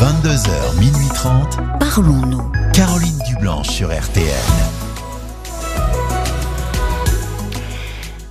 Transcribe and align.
22h, 0.00 0.78
minuit 0.78 1.08
30. 1.14 1.56
Parlons-nous. 1.80 2.52
Caroline 2.74 3.18
Dublanche 3.26 3.68
sur 3.68 3.88
RTL. 3.88 4.26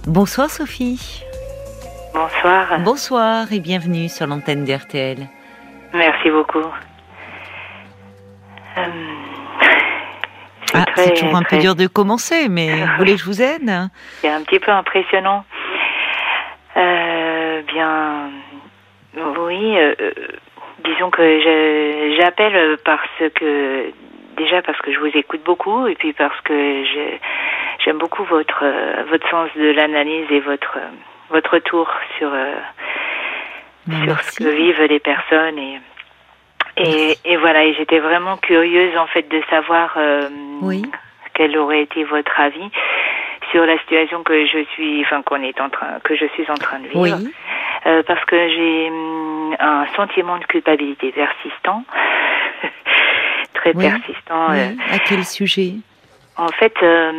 Bonsoir 0.07 0.49
Sophie. 0.49 1.23
Bonsoir. 2.13 2.79
Bonsoir 2.79 3.51
et 3.51 3.59
bienvenue 3.59 4.07
sur 4.09 4.27
l'antenne 4.27 4.63
d'RTL. 4.63 5.27
Merci 5.93 6.29
beaucoup. 6.29 6.59
Euh, 8.77 8.83
Ah, 10.73 10.85
c'est 10.95 11.13
toujours 11.15 11.35
un 11.35 11.43
peu 11.43 11.57
dur 11.57 11.75
de 11.75 11.87
commencer, 11.87 12.47
mais 12.49 12.69
vous 12.85 12.91
voulez 12.99 13.13
que 13.13 13.19
je 13.21 13.25
vous 13.25 13.41
aide? 13.41 13.71
C'est 14.21 14.29
un 14.29 14.43
petit 14.43 14.59
peu 14.59 14.71
impressionnant. 14.71 15.43
Euh, 16.77 17.61
bien, 17.63 18.29
oui. 19.17 19.77
euh, 19.77 19.95
euh, 20.01 20.11
disons 20.85 21.09
que 21.11 21.21
je- 21.39 22.15
j'appelle 22.19 22.77
parce 22.85 23.09
que 23.35 23.91
déjà 24.37 24.61
parce 24.61 24.77
que 24.79 24.91
je 24.91 24.99
vous 24.99 25.07
écoute 25.17 25.43
beaucoup 25.43 25.87
et 25.87 25.95
puis 25.95 26.13
parce 26.13 26.39
que 26.41 26.53
je- 26.83 27.17
j'aime 27.83 27.97
beaucoup 27.97 28.23
votre 28.23 28.63
votre 29.09 29.29
sens 29.29 29.49
de 29.55 29.71
l'analyse 29.71 30.27
et 30.31 30.39
votre 30.41 30.77
votre 31.29 31.53
retour 31.53 31.89
sur 32.17 32.29
euh, 32.33 32.53
Ben, 33.87 33.97
sur 33.97 34.07
Merci. 34.07 34.35
ce 34.35 34.39
que 34.43 34.49
vivent 34.49 34.83
les 34.83 34.99
personnes 34.99 35.57
et 35.59 35.79
et, 36.77 37.17
et 37.23 37.37
voilà 37.37 37.63
et 37.63 37.73
j'étais 37.75 37.99
vraiment 37.99 38.35
curieuse 38.37 38.97
en 38.97 39.07
fait 39.07 39.27
de 39.29 39.41
savoir 39.49 39.93
euh, 39.97 40.27
Oui. 40.61 40.81
quel 41.33 41.57
aurait 41.57 41.81
été 41.83 42.03
votre 42.03 42.37
avis 42.39 42.69
sur 43.55 43.65
la 43.65 43.77
situation 43.79 44.21
que 44.21 44.45
je 44.45 44.65
suis 44.73 45.01
enfin 45.05 45.21
qu'on 45.21 45.41
est 45.41 45.61
en 45.61 45.69
train 45.69 45.99
que 46.03 46.13
je 46.13 46.25
suis 46.33 46.43
en 46.51 46.55
train 46.55 46.79
de 46.79 46.87
vivre 46.89 46.99
Oui. 46.99 47.33
Euh, 47.85 48.03
parce 48.05 48.25
que 48.25 48.49
j'ai 48.49 48.89
hum, 48.89 49.55
un 49.57 49.85
sentiment 49.95 50.37
de 50.37 50.43
culpabilité 50.43 51.13
persistant 51.13 51.85
très 53.53 53.73
Oui. 53.73 53.89
persistant 53.89 54.51
euh. 54.51 54.71
À 54.91 54.99
quel 54.99 55.23
sujet? 55.23 55.75
En 56.35 56.49
fait, 56.49 56.73
euh, 56.83 57.13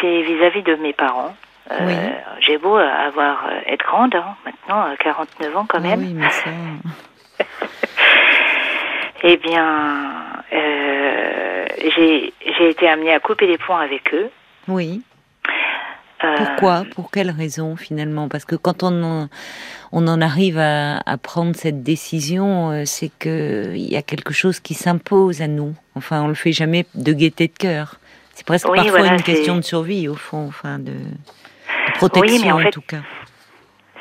c'est 0.00 0.20
vis-à-vis 0.20 0.62
de 0.62 0.74
mes 0.74 0.92
parents. 0.92 1.34
Euh, 1.70 1.76
Oui. 1.86 1.94
J'ai 2.40 2.58
beau 2.58 2.76
avoir 2.76 3.46
être 3.66 3.86
grande, 3.86 4.14
hein, 4.14 4.36
maintenant, 4.44 4.82
à 4.82 4.96
49 4.98 5.56
ans 5.56 5.66
quand 5.66 5.80
même. 5.80 6.00
Oui, 6.00 6.12
mais 6.14 6.28
ça. 6.28 6.50
Eh 9.28 9.38
bien, 9.38 10.12
euh, 10.52 11.64
j'ai 11.96 12.34
j'ai 12.58 12.68
été 12.68 12.86
amenée 12.86 13.14
à 13.14 13.18
couper 13.18 13.46
les 13.46 13.56
ponts 13.56 13.76
avec 13.78 14.12
eux. 14.12 14.30
Oui. 14.68 15.02
Euh, 16.24 16.34
Pourquoi? 16.36 16.84
Pour 16.94 17.10
quelle 17.10 17.30
raison 17.30 17.76
finalement? 17.76 18.28
Parce 18.28 18.44
que 18.44 18.56
quand 18.56 18.82
on 18.82 19.02
en, 19.02 19.28
on 19.92 20.08
en 20.08 20.20
arrive 20.22 20.58
à, 20.58 20.98
à 21.04 21.18
prendre 21.18 21.54
cette 21.54 21.82
décision, 21.82 22.70
euh, 22.70 22.82
c'est 22.86 23.10
que 23.18 23.72
il 23.74 23.90
y 23.92 23.96
a 23.96 24.02
quelque 24.02 24.32
chose 24.32 24.58
qui 24.60 24.74
s'impose 24.74 25.42
à 25.42 25.46
nous. 25.46 25.74
Enfin, 25.94 26.22
on 26.22 26.28
le 26.28 26.34
fait 26.34 26.52
jamais 26.52 26.86
de 26.94 27.12
gaieté 27.12 27.48
de 27.48 27.52
cœur. 27.52 27.96
C'est 28.32 28.46
presque 28.46 28.68
Oui, 28.68 28.76
parfois 28.76 28.98
voilà, 29.00 29.14
une 29.14 29.22
question 29.22 29.56
de 29.56 29.62
survie 29.62 30.08
au 30.08 30.14
fond, 30.14 30.46
enfin 30.48 30.78
de, 30.78 30.92
de 30.92 31.92
protection 31.96 32.56
en 32.56 32.58
fait, 32.58 32.68
en 32.68 32.70
tout 32.70 32.80
cas. 32.82 33.02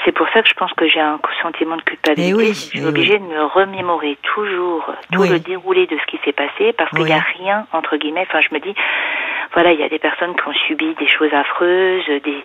C'est 0.05 0.11
pour 0.11 0.27
ça 0.33 0.41
que 0.44 0.47
je 0.50 0.53
pense 0.53 0.72
que 0.73 0.88
j'ai 0.88 1.00
un 1.00 1.19
sentiment 1.41 1.77
de 1.77 1.81
culpabilité. 1.81 2.29
Eh 2.29 2.33
oui, 2.33 2.47
je 2.50 2.53
suis 2.53 2.79
eh 2.79 2.85
obligée 2.85 3.17
de 3.17 3.23
me 3.23 3.44
remémorer 3.45 4.17
toujours 4.35 4.85
tout 5.11 5.23
le 5.23 5.39
déroulé 5.39 5.88
de 5.88 5.97
ce 5.97 6.05
qui 6.11 6.19
s'est 6.23 6.31
passé 6.33 6.73
parce 6.77 6.91
qu'il 6.91 7.05
n'y 7.05 7.11
a 7.11 7.25
rien, 7.39 7.66
entre 7.73 7.97
guillemets. 7.97 8.25
Enfin, 8.29 8.39
je 8.47 8.53
me 8.53 8.59
dis, 8.59 8.75
voilà, 9.55 9.71
il 9.71 9.79
y 9.79 9.83
a 9.83 9.89
des 9.89 9.99
personnes 9.99 10.35
qui 10.35 10.47
ont 10.47 10.53
subi 10.67 10.93
des 10.95 11.07
choses 11.07 11.33
affreuses, 11.33 12.05
des, 12.07 12.43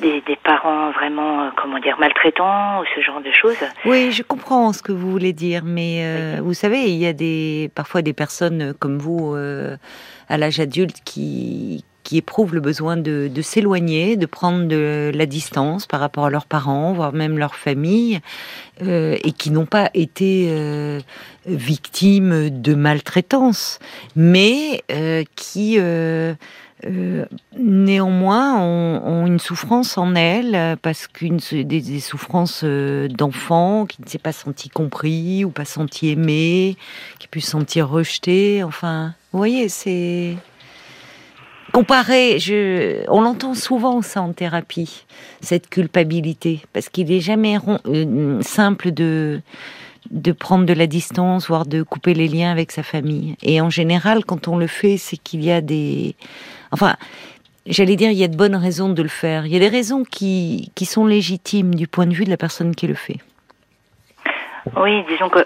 des, 0.00 0.20
des 0.20 0.36
parents 0.36 0.92
vraiment, 0.92 1.42
euh, 1.42 1.50
comment 1.60 1.80
dire, 1.80 1.98
maltraitants 1.98 2.80
ou 2.80 2.84
ce 2.94 3.00
genre 3.00 3.20
de 3.20 3.32
choses. 3.32 3.58
Oui, 3.84 4.12
je 4.12 4.22
comprends 4.22 4.72
ce 4.72 4.82
que 4.82 4.92
vous 4.92 5.10
voulez 5.10 5.32
dire, 5.32 5.62
mais 5.64 6.02
euh, 6.04 6.40
vous 6.40 6.54
savez, 6.54 6.84
il 6.84 6.96
y 6.96 7.06
a 7.06 7.12
des 7.12 7.70
parfois 7.74 8.02
des 8.02 8.12
personnes 8.12 8.72
comme 8.78 8.98
vous 8.98 9.34
euh, 9.34 9.76
à 10.28 10.38
l'âge 10.38 10.60
adulte 10.60 10.98
qui 11.04 11.84
qui 12.02 12.16
éprouvent 12.16 12.54
le 12.54 12.60
besoin 12.60 12.96
de, 12.96 13.30
s'éloigner, 13.42 14.16
de 14.16 14.26
prendre 14.26 14.66
de 14.66 15.10
la 15.14 15.26
distance 15.26 15.86
par 15.86 16.00
rapport 16.00 16.26
à 16.26 16.30
leurs 16.30 16.46
parents, 16.46 16.92
voire 16.92 17.12
même 17.12 17.38
leur 17.38 17.54
famille, 17.54 18.20
euh, 18.82 19.16
et 19.22 19.32
qui 19.32 19.50
n'ont 19.50 19.66
pas 19.66 19.90
été 19.94 20.46
euh, 20.50 21.00
victimes 21.46 22.50
de 22.50 22.74
maltraitance, 22.74 23.78
mais 24.16 24.82
euh, 24.90 25.24
qui 25.36 25.78
néanmoins 27.56 28.60
ont, 28.60 29.24
une 29.24 29.38
souffrance 29.38 29.96
en 29.98 30.16
elles 30.16 30.76
parce 30.82 31.06
qu'une 31.06 31.38
des, 31.52 32.00
souffrances 32.00 32.64
d'enfants 32.64 33.86
qui 33.86 34.02
ne 34.02 34.08
s'est 34.08 34.18
pas 34.18 34.32
senti 34.32 34.68
compris 34.68 35.44
ou 35.44 35.50
pas 35.50 35.64
senti 35.64 36.10
aimé, 36.10 36.76
qui 37.20 37.28
pu 37.28 37.40
se 37.40 37.52
sentir 37.52 37.88
rejeté. 37.88 38.64
Enfin, 38.64 39.14
vous 39.32 39.38
voyez, 39.38 39.68
c'est 39.68 40.36
comparé. 41.72 42.38
Je, 42.38 43.04
on 43.08 43.20
l'entend 43.20 43.54
souvent 43.54 44.02
ça 44.02 44.22
en 44.22 44.32
thérapie, 44.32 45.04
cette 45.40 45.68
culpabilité, 45.68 46.60
parce 46.72 46.88
qu'il 46.88 47.10
est 47.10 47.20
jamais 47.20 47.58
euh, 47.86 48.40
simple 48.42 48.92
de 48.92 49.40
de 50.10 50.32
prendre 50.32 50.66
de 50.66 50.72
la 50.72 50.86
distance, 50.86 51.48
voire 51.48 51.64
de 51.64 51.82
couper 51.82 52.12
les 52.12 52.28
liens 52.28 52.50
avec 52.50 52.72
sa 52.72 52.82
famille. 52.82 53.36
Et 53.42 53.60
en 53.60 53.70
général, 53.70 54.24
quand 54.24 54.48
on 54.48 54.56
le 54.56 54.66
fait, 54.66 54.96
c'est 54.96 55.16
qu'il 55.16 55.44
y 55.44 55.50
a 55.50 55.60
des, 55.60 56.16
enfin, 56.72 56.96
j'allais 57.66 57.96
dire, 57.96 58.10
il 58.10 58.18
y 58.18 58.24
a 58.24 58.28
de 58.28 58.36
bonnes 58.36 58.56
raisons 58.56 58.88
de 58.88 59.02
le 59.02 59.08
faire. 59.08 59.46
Il 59.46 59.52
y 59.52 59.56
a 59.56 59.60
des 59.60 59.68
raisons 59.68 60.04
qui, 60.04 60.72
qui 60.74 60.86
sont 60.86 61.06
légitimes 61.06 61.74
du 61.74 61.86
point 61.86 62.06
de 62.06 62.14
vue 62.14 62.24
de 62.24 62.30
la 62.30 62.36
personne 62.36 62.74
qui 62.74 62.86
le 62.88 62.94
fait. 62.94 63.18
Oui, 64.76 65.04
disons 65.08 65.28
que, 65.28 65.44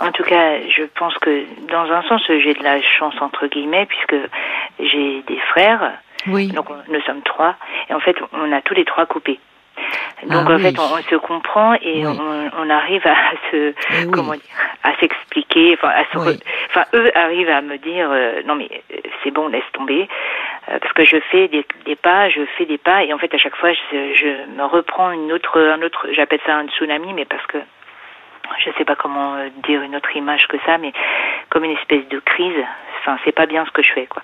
en 0.00 0.12
tout 0.12 0.24
cas, 0.24 0.58
je 0.68 0.84
pense 0.98 1.16
que 1.18 1.44
dans 1.70 1.90
un 1.92 2.02
sens, 2.02 2.22
j'ai 2.26 2.54
de 2.54 2.62
la 2.62 2.80
chance 2.82 3.14
entre 3.20 3.46
guillemets 3.46 3.86
puisque 3.86 4.16
j'ai 4.80 5.22
des 5.22 5.38
frères. 5.50 5.92
Oui. 6.26 6.48
Donc 6.48 6.70
on- 6.70 6.92
nous 6.92 7.00
sommes 7.02 7.22
trois 7.22 7.54
et 7.90 7.94
en 7.94 8.00
fait 8.00 8.16
on 8.32 8.50
a 8.52 8.60
tous 8.62 8.74
les 8.74 8.84
trois 8.84 9.06
coupé. 9.06 9.38
Donc 10.26 10.44
Ah 10.48 10.52
en 10.52 10.56
oui. 10.56 10.62
fait 10.62 10.78
on, 10.78 10.82
on 10.84 11.02
se 11.02 11.16
comprend 11.16 11.74
et 11.74 12.06
Oui. 12.06 12.16
on, 12.18 12.50
on 12.62 12.70
arrive 12.70 13.06
à 13.06 13.16
se 13.50 13.74
Eh 13.90 14.04
oui. 14.06 14.10
comment 14.12 14.32
dire 14.32 14.42
à 14.84 14.94
s'expliquer. 15.00 15.74
Enfin, 15.74 15.88
à 15.88 16.04
se 16.04 16.16
re- 16.18 16.40
enfin 16.70 16.84
eux 16.94 17.10
arrivent 17.16 17.50
à 17.50 17.60
me 17.60 17.76
dire 17.78 18.08
euh, 18.10 18.40
non 18.46 18.54
mais 18.54 18.68
euh, 18.92 18.96
c'est 19.22 19.30
bon 19.32 19.48
laisse 19.48 19.70
tomber 19.72 20.08
Euh, 20.70 20.78
parce 20.80 20.94
que 20.94 21.04
je 21.04 21.18
fais 21.30 21.46
des, 21.48 21.62
des 21.84 21.94
pas, 21.96 22.30
je 22.30 22.40
fais 22.56 22.64
des 22.64 22.78
pas 22.78 23.04
et 23.04 23.12
en 23.12 23.18
fait 23.18 23.34
à 23.34 23.38
chaque 23.38 23.54
fois 23.56 23.70
je, 23.74 24.14
je 24.14 24.28
me 24.56 24.64
reprends 24.64 25.10
une 25.10 25.30
autre 25.30 25.60
un 25.60 25.82
autre 25.82 26.06
j'appelle 26.12 26.40
ça 26.46 26.56
un 26.56 26.66
tsunami 26.68 27.12
mais 27.12 27.26
parce 27.26 27.44
que 27.48 27.58
je 28.64 28.70
sais 28.78 28.84
pas 28.84 28.96
comment 28.96 29.34
euh, 29.36 29.48
dire 29.66 29.82
une 29.82 29.96
autre 29.96 30.14
image 30.16 30.46
que 30.48 30.56
ça, 30.66 30.78
mais 30.78 30.92
comme 31.50 31.64
une 31.64 31.76
espèce 31.78 32.06
de 32.08 32.18
crise. 32.20 32.64
Enfin, 33.00 33.18
c'est 33.24 33.32
pas 33.34 33.46
bien 33.46 33.64
ce 33.66 33.70
que 33.70 33.82
je 33.82 33.92
fais, 33.92 34.06
quoi. 34.06 34.22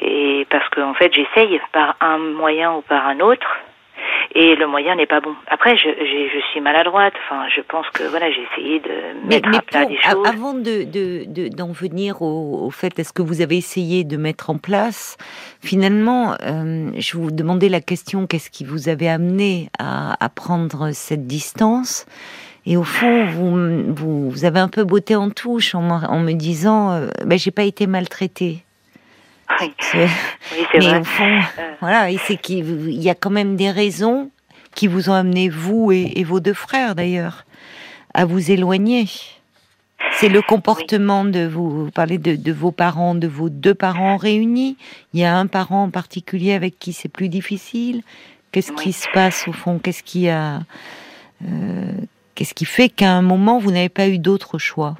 Et 0.00 0.46
parce 0.50 0.68
que 0.70 0.80
en 0.80 0.94
fait, 0.94 1.12
j'essaye 1.12 1.60
par 1.72 1.96
un 2.00 2.18
moyen 2.18 2.72
ou 2.74 2.82
par 2.82 3.06
un 3.06 3.18
autre, 3.20 3.58
et 4.34 4.54
le 4.56 4.66
moyen 4.66 4.94
n'est 4.94 5.06
pas 5.06 5.20
bon. 5.20 5.34
Après, 5.48 5.76
je, 5.76 5.88
j'ai- 5.98 6.30
je 6.30 6.38
suis 6.50 6.60
maladroite. 6.60 7.12
Enfin, 7.26 7.46
je 7.54 7.60
pense 7.60 7.88
que 7.90 8.04
voilà, 8.04 8.30
j'ai 8.30 8.46
essayé 8.52 8.78
de 8.80 9.28
mettre 9.28 9.48
mais 9.50 9.58
à 9.58 9.62
plat 9.62 9.84
des 9.84 9.98
choses. 9.98 10.26
avant 10.26 10.54
de, 10.54 10.84
de- 10.84 11.24
de- 11.26 11.48
d'en 11.54 11.72
venir 11.72 12.22
au, 12.22 12.64
au 12.64 12.70
fait, 12.70 12.96
est-ce 12.98 13.12
que 13.12 13.22
vous 13.22 13.42
avez 13.42 13.56
essayé 13.58 14.04
de 14.04 14.16
mettre 14.16 14.48
en 14.50 14.56
place 14.58 15.16
Finalement, 15.60 16.34
euh, 16.42 16.90
je 16.98 17.16
vous 17.16 17.30
demandais 17.30 17.68
la 17.68 17.80
question 17.80 18.26
qu'est-ce 18.26 18.50
qui 18.50 18.64
vous 18.64 18.88
avait 18.88 19.08
amené 19.08 19.68
à, 19.78 20.14
à 20.24 20.28
prendre 20.28 20.90
cette 20.92 21.26
distance? 21.26 22.06
Et 22.66 22.76
au 22.76 22.84
fond, 22.84 23.26
vous, 23.26 23.92
vous, 23.94 24.30
vous 24.30 24.44
avez 24.44 24.60
un 24.60 24.68
peu 24.68 24.84
botté 24.84 25.16
en 25.16 25.30
touche 25.30 25.74
en, 25.74 25.82
me- 25.82 26.06
en 26.06 26.20
me 26.20 26.32
disant 26.32 26.92
euh, 26.92 27.08
ben, 27.26 27.38
j'ai 27.38 27.50
pas 27.50 27.64
été 27.64 27.86
maltraitée. 27.86 28.62
Oui, 29.60 29.72
C'est- 29.80 30.08
oui, 30.52 30.80
vrai. 30.80 31.00
au 31.00 31.04
fond, 31.04 31.40
Euh. 31.58 31.72
voilà, 31.80 32.06
c'est 32.26 32.36
qu'il 32.40 32.90
y 32.92 33.10
a 33.10 33.14
quand 33.14 33.30
même 33.30 33.56
des 33.56 33.70
raisons 33.70 34.30
qui 34.74 34.86
vous 34.86 35.10
ont 35.10 35.12
amené, 35.14 35.48
vous 35.48 35.92
et, 35.92 36.12
et 36.16 36.24
vos 36.24 36.40
deux 36.40 36.54
frères 36.54 36.94
d'ailleurs, 36.94 37.44
à 38.14 38.24
vous 38.24 38.50
éloigner. 38.50 39.06
C'est 40.14 40.28
le 40.28 40.40
comportement 40.42 41.24
de 41.24 41.46
vous, 41.46 41.84
vous 41.86 41.90
parlez 41.90 42.18
de, 42.18 42.36
de 42.36 42.52
vos 42.52 42.70
parents, 42.70 43.14
de 43.14 43.26
vos 43.28 43.48
deux 43.48 43.74
parents 43.74 44.16
réunis. 44.16 44.76
Il 45.14 45.20
y 45.20 45.24
a 45.24 45.36
un 45.36 45.46
parent 45.46 45.84
en 45.84 45.90
particulier 45.90 46.52
avec 46.54 46.78
qui 46.78 46.92
c'est 46.92 47.08
plus 47.08 47.28
difficile. 47.28 48.02
Qu'est-ce 48.52 48.72
qui 48.72 48.92
se 48.92 49.06
passe 49.12 49.46
au 49.48 49.52
fond? 49.52 49.78
Qu'est-ce 49.78 50.02
qui 50.02 50.28
a, 50.28 50.60
euh, 51.44 51.92
qu'est-ce 52.34 52.54
qui 52.54 52.64
fait 52.64 52.88
qu'à 52.88 53.10
un 53.10 53.22
moment 53.22 53.58
vous 53.58 53.70
n'avez 53.70 53.88
pas 53.88 54.08
eu 54.08 54.18
d'autre 54.18 54.58
choix? 54.58 54.94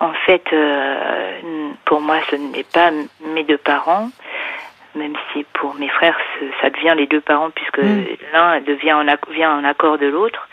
En 0.00 0.12
fait, 0.26 0.44
euh, 0.52 1.38
pour 1.86 2.00
moi, 2.00 2.18
ce 2.30 2.36
n'est 2.36 2.64
pas 2.64 2.90
mes 3.34 3.44
deux 3.44 3.56
parents, 3.58 4.10
même 4.94 5.14
si 5.32 5.44
pour 5.54 5.74
mes 5.74 5.88
frères, 5.88 6.16
ça 6.60 6.68
devient 6.70 6.94
les 6.96 7.06
deux 7.06 7.20
parents, 7.20 7.50
puisque 7.50 7.78
Mm. 7.78 8.04
l'un 8.32 8.60
devient 8.60 8.92
en, 8.92 9.04
vient 9.32 9.58
en 9.58 9.64
accord 9.64 9.98
de 9.98 10.06
l'autre. 10.06 10.48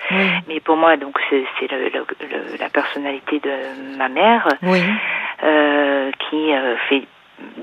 Mais 0.47 0.59
pour 0.59 0.77
moi, 0.77 0.95
donc, 0.97 1.17
c'est 1.29 1.67
la 2.59 2.69
personnalité 2.69 3.39
de 3.39 3.97
ma 3.97 4.07
mère 4.09 4.47
oui, 4.61 4.81
euh, 5.43 6.11
qui 6.29 6.53
euh, 6.53 6.75
fait 6.89 7.03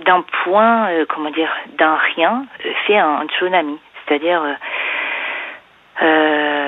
d'un 0.04 0.22
point, 0.44 0.88
comment 1.08 1.30
dire, 1.30 1.50
d'un 1.78 1.96
rien, 2.16 2.44
fait 2.86 2.98
un, 2.98 3.20
un 3.22 3.26
tsunami. 3.26 3.78
C'est-à-dire, 4.06 4.42
euh, 6.02 6.59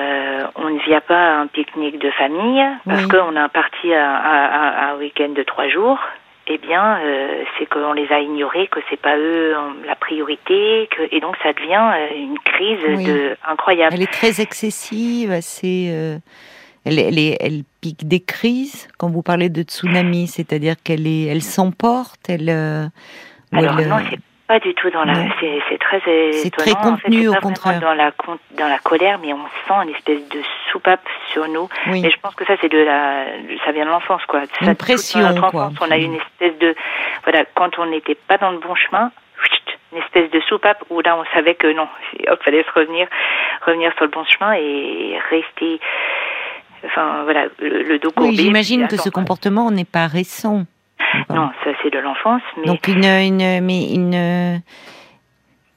on 0.63 0.71
ne 0.71 0.81
vient 0.81 1.01
pas 1.01 1.17
à 1.37 1.41
un 1.41 1.47
pique-nique 1.47 1.99
de 1.99 2.11
famille 2.13 2.63
parce 2.87 3.03
Oui. 3.03 3.09
qu'on 3.09 3.37
a 3.37 3.49
parti 3.49 3.93
à, 3.93 4.17
à- 4.17 4.47
à- 4.47 4.87
à 4.89 4.93
un 4.93 4.97
week-end 4.99 5.31
de 5.31 5.43
trois 5.43 5.69
jours. 5.69 5.99
Eh 6.49 6.59
bien, 6.59 6.99
euh, 6.99 7.45
c'est 7.57 7.67
qu'on 7.67 7.93
les 7.93 8.11
a 8.11 8.19
ignorés, 8.21 8.67
que 8.67 8.81
c'est 8.91 9.01
pas 9.01 9.17
eux 9.17 9.55
euh, 9.57 9.59
la 9.87 9.95
priorité, 9.95 10.89
que, 10.91 11.03
et 11.15 11.21
donc 11.21 11.37
ça 11.43 11.53
devient 11.53 11.91
euh, 11.95 12.17
une 12.17 12.39
crise 12.41 12.81
Oui. 12.97 13.05
de 13.05 13.37
incroyable. 13.49 13.95
Elle 13.95 14.03
est 14.03 14.13
très 14.13 14.41
excessive, 14.41 15.31
assez. 15.31 15.89
euh, 15.93 16.19
elle, 16.85 16.99
elle, 16.99 17.19
est- 17.19 17.37
elle 17.41 17.63
pique 17.81 18.09
des 18.09 18.19
crises. 18.21 18.89
Quand 18.99 19.09
vous 19.09 19.23
parlez 19.23 19.51
de 19.51 19.63
tsunami, 19.63 20.27
c'est-à-dire 20.27 20.75
qu'elle 20.83 21.07
est, 21.07 21.27
elle 21.27 21.43
s'emporte, 21.43 22.29
elle. 22.29 22.49
euh, 22.51 22.87
ou 23.53 23.59
Alors 23.59 23.79
elle, 23.79 23.89
non, 23.89 23.97
c'est 24.11 24.19
pas 24.47 24.59
du 24.59 24.75
tout 24.75 24.91
dans 24.91 25.05
la. 25.05 25.15
C'est 25.69 25.79
très 25.79 26.01
C'est 26.33 26.51
très 26.51 26.73
En 26.73 26.97
fait, 26.97 27.09
contenu, 27.09 27.29
au 27.29 27.35
contraire. 27.35 27.81
Dans 27.81 27.95
la 27.95 28.13
dans 28.59 28.69
la 28.69 28.79
colère, 28.79 29.19
mais 29.23 29.33
on 29.33 29.45
sent 29.67 29.89
une 29.89 29.95
espèce 29.95 30.29
de 30.29 30.41
soupape 30.71 31.07
sur 31.33 31.49
nous. 31.49 31.69
oui. 31.89 32.03
Mais 32.03 32.11
je 32.11 32.19
pense 32.21 32.35
que 32.35 32.45
ça, 32.45 32.55
c'est 32.61 32.69
de 32.71 32.79
la, 32.79 33.25
ça 33.65 33.73
vient 33.73 33.85
de 33.85 33.91
l'enfance, 33.91 34.23
quoi. 34.27 34.43
Une 34.61 34.75
pression, 34.75 35.21
notre 35.21 35.51
quoi. 35.51 35.65
enfance, 35.67 35.79
On 35.81 35.91
a 35.91 35.99
eu 35.99 36.03
une 36.05 36.17
espèce 36.17 36.59
de, 36.59 36.75
voilà, 37.25 37.45
quand 37.55 37.79
on 37.79 37.87
n'était 37.87 38.15
pas 38.15 38.39
dans 38.39 38.51
le 38.51 38.59
bon 38.59 38.75
chemin, 38.75 39.11
une 39.93 39.99
espèce 39.99 40.31
de 40.31 40.41
soupape 40.41 40.83
où 40.91 41.01
là, 41.01 41.17
on 41.17 41.25
savait 41.35 41.55
que 41.55 41.73
non, 41.73 41.89
hop, 42.29 42.43
fallait 42.43 42.65
se 42.65 42.79
revenir, 42.79 43.07
revenir 43.67 43.93
sur 43.95 44.05
le 44.05 44.11
bon 44.11 44.25
chemin 44.25 44.55
et 44.55 45.19
rester, 45.31 45.81
enfin, 46.87 47.23
voilà, 47.25 47.47
le, 47.59 47.83
le 47.83 47.99
dos 47.99 48.11
courbé. 48.11 48.31
Oui, 48.31 48.37
j'imagine 48.37 48.89
que 48.89 48.97
ce 48.97 49.11
comportement 49.11 49.71
n'est 49.71 49.85
pas 49.85 50.07
récent. 50.07 50.65
Non, 51.31 51.51
ça, 51.65 51.71
c'est 51.83 51.91
de 51.91 51.99
l'enfance, 51.99 52.43
mais 52.59 52.65
Donc 52.67 52.87
une, 52.89 53.05
une, 53.05 53.61
mais 53.65 53.93
une, 53.93 54.61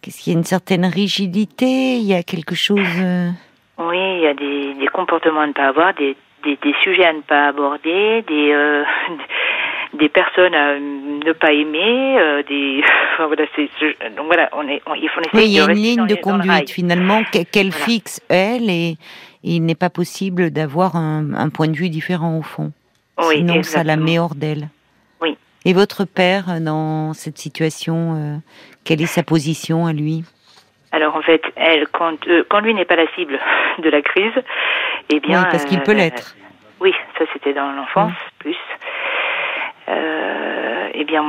qu'est-ce 0.01 0.21
qu'il 0.21 0.33
y 0.33 0.35
a 0.35 0.39
une 0.39 0.45
certaine 0.45 0.85
rigidité 0.85 1.65
Il 1.97 2.03
y 2.03 2.13
a 2.13 2.23
quelque 2.23 2.55
chose. 2.55 2.79
euh, 3.01 3.29
oui, 3.77 3.97
il 4.17 4.21
y 4.21 4.27
a 4.27 4.33
des, 4.33 4.73
des 4.79 4.87
comportements 4.87 5.41
à 5.41 5.47
ne 5.47 5.53
pas 5.53 5.67
avoir, 5.67 5.93
des, 5.95 6.15
des, 6.43 6.57
des 6.63 6.73
sujets 6.83 7.05
à 7.05 7.13
ne 7.13 7.21
pas 7.21 7.47
aborder, 7.47 8.23
des, 8.27 8.51
euh, 8.53 8.83
des 9.99 10.09
personnes 10.09 10.53
à 10.55 10.79
ne 10.79 11.31
pas 11.33 11.51
aimer, 11.51 12.17
euh, 12.19 12.43
des, 12.47 12.81
enfin, 13.13 13.27
voilà, 13.27 13.43
c'est, 13.55 13.69
ce- 13.79 14.15
donc 14.15 14.27
voilà, 14.27 14.49
on 14.53 14.67
est, 14.67 14.81
on, 14.85 14.93
il 14.95 15.09
faut 15.09 15.21
essayer 15.21 15.31
Oui, 15.33 15.45
il 15.47 15.51
y 15.57 15.59
a 15.59 15.65
une 15.65 15.73
ligne 15.77 15.95
dans 15.97 16.05
de 16.05 16.15
conduite 16.15 16.69
finalement 16.69 17.23
que- 17.23 17.43
qu'elle 17.43 17.69
Voilà. 17.71 17.85
fixe 17.85 18.21
elle 18.29 18.69
et, 18.69 18.95
il 19.47 19.63
n'est 19.63 19.75
pas 19.75 19.91
possible 19.91 20.49
d'avoir 20.49 20.95
un, 20.95 21.33
un 21.35 21.49
point 21.49 21.67
de 21.67 21.75
vue 21.77 21.89
différent 21.89 22.35
au 22.39 22.41
fond. 22.41 22.71
Oui, 23.19 23.35
Sinon, 23.35 23.61
ça 23.61 23.83
la 23.83 23.95
met 23.95 24.17
hors 24.17 24.33
d'elle. 24.33 24.69
Et 25.65 25.73
votre 25.73 26.05
père, 26.05 26.45
euh, 26.49 26.59
dans 26.59 27.13
cette 27.13 27.37
situation, 27.37 28.15
euh, 28.15 28.35
quelle 28.83 29.01
est 29.01 29.07
sa 29.07 29.23
position 29.23 29.85
à 29.87 29.93
lui? 29.93 30.23
Alors 30.91 31.15
en 31.15 31.21
fait, 31.21 31.41
elle, 31.55 31.87
quand, 31.87 32.15
euh, 32.27 32.43
quand 32.49 32.59
lui 32.59 32.73
n'est 32.73 32.85
pas 32.85 32.95
la 32.95 33.07
cible 33.15 33.39
de 33.83 33.89
la 33.89 34.01
crise, 34.01 34.31
eh 35.09 35.19
bien, 35.19 35.41
Oui, 35.43 35.47
parce 35.51 35.65
qu'il 35.65 35.81
peut 35.81 35.93
l'être. 35.93 36.35
Oui, 36.79 36.93
ça 37.17 37.25
c'était 37.33 37.53
dans 37.53 37.71
l'enfance 37.71 38.11
Mm. 38.11 38.37
plus. 38.39 38.57
Euh, 39.87 40.89
eh 40.93 41.03
bien, 41.03 41.23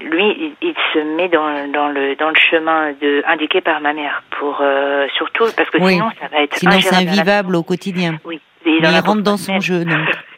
lui, 0.00 0.24
il, 0.38 0.68
il 0.68 0.74
se 0.92 0.98
met 1.16 1.28
dans, 1.28 1.70
dans 1.72 1.88
le 1.88 2.16
dans 2.16 2.30
le 2.30 2.34
chemin 2.36 2.92
de 3.00 3.22
indiqué 3.28 3.60
par 3.60 3.80
ma 3.80 3.92
mère 3.92 4.22
pour 4.38 4.58
euh, 4.60 5.06
surtout 5.16 5.44
parce 5.56 5.70
que 5.70 5.78
Oui. 5.78 5.92
sinon 5.94 6.10
ça 6.20 6.28
va 6.28 6.42
être 6.42 6.56
Sinon, 6.56 6.80
c'est 6.80 6.94
invivable 6.96 7.54
au 7.56 7.62
quotidien. 7.62 8.18
Oui, 8.24 8.40
il 8.66 8.80
la 8.82 9.00
rentre 9.00 9.22
dans 9.22 9.36
son 9.36 9.60
jeu, 9.60 9.84
donc. 9.84 10.08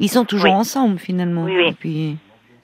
Ils 0.00 0.08
sont 0.08 0.24
toujours 0.24 0.50
Oui. 0.50 0.56
ensemble 0.56 0.98
finalement. 0.98 1.44
Oui, 1.44 1.54
oui. 1.56 1.76
Puis, 1.78 2.16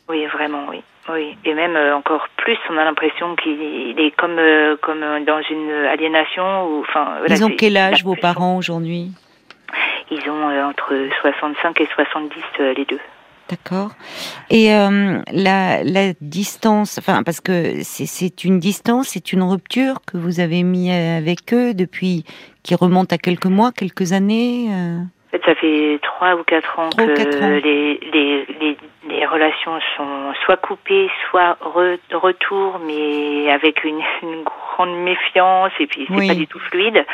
oui, 0.09 0.27
vraiment, 0.27 0.67
oui. 0.69 0.83
Oui, 1.09 1.37
et 1.45 1.55
même 1.55 1.77
euh, 1.77 1.95
encore 1.95 2.27
plus, 2.37 2.57
on 2.69 2.77
a 2.77 2.85
l'impression 2.85 3.37
qu'il 3.37 3.95
est 3.97 4.11
comme 4.17 4.39
euh, 4.41 4.77
comme 4.83 5.05
euh, 5.05 5.25
dans 5.25 5.41
une 5.49 5.71
aliénation 5.71 6.67
ou 6.67 6.81
enfin. 6.81 7.19
voilà, 7.21 7.37
ils 7.37 7.45
ont 7.45 7.51
quel 7.57 7.77
âge 7.77 8.03
vos 8.03 8.17
parents 8.17 8.57
aujourd'hui? 8.57 9.13
Ils 10.11 10.29
ont 10.29 10.49
euh, 10.49 10.65
entre 10.65 10.95
65 11.21 11.81
et 11.81 11.89
70 11.95 12.35
euh, 12.59 12.75
les 12.75 12.85
deux. 12.87 12.99
D'accord. 13.49 13.91
Et 14.51 14.71
la, 14.71 15.85
la 15.85 16.13
distance, 16.21 16.99
enfin 16.99 17.23
parce 17.23 17.41
que 17.41 17.85
c'est- 17.85 18.07
c'est 18.07 18.43
une 18.43 18.59
distance, 18.59 19.11
c'est 19.11 19.33
une 19.33 19.45
rupture 19.45 20.01
que 20.05 20.17
vous 20.17 20.41
avez 20.41 20.65
mis 20.65 20.91
avec 20.91 21.55
eux 21.55 21.73
depuis 21.73 22.25
qui 22.65 22.75
remonte 22.75 23.13
à 23.13 23.19
quelques 23.19 23.47
mois, 23.47 23.71
quelques 23.71 24.13
années. 24.13 24.67
Fait, 25.39 25.45
ça 25.45 25.55
fait 25.55 25.99
trois 26.03 26.35
ou 26.37 26.45
quatre 26.45 26.79
ans 26.79 26.91
que 26.91 27.17
quatre 27.17 27.43
ans. 27.43 27.49
Les, 27.51 27.99
les, 28.13 28.47
les, 28.61 28.77
les 29.09 29.27
relations 29.27 29.79
sont 29.97 30.33
soit 30.45 30.57
coupées, 30.57 31.09
soit 31.31 31.57
re, 31.61 31.97
retour, 32.13 32.81
mais 32.87 33.51
avec 33.51 33.85
une, 33.85 34.01
une 34.23 34.43
grande 34.45 34.97
méfiance 35.03 35.73
et 35.81 35.87
puis 35.87 36.07
c'est 36.09 36.15
Oui. 36.17 36.29
pas 36.29 36.35
du 36.35 36.47
tout 36.47 36.59
fluide. 36.61 37.05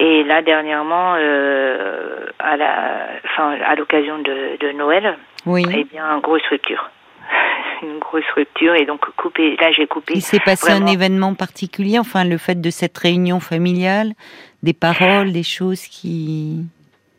Et 0.00 0.22
là, 0.24 0.42
dernièrement, 0.42 1.14
euh, 1.16 2.26
à 2.38 2.56
la, 2.56 3.06
enfin, 3.24 3.56
à 3.66 3.74
l'occasion 3.74 4.18
de, 4.18 4.56
de 4.60 4.72
Noël, 4.72 5.18
Oui. 5.44 5.64
eh 5.76 5.84
bien, 5.84 6.18
grosse 6.20 6.46
rupture. 6.50 6.90
une 7.82 7.98
grosse 7.98 8.28
rupture 8.36 8.74
et 8.74 8.84
donc 8.86 9.00
coupé. 9.16 9.56
Là, 9.60 9.72
j'ai 9.72 9.86
coupé. 9.86 10.14
Il 10.14 10.22
s'est 10.22 10.38
passé 10.40 10.70
vraiment. 10.70 10.86
un 10.88 10.92
événement 10.92 11.34
particulier, 11.34 11.98
enfin 11.98 12.24
le 12.24 12.38
fait 12.38 12.60
de 12.60 12.70
cette 12.70 12.96
réunion 12.96 13.40
familiale, 13.40 14.12
des 14.62 14.72
paroles, 14.72 15.32
des 15.32 15.42
choses 15.42 15.82
qui. 15.86 16.64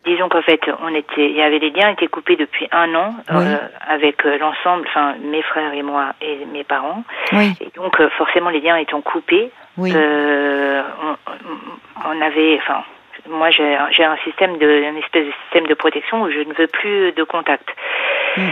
Disons 0.09 0.27
qu'en 0.27 0.41
fait, 0.41 0.59
on 0.81 0.95
était, 0.95 1.29
il 1.29 1.35
y 1.35 1.41
avait 1.41 1.59
les 1.59 1.69
liens 1.69 1.89
étaient 1.89 2.07
coupés 2.07 2.35
depuis 2.35 2.67
un 2.71 2.95
an 2.95 3.13
Oui. 3.31 3.43
euh, 3.45 3.57
avec 3.87 4.25
euh, 4.25 4.39
l'ensemble, 4.39 4.87
enfin 4.87 5.13
mes 5.21 5.43
frères 5.43 5.71
et 5.73 5.83
moi 5.83 6.13
et 6.19 6.45
mes 6.51 6.63
parents. 6.63 7.03
Oui, 7.31 7.53
Et 7.61 7.69
donc 7.75 7.99
euh, 8.01 8.09
forcément 8.17 8.49
les 8.49 8.59
liens 8.59 8.75
étant 8.77 9.01
coupés, 9.01 9.51
oui. 9.77 9.91
euh, 9.95 10.81
on, 11.03 12.09
on 12.11 12.21
avait, 12.21 12.57
enfin 12.57 12.83
moi 13.29 13.51
j'ai 13.51 13.75
un 14.03 14.17
système 14.23 14.57
de, 14.57 14.67
un 14.91 14.95
espèce 14.97 15.27
de 15.27 15.33
système 15.43 15.67
de 15.67 15.75
protection 15.75 16.23
où 16.23 16.31
je 16.31 16.39
ne 16.39 16.53
veux 16.55 16.67
plus 16.67 17.11
de 17.11 17.23
contact. 17.23 17.69
Mm. 18.35 18.49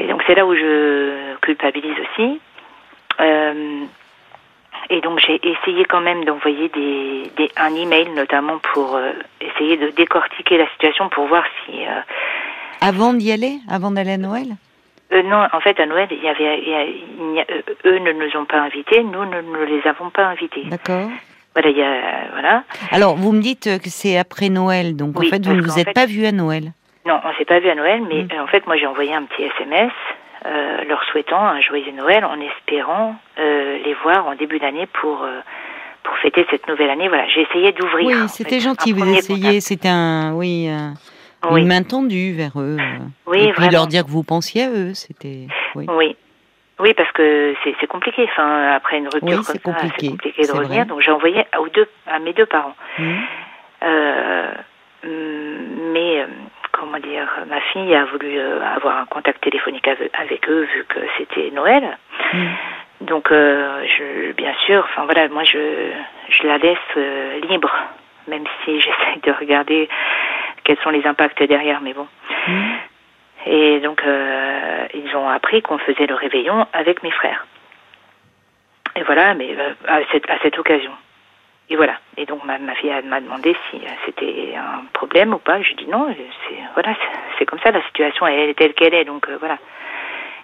Et 0.00 0.06
donc 0.08 0.22
c'est 0.26 0.34
là 0.34 0.44
où 0.44 0.54
je 0.54 1.34
culpabilise 1.40 1.96
aussi. 2.04 2.40
Et 4.90 5.00
donc 5.00 5.18
j'ai 5.20 5.40
essayé 5.48 5.84
quand 5.86 6.00
même 6.00 6.24
d'envoyer 6.24 6.68
des, 6.68 7.22
des, 7.36 7.50
un 7.56 7.74
email 7.74 8.08
notamment 8.10 8.58
pour 8.72 8.96
euh, 8.96 9.12
essayer 9.40 9.76
de 9.76 9.88
décortiquer 9.90 10.58
la 10.58 10.68
situation 10.70 11.08
pour 11.08 11.26
voir 11.26 11.44
si 11.64 11.72
euh, 11.86 12.00
Avant 12.80 13.14
d'y 13.14 13.32
aller, 13.32 13.58
avant 13.70 13.90
d'aller 13.90 14.12
à 14.12 14.18
Noël. 14.18 14.46
euh, 15.12 15.22
non 15.22 15.42
en 15.52 15.60
fait 15.60 15.78
à 15.80 15.86
Noël 15.86 16.08
il 16.10 16.22
y 16.22 16.28
avait 16.28 16.60
il 16.62 16.68
y 16.68 16.74
a- 16.74 16.84
il 16.84 17.34
y 17.34 17.40
a- 17.40 17.46
eux 17.86 17.98
ne 17.98 18.12
nous 18.12 18.36
ont 18.40 18.44
pas 18.46 18.58
invités 18.60 19.02
nous 19.02 19.24
ne, 19.24 19.40
ne 19.40 19.64
les 19.64 19.86
avons 19.86 20.10
pas 20.10 20.26
invités 20.26 20.64
D'accord. 20.64 21.08
voilà 21.54 21.68
il 21.70 21.78
y 21.78 21.82
a 21.82 21.94
voilà 22.32 22.64
Alors 22.90 23.14
vous 23.16 23.32
me 23.32 23.40
dites 23.40 23.64
que 23.82 23.88
c'est 23.88 24.16
après 24.18 24.48
Noël, 24.48 24.96
donc 24.96 25.18
Oui, 25.18 25.26
en 25.26 25.30
fait 25.30 25.44
vous 25.46 25.54
ne 25.54 25.62
vous 25.62 25.78
êtes 25.78 25.88
fait- 25.88 25.94
pas 25.94 26.06
vu 26.06 26.26
à 26.26 26.32
Noël. 26.32 26.72
non 27.06 27.20
on 27.24 27.32
s'est 27.38 27.44
pas 27.46 27.60
vu 27.60 27.68
à 27.70 27.74
Noël 27.74 28.02
mais 28.08 28.24
Mm. 28.24 28.40
en 28.42 28.46
fait 28.48 28.66
moi 28.66 28.76
j'ai 28.76 28.86
envoyé 28.86 29.14
un 29.14 29.22
petit 29.24 29.44
SMS 29.44 29.92
euh, 30.46 30.84
leur 30.84 31.02
souhaitant 31.04 31.40
un 31.46 31.60
joyeux 31.60 31.92
Noël 31.92 32.24
en 32.24 32.38
espérant 32.40 33.16
euh, 33.38 33.78
les 33.84 33.94
voir 34.02 34.26
en 34.26 34.34
début 34.34 34.58
d'année 34.58 34.86
pour 35.00 35.22
euh, 35.22 35.40
pour 36.02 36.16
fêter 36.18 36.46
cette 36.50 36.68
nouvelle 36.68 36.90
année 36.90 37.08
voilà 37.08 37.26
j'ai 37.28 37.42
essayé 37.42 37.72
d'ouvrir 37.72 38.06
Oui, 38.06 38.28
c'était 38.28 38.60
gentil. 38.60 38.92
Vous 38.92 39.08
essayez, 39.14 39.60
c'était 39.60 39.88
un, 39.88 40.32
oui, 40.34 40.68
un- 40.68 40.94
Oui. 41.50 41.62
une 41.62 41.68
main 41.68 41.82
tendue 41.82 42.32
vers 42.32 42.52
eux. 42.60 42.76
Oui, 43.26 43.44
Et 43.44 43.52
puis 43.52 43.68
leur 43.70 43.86
dire 43.86 44.04
que 44.04 44.10
vous 44.10 44.22
pensiez 44.22 44.64
à 44.64 44.70
eux, 44.70 44.94
c'était. 44.94 45.46
Oui. 45.74 45.86
Oui. 45.90 46.16
Oui, 46.80 46.92
parce 46.94 47.10
que 47.12 47.54
c'est 47.80 47.86
compliqué. 47.86 48.24
Enfin, 48.32 48.72
après 48.74 48.98
une 48.98 49.04
rupture 49.08 49.22
Oui, 49.28 49.34
comme 49.36 49.44
c'est 49.44 49.62
ça, 49.62 49.72
compliqué, 49.72 49.96
c'est 50.00 50.08
compliqué 50.10 50.42
de 50.42 50.52
revenir. 50.52 50.76
vrai. 50.78 50.84
Donc 50.86 51.00
j'ai 51.00 51.10
envoyé 51.12 51.44
à, 51.52 51.60
aux 51.60 51.68
deux, 51.68 51.86
à 52.06 52.18
mes 52.18 52.32
deux 52.32 52.46
parents. 52.46 52.74
Mhm. 52.98 53.18
Euh, 53.84 54.50
mm, 55.04 55.92
mais 55.92 56.26
comment 56.74 56.98
dire, 56.98 57.28
ma 57.48 57.60
fille 57.60 57.94
a 57.94 58.04
voulu 58.06 58.38
euh, 58.38 58.60
avoir 58.76 58.98
un 58.98 59.06
contact 59.06 59.42
téléphonique 59.42 59.86
avec, 59.88 60.10
avec 60.18 60.48
eux 60.48 60.62
vu 60.74 60.84
que 60.84 61.00
c'était 61.16 61.50
Noël. 61.50 61.96
Mhm. 62.32 62.48
Donc, 63.02 63.30
euh, 63.30 63.84
je, 63.86 64.32
bien 64.32 64.54
sûr, 64.66 64.84
enfin 64.84 65.04
voilà, 65.04 65.28
moi 65.28 65.44
je, 65.44 65.90
je 66.28 66.46
la 66.46 66.58
laisse 66.58 66.78
euh, 66.96 67.40
libre, 67.48 67.72
même 68.28 68.44
si 68.64 68.80
j'essaie 68.80 69.20
de 69.22 69.32
regarder 69.32 69.88
quels 70.64 70.78
sont 70.78 70.90
les 70.90 71.06
impacts 71.06 71.42
derrière, 71.42 71.80
mais 71.80 71.92
bon. 71.92 72.06
Mhm. 72.48 72.72
Et 73.46 73.80
donc, 73.80 74.02
euh, 74.04 74.86
ils 74.94 75.14
ont 75.16 75.28
appris 75.28 75.62
qu'on 75.62 75.78
faisait 75.78 76.06
le 76.06 76.14
réveillon 76.14 76.66
avec 76.72 77.02
mes 77.02 77.10
frères. 77.10 77.46
Et 78.96 79.02
voilà, 79.02 79.34
mais 79.34 79.54
euh, 79.58 79.74
à, 79.86 79.98
cette, 80.12 80.28
à 80.30 80.38
cette 80.42 80.58
occasion. 80.58 80.92
Et 81.70 81.76
voilà. 81.76 81.94
Et 82.16 82.26
donc, 82.26 82.44
ma, 82.44 82.58
ma 82.58 82.74
fille 82.74 82.92
m'a 83.04 83.20
demandé 83.20 83.56
si 83.70 83.76
euh, 83.78 83.88
c'était 84.04 84.54
un 84.56 84.84
problème 84.92 85.32
ou 85.34 85.38
pas. 85.38 85.60
Je 85.62 85.72
dis 85.74 85.86
non, 85.86 86.06
c'est 86.48 86.54
voilà, 86.74 86.94
c'est- 87.38 87.46
comme 87.46 87.58
ça, 87.60 87.70
la 87.70 87.82
situation 87.82 88.26
elle 88.26 88.50
est 88.50 88.54
telle 88.58 88.74
qu'elle 88.74 88.94
est, 88.94 89.04
donc 89.04 89.28
euh, 89.28 89.36
voilà. 89.38 89.58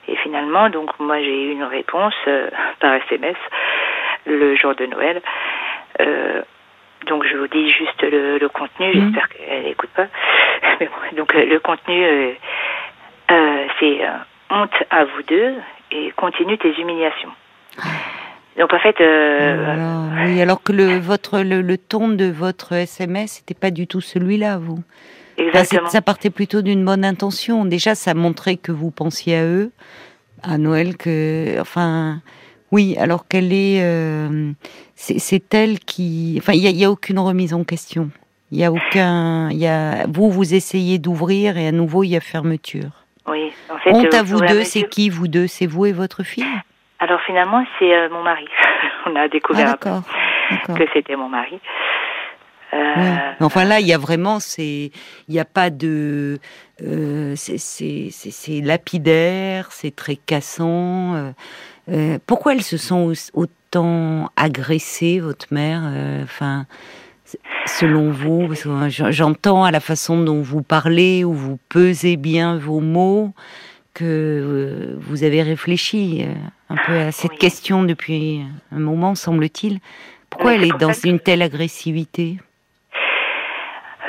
Et 0.09 0.17
finalement, 0.17 0.71
donc 0.71 0.99
moi 0.99 1.21
j'ai 1.21 1.45
eu 1.45 1.53
une 1.53 1.65
réponse 1.65 2.15
euh, 2.27 2.49
par 2.81 2.95
SMS 2.95 3.37
le 4.27 4.55
jour 4.57 4.75
de 4.75 4.87
Noël. 4.87 5.21
Euh, 6.01 6.43
donc 7.07 7.25
je 7.25 7.37
vous 7.37 7.49
dis 7.49 7.69
juste 7.69 8.03
le, 8.03 8.39
le 8.39 8.49
contenu, 8.49 8.87
Mhm. 8.89 8.93
j'espère 8.93 9.29
qu'elle 9.29 9.63
n'écoute 9.65 9.91
pas. 9.95 10.07
Mais 10.81 10.87
bon, 10.87 11.17
donc 11.17 11.35
euh, 11.35 11.45
le 11.45 11.59
contenu, 11.61 12.03
euh, 12.05 12.33
euh, 13.31 13.67
c'est 13.79 14.05
euh, 14.05 14.09
honte 14.51 14.75
à 14.91 15.05
vous 15.05 15.23
deux 15.25 15.55
et 15.93 16.11
continue 16.13 16.57
tes 16.59 16.73
humiliations. 16.81 17.31
Donc 18.59 18.73
en 18.73 18.79
fait, 18.79 18.97
euh, 19.01 19.77
oui, 20.25 20.41
alors 20.41 20.63
que 20.63 20.73
le 20.73 20.99
votre 20.99 21.41
le, 21.41 21.63
le 21.63 21.79
ton 21.79 22.09
de 22.09 22.27
votre 22.27 22.73
SMS 22.73 23.41
n'était 23.41 23.59
pas 23.59 23.71
du 23.71 23.87
tout 23.87 24.01
celui-là, 24.01 24.59
vous. 24.59 24.81
exactement. 25.39 25.89
ça 25.89 26.03
partait 26.03 26.31
plutôt 26.31 26.63
d'une 26.63 26.85
bonne 26.85 27.05
intention. 27.05 27.65
Déjà, 27.65 27.95
ça 27.95 28.15
montrait 28.15 28.57
que 28.57 28.73
vous 28.73 28.91
pensiez 28.91 29.37
à 29.37 29.45
eux, 29.45 29.71
à 30.43 30.59
Noël, 30.59 30.97
que, 30.97 31.61
enfin, 31.61 32.21
oui, 32.73 32.97
alors 32.99 33.27
qu'elle 33.27 33.53
est, 33.53 33.83
euh, 33.83 34.53
c'est 34.95 35.55
elle 35.55 35.79
qui, 35.79 36.37
enfin, 36.39 36.53
il 36.53 36.61
n'y 36.75 36.85
a, 36.85 36.89
a, 36.89 36.91
aucune 36.91 37.19
remise 37.19 37.55
en 37.55 37.65
question. 37.65 38.11
Il 38.53 38.59
y 38.59 38.65
a 38.65 38.73
aucun, 38.73 39.49
il 39.51 39.59
y 39.59 39.67
a, 39.67 40.07
vous, 40.09 40.31
vous 40.31 40.55
essayez 40.55 40.99
d'ouvrir 40.99 41.57
et 41.57 41.69
à 41.69 41.73
nouveau 41.73 42.03
il 42.03 42.11
y 42.11 42.17
a 42.17 42.21
fermeture. 42.21 43.05
Oui, 43.29 43.53
en 43.73 43.79
fait. 43.79 43.93
Honte 43.93 44.13
à 44.13 44.21
euh, 44.21 44.23
vous 44.23 44.41
deux, 44.41 44.65
c'est 44.65 44.89
qui 44.89 45.09
vous 45.09 45.29
deux? 45.29 45.47
C'est 45.47 45.67
vous 45.67 45.87
et 45.87 45.93
votre 45.93 46.25
fille? 46.25 46.45
Alors 47.01 47.21
finalement, 47.23 47.65
c'est 47.79 47.95
euh, 47.95 48.09
mon 48.11 48.23
mari. 48.23 48.47
On 49.07 49.17
a 49.17 49.29
découvert 49.29 49.77
ah, 49.85 50.03
que 50.69 50.85
c'était 50.93 51.17
mon 51.17 51.29
mari. 51.29 51.59
Euh... 52.73 52.77
Ouais. 52.77 53.19
Enfin 53.41 53.65
là, 53.65 53.81
il 53.81 53.87
y 53.87 53.93
a 53.93 53.99
vraiment, 53.99 54.39
c'est, 54.39 54.93
il 55.29 55.35
n'y 55.35 55.41
a 55.41 55.45
pas 55.45 55.71
de, 55.71 56.39
euh, 56.83 57.35
c'est 57.37 58.61
lapidaire, 58.63 59.73
c'est 59.73 59.95
très 59.95 60.17
cassant. 60.17 61.15
Euh, 61.15 61.31
euh, 61.91 62.19
pourquoi 62.27 62.55
elles 62.55 62.63
se 62.63 62.77
sont 62.77 63.13
autant 63.33 64.29
agressées, 64.37 65.21
votre 65.21 65.47
mère 65.51 65.83
Enfin, 66.23 66.67
selon 67.67 68.11
vous, 68.11 68.55
j'entends 68.89 69.65
à 69.65 69.71
la 69.71 69.81
façon 69.81 70.23
dont 70.23 70.43
vous 70.43 70.63
parlez, 70.63 71.25
où 71.25 71.33
vous 71.33 71.59
pesez 71.69 72.17
bien 72.17 72.57
vos 72.57 72.81
mots, 72.81 73.33
que 73.95 74.97
vous 75.01 75.25
avez 75.25 75.43
réfléchi 75.43 76.25
un 76.69 76.77
peu 76.87 76.93
à 76.93 77.13
cette 77.13 77.33
oui. 77.33 77.39
question 77.39 77.83
depuis 77.83 78.43
un 78.73 78.79
moment, 78.79 79.15
semble-t-il. 79.15 79.81
Pourquoi 80.31 80.55
elle 80.55 80.65
est 80.65 80.79
dans 80.79 80.93
une 80.93 81.19
telle 81.19 81.43
agressivité? 81.43 82.39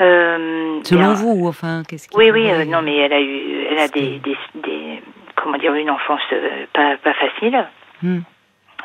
Euh, 0.00 0.80
Selon 0.84 1.00
bien, 1.00 1.14
vous, 1.14 1.46
enfin, 1.46 1.82
qu'est-ce 1.86 2.08
Oui, 2.16 2.30
oui, 2.30 2.50
euh, 2.50 2.64
non, 2.64 2.82
mais 2.82 2.96
elle 2.96 3.12
a 3.12 3.20
eu, 3.20 3.64
elle 3.70 3.78
a 3.78 3.88
des, 3.88 4.18
des, 4.20 4.36
des, 4.54 5.02
comment 5.36 5.58
dire, 5.58 5.74
une 5.74 5.90
enfance 5.90 6.20
euh, 6.32 6.64
pas, 6.72 6.96
pas 6.96 7.14
facile. 7.14 7.66
Hmm. 8.02 8.20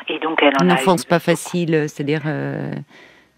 Et 0.08 0.18
donc 0.18 0.42
elle 0.42 0.52
en 0.60 0.64
une 0.64 0.70
a 0.70 0.74
enfance 0.74 1.04
eu... 1.04 1.08
pas 1.08 1.18
facile, 1.18 1.88
c'est-à-dire, 1.88 2.22
euh, 2.26 2.72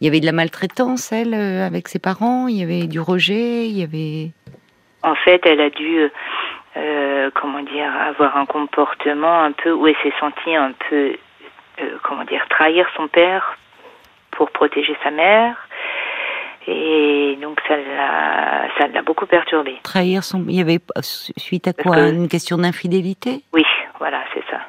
il 0.00 0.05
y 0.05 0.09
avait 0.09 0.21
de 0.21 0.26
la 0.26 0.33
maltraitance, 0.33 1.12
elle, 1.12 1.35
avec 1.35 1.88
ses 1.88 1.99
parents, 1.99 2.49
il 2.49 2.57
y 2.57 2.62
avait 2.62 2.87
du 2.87 3.00
rejet, 3.00 3.67
il 3.67 3.79
y 3.79 3.83
avait. 3.83 4.31
En 5.02 5.14
fait, 5.14 5.40
elle 5.47 5.61
a 5.61 5.71
dû, 5.71 6.11
comment 7.35 7.62
dire, 7.62 7.91
avoir 8.09 8.37
un 8.37 8.47
comportement 8.47 9.43
un 9.43 9.53
peu 9.53 9.73
où 9.73 9.87
elle 9.87 9.97
s'est 10.03 10.12
sentie 10.19 10.55
un 10.55 10.73
peu, 10.89 11.17
comment 12.03 12.25
dire, 12.25 12.45
trahir 12.49 12.87
son 12.97 13.09
père 13.09 13.57
pour 14.31 14.50
protéger 14.50 14.97
sa 15.03 15.11
mère. 15.11 15.57
Et 16.67 17.39
donc 17.41 17.61
ça 17.67 17.77
l'a, 17.77 18.69
ça 18.79 18.87
l'a 18.89 19.03
beaucoup 19.03 19.27
perturbé. 19.27 19.79
Trahir 19.83 20.23
son, 20.23 20.45
il 20.47 20.57
y 20.57 20.61
avait 20.61 20.79
suite 21.37 21.67
à 21.67 21.73
quoi? 21.73 21.97
Que... 21.97 22.12
Une 22.12 22.29
question 22.29 22.59
d'infidélité? 22.59 23.43
Oui, 23.53 23.65
voilà, 23.99 24.21
c'est 24.35 24.45
ça. 24.50 24.61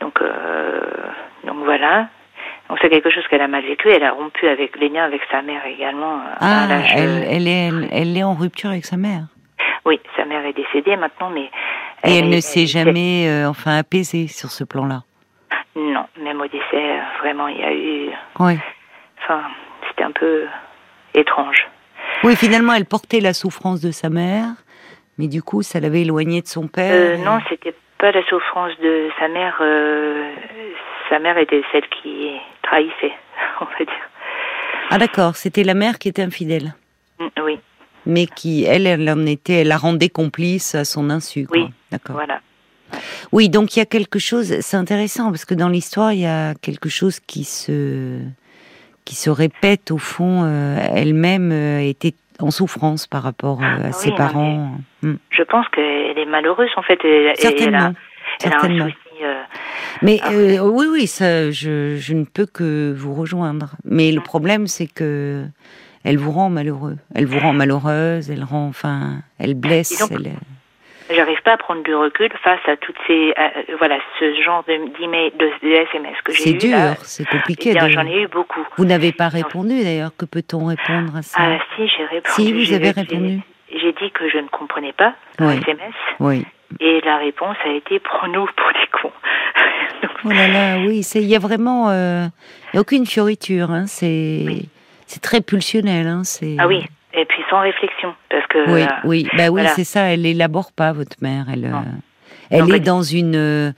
Donc, 0.00 0.20
euh, 0.22 0.80
donc 1.44 1.64
voilà. 1.64 2.08
Donc 2.68 2.78
c'est 2.80 2.88
quelque 2.88 3.10
chose 3.10 3.26
qu'elle 3.28 3.42
a 3.42 3.48
mal 3.48 3.64
vécu. 3.64 3.88
Elle 3.90 4.04
a 4.04 4.12
rompu 4.12 4.46
avec 4.46 4.78
les 4.78 4.88
liens 4.88 5.04
avec 5.04 5.22
sa 5.30 5.42
mère 5.42 5.66
également. 5.66 6.20
Ah, 6.40 6.66
elle, 6.96 7.24
elle, 7.28 7.48
est, 7.48 7.66
elle, 7.66 7.88
elle, 7.92 8.16
est 8.16 8.22
en 8.22 8.34
rupture 8.34 8.70
avec 8.70 8.84
sa 8.84 8.96
mère. 8.96 9.24
Oui, 9.84 10.00
sa 10.16 10.24
mère 10.24 10.44
est 10.44 10.52
décédée 10.52 10.96
maintenant, 10.96 11.30
mais. 11.30 11.50
Et 12.04 12.18
elle, 12.18 12.24
elle 12.24 12.30
ne 12.30 12.40
s'est 12.40 12.66
jamais, 12.66 13.28
euh, 13.28 13.48
enfin, 13.48 13.78
apaisée 13.78 14.28
sur 14.28 14.50
ce 14.50 14.64
plan-là. 14.64 15.02
Non, 15.76 16.06
même 16.20 16.40
au 16.40 16.46
décès, 16.46 16.98
vraiment, 17.20 17.48
il 17.48 17.58
y 17.58 17.62
a 17.62 17.72
eu. 17.72 18.10
Oui. 18.38 18.58
Enfin, 19.22 19.42
c'était 19.88 20.04
un 20.04 20.12
peu 20.12 20.46
étrange. 21.14 21.66
Oui, 22.22 22.36
finalement, 22.36 22.74
elle 22.74 22.86
portait 22.86 23.20
la 23.20 23.32
souffrance 23.32 23.80
de 23.80 23.90
sa 23.90 24.10
mère, 24.10 24.48
mais 25.18 25.28
du 25.28 25.42
coup, 25.42 25.62
ça 25.62 25.80
l'avait 25.80 26.02
éloignée 26.02 26.42
de 26.42 26.46
son 26.48 26.68
père. 26.68 26.92
Euh, 26.92 27.14
et... 27.14 27.18
Non, 27.18 27.38
c'était 27.48 27.74
pas 27.98 28.12
la 28.12 28.22
souffrance 28.24 28.72
de 28.80 29.10
sa 29.18 29.28
mère. 29.28 29.56
Euh, 29.60 30.32
sa 31.08 31.18
mère 31.18 31.38
était 31.38 31.62
celle 31.72 31.88
qui 31.88 32.32
trahissait, 32.62 33.12
on 33.60 33.64
va 33.64 33.78
dire. 33.78 34.08
Ah 34.90 34.98
d'accord, 34.98 35.36
c'était 35.36 35.62
la 35.64 35.74
mère 35.74 35.98
qui 35.98 36.08
était 36.08 36.22
infidèle. 36.22 36.74
Mm, 37.18 37.42
oui. 37.42 37.60
Mais 38.06 38.26
qui, 38.26 38.64
elle, 38.64 38.86
elle 38.86 39.08
en 39.10 39.26
était, 39.26 39.60
elle 39.60 39.68
la 39.68 39.76
rendait 39.76 40.08
complice 40.08 40.74
à 40.74 40.84
son 40.84 41.10
insu. 41.10 41.46
Quoi. 41.46 41.58
Oui. 41.58 41.68
D'accord. 41.90 42.16
Voilà. 42.16 42.40
Oui, 43.32 43.48
donc 43.48 43.76
il 43.76 43.78
y 43.78 43.82
a 43.82 43.86
quelque 43.86 44.18
chose, 44.18 44.60
c'est 44.60 44.76
intéressant 44.76 45.30
parce 45.30 45.44
que 45.44 45.54
dans 45.54 45.68
l'histoire, 45.68 46.12
il 46.12 46.20
y 46.20 46.26
a 46.26 46.54
quelque 46.54 46.88
chose 46.88 47.20
qui 47.20 47.44
se 47.44 48.18
qui 49.04 49.14
se 49.14 49.30
répète 49.30 49.90
au 49.90 49.98
fond, 49.98 50.42
euh, 50.44 50.76
elle-même 50.94 51.50
euh, 51.52 51.80
était 51.80 52.14
en 52.38 52.50
souffrance 52.50 53.06
par 53.06 53.22
rapport 53.22 53.60
euh, 53.60 53.64
à 53.64 53.86
oui, 53.86 53.92
ses 53.92 54.12
parents. 54.12 54.78
Hmm. 55.02 55.14
Je 55.30 55.42
pense 55.42 55.66
qu'elle 55.68 56.18
est 56.18 56.26
malheureuse 56.26 56.70
en 56.76 56.82
fait. 56.82 56.98
Elle, 57.04 57.36
certainement. 57.36 57.78
Elle 57.78 57.84
a, 57.86 57.92
certainement. 58.38 58.86
Elle 58.86 59.26
a 59.26 59.46
mais 60.02 60.18
oui, 60.60 60.86
oui, 60.90 61.06
ça, 61.06 61.50
je, 61.50 61.96
je, 61.96 62.14
ne 62.14 62.24
peux 62.24 62.46
que 62.46 62.94
vous 62.96 63.12
rejoindre. 63.12 63.72
Mais 63.84 64.12
le 64.12 64.22
problème, 64.22 64.66
c'est 64.66 64.86
que 64.86 65.44
elle 66.04 66.18
vous 66.18 66.32
rend 66.32 66.50
malheureux. 66.50 66.96
Elle 67.14 67.26
vous 67.26 67.38
rend 67.38 67.52
malheureuse. 67.52 68.30
Elle 68.30 68.44
rend, 68.44 68.68
enfin, 68.68 69.22
elle 69.38 69.54
blesse. 69.54 69.98
Donc, 69.98 70.12
elle... 70.12 70.32
J'arrive 71.14 71.42
pas 71.42 71.54
à 71.54 71.56
prendre 71.56 71.82
du 71.82 71.94
recul 71.94 72.30
face 72.42 72.60
à 72.68 72.76
toutes 72.76 72.96
ces, 73.06 73.34
euh, 73.36 73.76
voilà, 73.78 73.98
ce 74.20 74.40
genre 74.42 74.64
d'emails, 74.64 75.32
de, 75.32 75.50
de, 75.60 75.72
SMS 75.72 76.16
que 76.24 76.32
j'ai 76.32 76.50
eu. 76.50 76.60
C'est 76.60 76.68
dur, 76.68 76.94
c'est 77.02 77.26
compliqué. 77.26 77.72
Eh 77.74 77.78
de... 77.78 77.88
J'en 77.88 78.06
ai 78.06 78.22
eu 78.22 78.28
beaucoup. 78.28 78.60
Vous 78.76 78.84
n'avez 78.84 79.10
pas 79.10 79.28
répondu 79.28 79.82
d'ailleurs. 79.82 80.12
Que 80.16 80.24
peut-on 80.24 80.66
répondre 80.66 81.16
à 81.16 81.22
ça? 81.22 81.38
Ah 81.40 81.58
si, 81.76 81.88
j'ai 81.88 82.04
répondu. 82.04 82.30
Si 82.30 82.52
vous 82.52 82.72
avez 82.72 82.90
répondu. 82.92 83.40
J'ai 83.72 83.92
dit 83.92 84.10
que 84.12 84.28
je 84.28 84.38
ne 84.38 84.48
comprenais 84.48 84.92
pas 84.92 85.14
oui. 85.40 85.54
SMS. 85.54 85.94
Oui. 86.20 86.46
Et 86.78 87.00
la 87.04 87.18
réponse 87.18 87.56
a 87.64 87.70
été 87.70 87.98
prends-nous 87.98 88.46
pour 88.46 88.72
des 88.72 88.88
cons. 89.02 89.12
oh 90.24 90.30
là 90.30 90.46
là, 90.46 90.78
oui, 90.86 91.00
il 91.16 91.26
y 91.26 91.34
a 91.34 91.40
vraiment, 91.40 91.90
euh, 91.90 92.26
y 92.72 92.76
a 92.76 92.80
aucune 92.80 93.06
fioriture. 93.06 93.72
Hein, 93.72 93.86
c'est, 93.86 94.44
oui. 94.46 94.68
C'est 95.10 95.20
très 95.20 95.40
pulsionnel. 95.40 96.06
Hein, 96.06 96.22
c'est. 96.24 96.56
Ah 96.58 96.68
oui. 96.68 96.84
Et 97.12 97.24
puis 97.24 97.42
sans 97.50 97.60
réflexion, 97.60 98.14
parce 98.28 98.46
que 98.46 98.70
oui, 98.70 98.82
euh, 98.82 98.86
oui, 99.02 99.28
bah 99.36 99.44
oui, 99.44 99.48
voilà. 99.48 99.70
c'est 99.70 99.82
ça. 99.82 100.02
Elle 100.12 100.24
élabore 100.24 100.70
pas 100.70 100.92
votre 100.92 101.16
mère. 101.20 101.46
Elle, 101.52 101.64
euh, 101.64 101.90
elle 102.50 102.72
est 102.72 102.78
dans 102.78 103.02
une, 103.02 103.74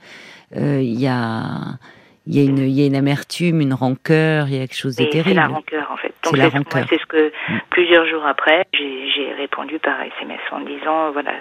il 0.51 0.61
euh, 0.61 0.81
y 0.83 1.07
a, 1.07 1.79
il 2.27 2.35
y 2.35 2.39
a 2.39 2.43
une, 2.43 2.59
il 2.59 2.79
y 2.79 2.83
a 2.83 2.85
une 2.85 2.95
amertume, 2.95 3.59
une 3.59 3.73
rancœur, 3.73 4.49
il 4.49 4.53
y 4.53 4.57
a 4.57 4.59
quelque 4.59 4.77
chose 4.77 4.97
de 4.97 5.05
terrible. 5.05 5.29
C'est 5.29 5.33
la 5.33 5.47
rancœur 5.47 5.89
en 5.91 5.97
fait. 5.97 6.13
C'est 6.23 6.37
la 6.37 6.49
rancœur. 6.49 6.85
C'est 6.87 6.99
ce 6.99 7.05
que 7.07 7.31
plusieurs 7.71 8.05
jours 8.05 8.23
après, 8.23 8.65
j'ai 8.71 9.33
répondu 9.35 9.79
par 9.79 9.99
SMS 9.99 10.39
en 10.51 10.59
disant 10.59 11.11
voilà. 11.11 11.31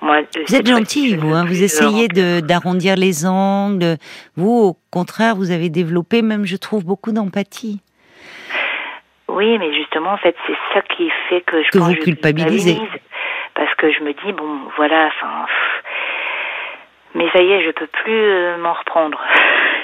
Moi, 0.00 0.22
vous 0.46 0.54
êtes 0.54 0.66
gentil, 0.66 1.14
vous. 1.16 1.34
Hein, 1.34 1.44
vous 1.44 1.62
essayez 1.62 2.08
d'arrondir 2.08 2.96
les 2.96 3.26
angles. 3.26 3.96
Vous, 4.36 4.50
au 4.50 4.76
contraire, 4.90 5.34
vous 5.36 5.50
avez 5.50 5.68
développé, 5.68 6.22
même, 6.22 6.46
je 6.46 6.56
trouve, 6.56 6.84
beaucoup 6.84 7.12
d'empathie. 7.12 7.82
Oui, 9.28 9.58
mais 9.58 9.74
justement, 9.74 10.12
en 10.12 10.16
fait, 10.16 10.34
c'est 10.46 10.56
ça 10.74 10.80
qui 10.96 11.10
fait 11.28 11.42
que 11.42 11.62
je 11.62 11.70
que 11.70 11.78
vous 11.78 11.94
je 11.94 12.00
culpabilisez. 12.00 12.74
culpabilise, 12.74 13.00
parce 13.54 13.74
que 13.74 13.92
je 13.92 14.00
me 14.00 14.12
dis 14.12 14.32
bon, 14.32 14.60
voilà, 14.76 15.06
enfin, 15.08 15.46
mais 17.14 17.24
ça 17.32 17.42
y 17.42 17.50
est, 17.50 17.64
je 17.64 17.70
peux 17.70 17.86
plus 17.86 18.12
euh, 18.12 18.56
m'en 18.58 18.72
reprendre. 18.72 19.20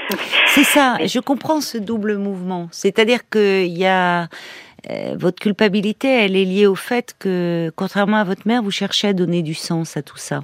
c'est 0.46 0.64
ça. 0.64 0.96
Je 1.04 1.20
comprends 1.20 1.60
ce 1.60 1.78
double 1.78 2.16
mouvement. 2.16 2.68
C'est-à-dire 2.70 3.20
que 3.28 3.64
il 3.64 3.76
y 3.76 3.86
a 3.86 4.22
euh, 4.90 5.14
votre 5.16 5.40
culpabilité, 5.40 6.08
elle 6.08 6.36
est 6.36 6.44
liée 6.44 6.66
au 6.66 6.74
fait 6.74 7.14
que, 7.18 7.70
contrairement 7.76 8.18
à 8.18 8.24
votre 8.24 8.46
mère, 8.46 8.62
vous 8.62 8.70
cherchez 8.70 9.08
à 9.08 9.12
donner 9.12 9.42
du 9.42 9.54
sens 9.54 9.96
à 9.96 10.02
tout 10.02 10.18
ça 10.18 10.40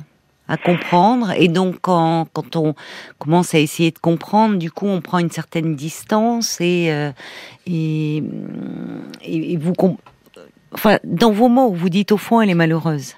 à 0.51 0.57
comprendre. 0.57 1.31
Et 1.37 1.49
donc, 1.49 1.77
quand, 1.81 2.27
quand 2.33 2.57
on 2.57 2.75
commence 3.19 3.55
à 3.55 3.61
essayer 3.61 3.93
de 3.93 3.99
comprendre, 3.99 4.57
du 4.57 4.71
coup, 4.71 4.87
on 4.87 5.01
prend 5.01 5.19
une 5.19 5.31
certaine 5.31 5.77
distance 5.77 6.61
et, 6.61 6.89
euh, 6.91 7.13
et, 7.67 8.17
et, 9.23 9.53
et, 9.53 9.57
vous, 9.57 9.73
enfin, 10.73 10.99
dans 11.05 11.31
vos 11.31 11.49
mots, 11.49 11.73
vous 11.73 11.89
dites 11.89 12.11
au 12.11 12.17
fond, 12.17 12.41
elle 12.41 12.51
est 12.51 12.55
malheureuse. 12.55 13.15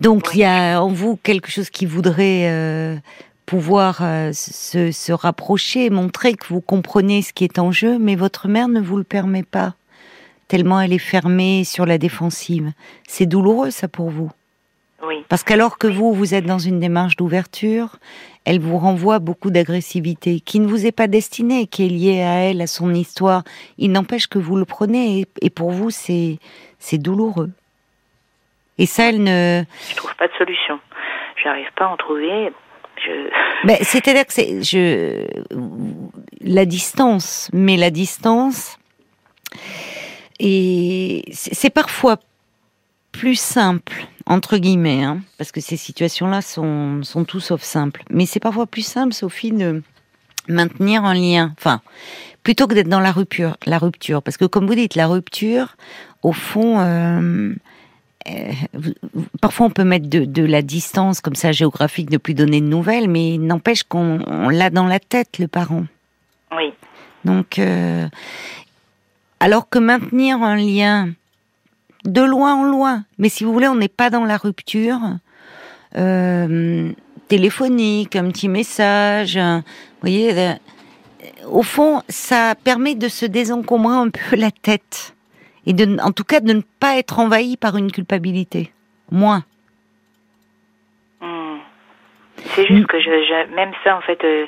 Donc, 0.00 0.30
il 0.32 0.40
y 0.40 0.44
a 0.44 0.80
en 0.80 0.88
vous 0.88 1.18
quelque 1.22 1.50
chose 1.50 1.68
qui 1.68 1.84
voudrait 1.84 2.48
euh, 2.50 2.96
pouvoir 3.44 3.98
euh, 4.00 4.30
se, 4.32 4.90
se 4.90 5.12
rapprocher, 5.12 5.90
montrer 5.90 6.32
que 6.32 6.46
vous 6.48 6.62
comprenez 6.62 7.20
ce 7.20 7.34
qui 7.34 7.44
est 7.44 7.58
en 7.58 7.72
jeu, 7.72 7.98
mais 7.98 8.16
votre 8.16 8.48
mère 8.48 8.68
ne 8.68 8.80
vous 8.80 8.96
le 8.96 9.04
permet 9.04 9.42
pas, 9.42 9.74
tellement 10.48 10.80
elle 10.80 10.94
est 10.94 10.98
fermée 10.98 11.64
sur 11.64 11.84
la 11.84 11.98
défensive. 11.98 12.72
C'est 13.06 13.26
douloureux, 13.26 13.70
ça, 13.70 13.86
pour 13.86 14.08
vous? 14.10 14.30
Oui. 15.06 15.24
Parce 15.28 15.42
qu'alors 15.42 15.78
que 15.78 15.86
vous, 15.86 16.12
vous 16.12 16.34
êtes 16.34 16.46
dans 16.46 16.58
une 16.58 16.80
démarche 16.80 17.16
d'ouverture, 17.16 17.96
elle 18.44 18.60
vous 18.60 18.78
renvoie 18.78 19.18
beaucoup 19.18 19.50
d'agressivité 19.50 20.40
qui 20.40 20.60
ne 20.60 20.66
vous 20.66 20.86
est 20.86 20.92
pas 20.92 21.06
destinée, 21.06 21.66
qui 21.66 21.86
est 21.86 21.88
liée 21.88 22.22
à 22.22 22.50
elle, 22.50 22.60
à 22.60 22.66
son 22.66 22.92
histoire. 22.94 23.42
Il 23.78 23.92
n'empêche 23.92 24.26
que 24.26 24.38
vous 24.38 24.56
le 24.56 24.64
prenez 24.64 25.20
et, 25.20 25.26
et 25.42 25.50
pour 25.50 25.70
vous, 25.70 25.90
c'est 25.90 26.38
c'est 26.78 26.98
douloureux. 26.98 27.50
Et 28.78 28.86
ça, 28.86 29.08
elle 29.08 29.22
ne. 29.22 29.64
Je 29.88 29.96
trouve 29.96 30.14
pas 30.16 30.28
de 30.28 30.32
solution. 30.36 30.78
J'arrive 31.42 31.68
pas 31.76 31.86
à 31.86 31.88
en 31.88 31.96
trouver. 31.96 32.52
Ben, 33.64 33.76
c'est-à-dire 33.82 34.26
que 34.26 34.32
c'est 34.32 34.62
je 34.62 35.26
la 36.40 36.64
distance, 36.64 37.50
mais 37.52 37.76
la 37.76 37.90
distance 37.90 38.78
et 40.40 41.24
c'est 41.32 41.70
parfois 41.70 42.16
plus 43.12 43.38
simple 43.38 44.06
entre 44.26 44.56
guillemets, 44.56 45.02
hein, 45.02 45.20
parce 45.38 45.52
que 45.52 45.60
ces 45.60 45.76
situations-là 45.76 46.40
sont, 46.42 47.02
sont 47.02 47.24
tout 47.24 47.40
sauf 47.40 47.62
simples. 47.62 48.02
Mais 48.10 48.26
c'est 48.26 48.40
parfois 48.40 48.66
plus 48.66 48.86
simple, 48.86 49.12
Sophie, 49.12 49.52
de 49.52 49.82
maintenir 50.48 51.04
un 51.04 51.14
lien. 51.14 51.52
Enfin, 51.58 51.80
plutôt 52.42 52.66
que 52.66 52.74
d'être 52.74 52.88
dans 52.88 53.00
la 53.00 53.12
rupture, 53.12 53.56
la 53.66 53.78
rupture, 53.78 54.22
parce 54.22 54.36
que 54.36 54.44
comme 54.44 54.66
vous 54.66 54.74
dites, 54.74 54.94
la 54.94 55.06
rupture, 55.06 55.76
au 56.22 56.32
fond, 56.32 56.80
euh, 56.80 57.54
euh, 58.28 58.52
parfois 59.40 59.66
on 59.66 59.70
peut 59.70 59.84
mettre 59.84 60.08
de, 60.08 60.44
la 60.44 60.62
distance 60.62 61.20
comme 61.20 61.34
ça 61.34 61.52
géographique, 61.52 62.10
ne 62.10 62.18
plus 62.18 62.34
donner 62.34 62.60
de 62.60 62.66
nouvelles, 62.66 63.08
mais 63.08 63.38
n'empêche 63.38 63.82
qu'on 63.82 64.48
l'a 64.48 64.70
dans 64.70 64.86
la 64.86 65.00
tête 65.00 65.38
le 65.38 65.48
parent. 65.48 65.84
Oui. 66.56 66.72
Donc, 67.24 67.58
euh, 67.58 68.06
alors 69.40 69.68
que 69.68 69.78
maintenir 69.78 70.42
un 70.42 70.56
lien 70.56 71.10
de 72.04 72.22
loin 72.22 72.54
en 72.54 72.64
loin, 72.64 73.04
mais 73.18 73.28
si 73.28 73.44
vous 73.44 73.52
voulez, 73.52 73.68
on 73.68 73.76
n'est 73.76 73.88
pas 73.88 74.10
dans 74.10 74.24
la 74.24 74.36
rupture. 74.36 74.98
téléphonique, 77.28 78.16
un 78.16 78.30
petit 78.30 78.48
message, 78.48 79.38
vous 79.38 79.62
voyez, 80.00 80.56
au 81.50 81.62
fond, 81.62 82.02
ça 82.08 82.54
permet 82.62 82.94
de 82.94 83.08
se 83.08 83.26
désencombrer 83.26 83.94
un 83.94 84.10
peu 84.10 84.36
la 84.36 84.50
tête. 84.50 85.14
Et 85.66 85.72
de, 85.72 85.98
en 86.00 86.12
tout 86.12 86.24
cas, 86.24 86.40
de 86.40 86.52
ne 86.52 86.60
pas 86.80 86.98
être 86.98 87.18
envahi 87.18 87.56
par 87.56 87.76
une 87.76 87.90
culpabilité. 87.90 88.70
Moins. 89.10 89.44
Hmm. 91.20 91.58
C'est 92.54 92.66
juste 92.66 92.86
que 92.86 93.00
je, 93.00 93.54
même 93.54 93.72
ça, 93.82 93.96
en 93.96 94.00
fait, 94.02 94.22
euh, 94.24 94.46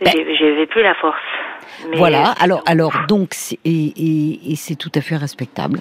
ben. 0.00 0.12
j'avais 0.38 0.66
plus 0.66 0.82
la 0.82 0.94
force. 0.94 1.18
Voilà, 1.96 2.32
alors, 2.40 2.62
alors 2.66 2.92
donc, 3.08 3.34
et, 3.64 4.52
et, 4.52 4.56
c'est 4.56 4.74
tout 4.74 4.92
à 4.94 5.00
fait 5.00 5.16
respectable. 5.16 5.80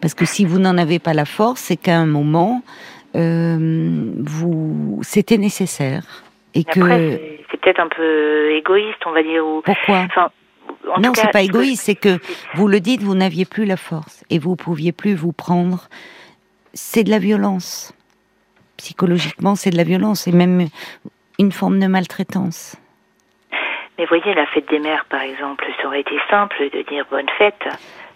Parce 0.00 0.14
que 0.14 0.24
si 0.24 0.44
vous 0.44 0.58
n'en 0.58 0.76
avez 0.78 0.98
pas 0.98 1.14
la 1.14 1.24
force, 1.24 1.60
c'est 1.60 1.76
qu'à 1.76 1.96
un 1.96 2.06
moment, 2.06 2.62
euh, 3.14 4.12
vous, 4.18 5.00
c'était 5.02 5.38
nécessaire. 5.38 6.24
Et 6.54 6.64
que 6.64 6.80
c'est 7.50 7.60
peut-être 7.60 7.80
un 7.80 7.88
peu 7.88 8.50
égoïste, 8.52 8.98
on 9.06 9.12
va 9.12 9.22
dire. 9.22 9.46
Ou, 9.46 9.62
Pourquoi? 9.64 10.06
Non, 11.00 11.12
c'est 11.14 11.30
pas 11.30 11.42
égoïste, 11.42 11.84
c'est 11.84 11.94
que 11.94 12.18
vous 12.54 12.66
le 12.66 12.80
dites, 12.80 13.02
vous 13.02 13.14
n'aviez 13.14 13.44
plus 13.44 13.64
la 13.64 13.76
force 13.76 14.24
et 14.30 14.38
vous 14.38 14.56
pouviez 14.56 14.92
plus 14.92 15.14
vous 15.14 15.32
prendre. 15.32 15.88
C'est 16.74 17.04
de 17.04 17.10
la 17.10 17.18
violence. 17.18 17.94
Psychologiquement, 18.76 19.54
c'est 19.54 19.70
de 19.70 19.76
la 19.76 19.84
violence 19.84 20.26
et 20.26 20.32
même 20.32 20.66
une 21.38 21.52
forme 21.52 21.78
de 21.78 21.86
maltraitance. 21.86 22.76
Mais 24.02 24.06
voyez, 24.06 24.34
la 24.34 24.46
fête 24.46 24.68
des 24.68 24.80
mères, 24.80 25.04
par 25.04 25.22
exemple, 25.22 25.64
ça 25.80 25.86
aurait 25.86 26.00
été 26.00 26.18
simple 26.28 26.56
de 26.72 26.82
dire 26.82 27.06
bonne 27.08 27.28
fête. 27.38 27.68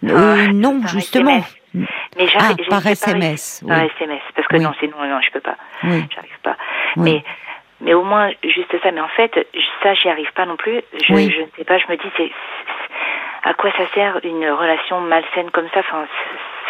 Euh, 0.03 0.47
non, 0.51 0.81
justement. 0.85 1.41
Mais 1.73 2.27
ah, 2.37 2.49
par 2.69 2.85
SMS. 2.85 3.63
Par 3.65 3.83
SMS, 3.83 4.21
parce 4.35 4.47
que 4.49 4.57
non, 4.57 4.73
sinon, 4.81 4.97
non, 5.07 5.21
je 5.21 5.31
peux 5.31 5.39
pas. 5.39 5.55
Oui. 5.85 6.03
J'arrive 6.13 6.39
pas. 6.43 6.57
Mais 6.97 7.23
mais 7.79 7.93
au 7.93 8.03
moins 8.03 8.31
juste 8.43 8.75
ça. 8.83 8.91
Mais 8.91 8.99
en 8.99 9.07
fait, 9.07 9.31
ça, 9.81 9.93
j'y 9.93 10.09
arrive 10.09 10.31
pas 10.33 10.45
non 10.45 10.57
plus. 10.57 10.81
Je, 10.93 11.07
je 11.07 11.13
ne 11.13 11.47
sais 11.55 11.63
pas. 11.63 11.77
Je 11.77 11.87
me 11.87 11.95
dis, 11.95 12.11
c'est 12.17 12.31
à 13.43 13.53
quoi 13.53 13.71
ça 13.77 13.87
sert 13.93 14.19
une 14.23 14.49
relation 14.49 14.99
malsaine 14.99 15.51
comme 15.51 15.69
ça? 15.73 15.79
Enfin, 15.79 16.05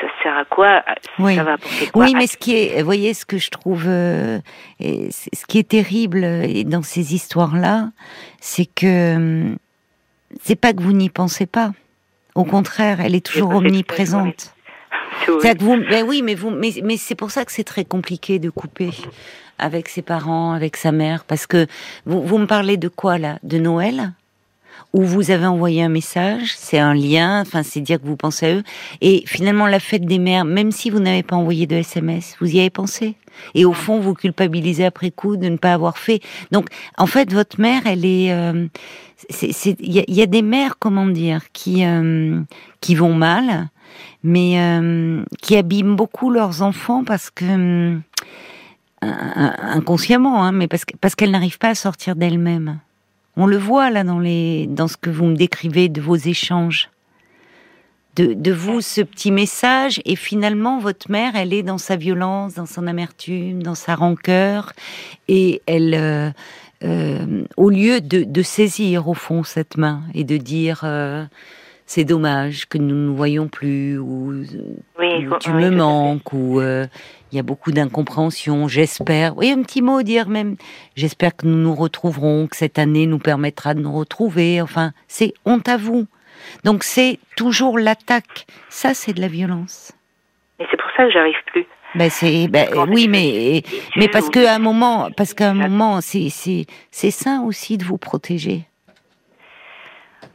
ça 0.02 0.08
sert 0.24 0.38
à 0.38 0.46
quoi 0.46 0.84
Oui, 1.20 1.36
ça 1.36 1.44
va 1.44 1.58
quoi 1.58 2.06
oui 2.06 2.14
mais 2.16 2.28
ce 2.28 2.38
qui 2.38 2.56
est, 2.56 2.80
vous 2.80 2.86
voyez, 2.86 3.14
ce 3.14 3.26
que 3.26 3.38
je 3.38 3.50
trouve, 3.50 3.86
euh, 3.88 4.40
ce 4.80 5.46
qui 5.48 5.60
est 5.60 5.68
terrible 5.68 6.26
dans 6.66 6.84
ces 6.84 7.14
histoires-là, 7.14 7.90
c'est 8.40 8.66
que 8.66 9.56
c'est 10.42 10.56
pas 10.56 10.74
que 10.74 10.82
vous 10.82 10.94
n'y 10.94 11.10
pensez 11.10 11.46
pas. 11.46 11.72
Au 12.36 12.44
contraire, 12.44 13.02
elle 13.02 13.16
est 13.16 13.26
toujours 13.26 13.56
omniprésente. 13.56 14.54
Que 15.26 15.64
vous, 15.64 15.78
ben 15.90 16.06
oui, 16.08 16.22
mais 16.22 16.36
vous, 16.36 16.52
mais, 16.52 16.72
mais 16.84 16.98
c'est 16.98 17.16
pour 17.16 17.32
ça 17.32 17.46
que 17.46 17.52
c'est 17.52 17.64
très 17.64 17.86
compliqué 17.86 18.40
de 18.40 18.50
couper 18.50 18.92
avec 19.58 19.90
ses 19.90 20.02
parents, 20.02 20.54
avec 20.54 20.78
sa 20.78 20.92
mère 20.92 21.24
Parce 21.24 21.48
que 21.48 21.66
vous, 22.06 22.22
vous 22.22 22.38
me 22.38 22.46
parlez 22.46 22.78
de 22.78 22.88
quoi 22.88 23.18
là? 23.18 23.40
De 23.44 23.58
Noël? 23.58 24.12
Où 24.94 25.04
vous 25.04 25.32
avez 25.32 25.46
envoyé 25.46 25.84
un 25.84 25.90
message, 25.90 26.54
c'est 26.56 26.80
un 26.80 26.94
lien, 26.94 27.42
enfin 27.42 27.62
c'est 27.64 27.82
dire 27.82 28.02
que 28.02 28.08
vous 28.08 28.16
pensez 28.16 28.46
à 28.46 28.56
eux. 28.56 28.64
Et 29.02 29.24
finalement, 29.26 29.68
la 29.68 29.80
fête 29.80 30.06
des 30.06 30.20
mères, 30.20 30.46
même 30.46 30.72
si 30.72 30.90
vous 30.90 31.00
n'avez 31.00 31.24
pas 31.24 31.36
envoyé 31.36 31.68
de 31.68 31.76
SMS, 31.76 32.36
vous 32.40 32.56
y 32.56 32.60
avez 32.60 32.70
pensé. 32.70 33.16
Et 33.54 33.66
au 33.66 33.74
fond, 33.74 34.00
vous 34.00 34.14
culpabilisez 34.14 34.86
après 34.86 35.12
coup 35.12 35.38
de 35.38 35.48
ne 35.50 35.58
pas 35.58 35.74
avoir 35.74 35.98
fait. 35.98 36.22
Donc, 36.52 36.70
en 36.98 37.06
fait, 37.06 37.32
votre 37.32 37.60
mère, 37.60 37.84
elle 37.86 38.06
est, 38.06 38.32
euh, 38.32 38.68
il 39.42 40.16
y, 40.16 40.22
a 40.22 40.26
des 40.26 40.42
mères, 40.42 40.78
comment 40.80 41.06
dire, 41.06 41.42
qui 41.54 41.86
euh, 41.86 42.40
qui 42.82 42.96
vont 42.96 43.14
mal, 43.14 43.70
mais 44.24 44.60
euh, 44.60 45.24
qui 45.42 45.56
abîment 45.56 45.96
beaucoup 45.96 46.30
leurs 46.30 46.62
enfants 46.62 47.04
parce 47.04 47.30
que 47.30 47.98
inconsciemment, 49.02 50.44
hein, 50.44 50.52
mais 50.52 50.68
parce, 50.68 50.84
parce 51.00 51.14
qu'elle 51.14 51.30
n'arrive 51.30 51.60
pas 51.60 51.70
à 51.70 51.76
sortir 51.76 52.16
d'elle-même. 52.16 52.80
On 53.38 53.46
le 53.46 53.58
voit 53.58 53.92
là 53.92 54.04
dans, 54.04 54.20
les, 54.20 54.66
dans 54.68 54.88
ce 54.88 54.98
que 54.98 55.12
vous 55.12 55.26
me 55.26 55.36
décrivez 55.36 55.90
de 55.90 56.02
vos 56.02 56.16
échanges. 56.16 56.90
De, 58.16 58.34
de, 58.34 58.52
vous 58.52 58.82
ce 58.82 59.02
petit 59.02 59.30
message 59.30 60.02
et 60.04 60.16
finalement 60.16 60.80
votre 60.80 61.12
mère 61.12 61.36
elle 61.36 61.54
est 61.54 61.62
dans 61.62 61.78
sa 61.78 61.96
violence, 61.96 62.56
dans 62.56 62.66
son 62.66 62.88
amertume, 62.88 63.62
dans 63.62 63.76
sa 63.76 63.94
rancœur 63.94 64.74
et 65.28 65.62
elle 65.68 65.94
euh, 65.94 66.32
euh, 66.84 67.44
au 67.58 67.70
lieu 67.70 68.02
de, 68.02 68.24
de, 68.24 68.42
saisir 68.42 69.08
au 69.08 69.14
fond 69.14 69.44
cette 69.44 69.78
main 69.78 70.02
et 70.16 70.24
de 70.24 70.38
dire 70.38 70.82
euh, 70.84 71.26
c'est 71.86 72.06
dommage 72.06 72.68
que 72.68 72.80
nous 72.80 72.96
ne 72.96 73.06
nous 73.06 73.16
voyons 73.16 73.48
plus 73.48 74.00
ou, 74.00 74.34
tu 75.40 75.52
me 75.52 75.70
manques 75.70 76.34
ou 76.34 76.60
il 77.32 77.36
y 77.36 77.40
a 77.40 77.44
beaucoup 77.44 77.72
d'incompréhension. 77.72 78.68
J'espère, 78.68 79.38
oui, 79.38 79.52
un 79.52 79.62
petit 79.64 79.82
mot 79.82 80.02
dire 80.02 80.30
même. 80.30 80.56
J'espère 80.96 81.36
que 81.36 81.46
nous 81.46 81.58
nous 81.58 81.76
retrouverons, 81.76 82.48
que 82.48 82.56
cette 82.56 82.80
année 82.80 83.08
nous 83.08 83.20
permettra 83.20 83.74
de 83.74 83.82
nous 83.82 83.92
retrouver. 83.92 84.62
Enfin, 84.62 84.92
c'est 85.08 85.34
honte 85.46 85.68
à 85.68 85.78
vous. 85.78 86.08
Donc 86.64 86.84
c'est 86.84 87.20
toujours 87.36 87.80
l'attaque. 87.80 88.46
Ça, 88.70 88.94
c'est 88.94 89.14
de 89.14 89.22
la 89.22 89.28
violence. 89.28 89.94
Et 90.60 90.66
c'est 90.72 90.78
pour 90.78 90.90
ça 90.96 91.06
que 91.06 91.12
j'arrive 91.12 91.36
plus. 91.48 91.66
Ben 91.96 92.10
c'est, 92.10 92.48
ben, 92.48 92.68
oui, 92.90 93.08
mais 93.08 93.64
mais 93.96 94.08
parce 94.08 94.30
qu'à 94.30 94.54
un 94.54 94.60
moment, 94.60 95.10
parce 95.16 95.34
qu'à 95.34 95.50
un 95.50 95.54
moment, 95.54 96.02
c'est 96.02 96.30
c'est 96.30 96.66
c'est 96.92 97.12
sain 97.12 97.44
aussi 97.44 97.78
de 97.78 97.86
vous 97.86 97.98
protéger. 97.98 98.66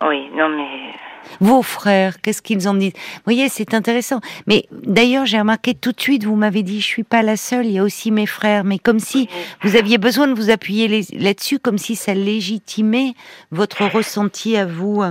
Oui, 0.00 0.28
non 0.34 0.48
mais 0.48 0.94
vos 1.40 1.62
frères, 1.62 2.20
qu'est-ce 2.20 2.42
qu'ils 2.42 2.68
en 2.68 2.74
disent? 2.74 2.92
Vous 2.94 3.22
voyez, 3.24 3.48
c'est 3.48 3.74
intéressant. 3.74 4.20
Mais 4.46 4.64
d'ailleurs, 4.72 5.26
j'ai 5.26 5.38
remarqué 5.38 5.74
tout 5.74 5.92
de 5.92 6.00
suite, 6.00 6.24
vous 6.24 6.36
m'avez 6.36 6.62
dit, 6.62 6.80
je 6.80 6.86
suis 6.86 7.04
pas 7.04 7.22
la 7.22 7.36
seule, 7.36 7.66
il 7.66 7.72
y 7.72 7.78
a 7.78 7.82
aussi 7.82 8.10
mes 8.10 8.26
frères. 8.26 8.64
Mais 8.64 8.78
comme 8.78 8.98
si 8.98 9.28
vous 9.62 9.76
aviez 9.76 9.98
besoin 9.98 10.28
de 10.28 10.34
vous 10.34 10.50
appuyer 10.50 11.02
là-dessus, 11.12 11.58
comme 11.58 11.78
si 11.78 11.96
ça 11.96 12.14
légitimait 12.14 13.14
votre 13.50 13.84
ressenti 13.84 14.56
à 14.56 14.66
vous. 14.66 15.02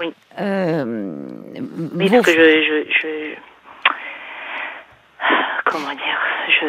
Oui. 0.00 0.12
Euh, 0.40 0.84
mais 1.94 2.08
que 2.08 2.32
je, 2.32 2.84
je, 3.00 3.34
comment 5.64 5.90
dire, 5.90 6.20
je, 6.60 6.66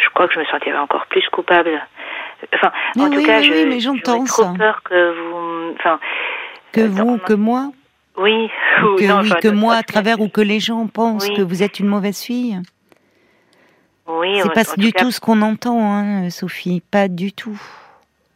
je 0.00 0.08
crois 0.14 0.26
que 0.26 0.34
je 0.34 0.40
me 0.40 0.44
sentirais 0.46 0.78
encore 0.78 1.06
plus 1.06 1.24
coupable. 1.30 1.80
Enfin, 2.54 2.72
en 2.98 3.08
tout 3.08 3.22
cas, 3.24 3.40
je, 3.40 3.68
mais 3.68 3.78
j'entends 3.78 4.24
trop 4.24 4.52
peur 4.54 4.82
que 4.82 5.12
vous, 5.12 5.74
enfin, 5.78 6.00
que 6.72 6.80
vous, 6.80 7.18
que 7.18 7.32
moi 7.32 7.72
Oui. 8.16 8.48
Que, 8.98 9.22
oui, 9.22 9.30
que 9.40 9.48
moi 9.48 9.76
à 9.76 9.82
travers 9.82 10.20
ou 10.20 10.28
que 10.28 10.40
les 10.40 10.58
gens 10.58 10.86
pensent 10.88 11.28
que 11.28 11.42
vous 11.42 11.62
êtes 11.62 11.78
une 11.78 11.86
mauvaise 11.86 12.20
fille 12.20 12.60
Oui. 14.08 14.40
C'est 14.42 14.52
pas 14.52 14.64
du 14.76 14.92
tout 14.92 15.12
ce 15.12 15.20
qu'on 15.20 15.40
entend, 15.42 15.78
hein, 15.80 16.30
Sophie. 16.30 16.82
Pas 16.90 17.06
du 17.06 17.32
tout. 17.32 17.60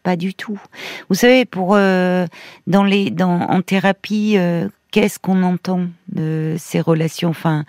Pas 0.05 0.14
du 0.14 0.35
tout. 0.35 0.61
Vous 1.09 1.16
savez, 1.16 1.44
pour 1.44 1.75
euh, 1.75 2.27
dans 2.68 2.85
les, 2.85 3.11
dans, 3.11 3.40
en 3.40 3.61
thérapie, 3.61 4.35
euh, 4.37 4.68
qu'est-ce 4.97 5.19
qu'on 5.19 5.43
entend 5.43 5.89
de 6.09 6.57
ces 6.59 6.81
relations 6.81 7.29
Enfin, 7.29 7.67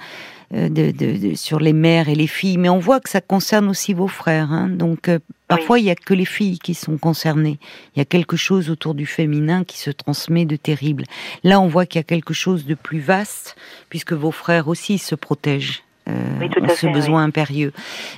euh, 0.54 0.70
de, 0.70 0.92
de, 0.92 1.36
sur 1.36 1.60
les 1.60 1.74
mères 1.74 2.08
et 2.08 2.16
les 2.16 2.26
filles, 2.26 2.58
mais 2.58 2.70
on 2.70 2.80
voit 2.80 3.02
que 3.02 3.10
ça 3.10 3.20
concerne 3.20 3.68
aussi 3.68 3.94
vos 3.94 4.08
frères. 4.08 4.54
Hein. 4.54 4.70
Donc 4.70 5.10
euh, 5.10 5.20
parfois 5.50 5.78
il 5.78 5.84
n'y 5.84 5.92
a 5.92 5.96
que 5.96 6.13
les 6.13 6.24
filles 6.24 6.58
qui 6.58 6.74
sont 6.74 6.98
concernées. 6.98 7.60
Il 7.94 8.00
y 8.00 8.02
a 8.02 8.06
quelque 8.06 8.38
chose 8.38 8.70
autour 8.70 8.96
du 8.96 9.06
féminin 9.06 9.66
qui 9.66 9.78
se 9.78 9.92
transmet 9.92 10.46
de 10.46 10.56
terrible. 10.56 11.04
Là 11.44 11.60
on 11.60 11.68
voit 11.68 11.86
qu'il 11.86 12.00
y 12.00 12.00
a 12.00 12.04
quelque 12.04 12.34
chose 12.34 12.66
de 12.66 12.76
plus 12.76 13.02
vaste, 13.02 13.58
puisque 13.90 14.13
vos 14.13 14.32
frères 14.32 14.70
aussi 14.70 14.98
se 14.98 15.13
protègent. 15.13 15.84
Euh, 16.08 16.74
ce 16.76 16.88
besoin 16.88 17.24
impérieux. 17.24 17.74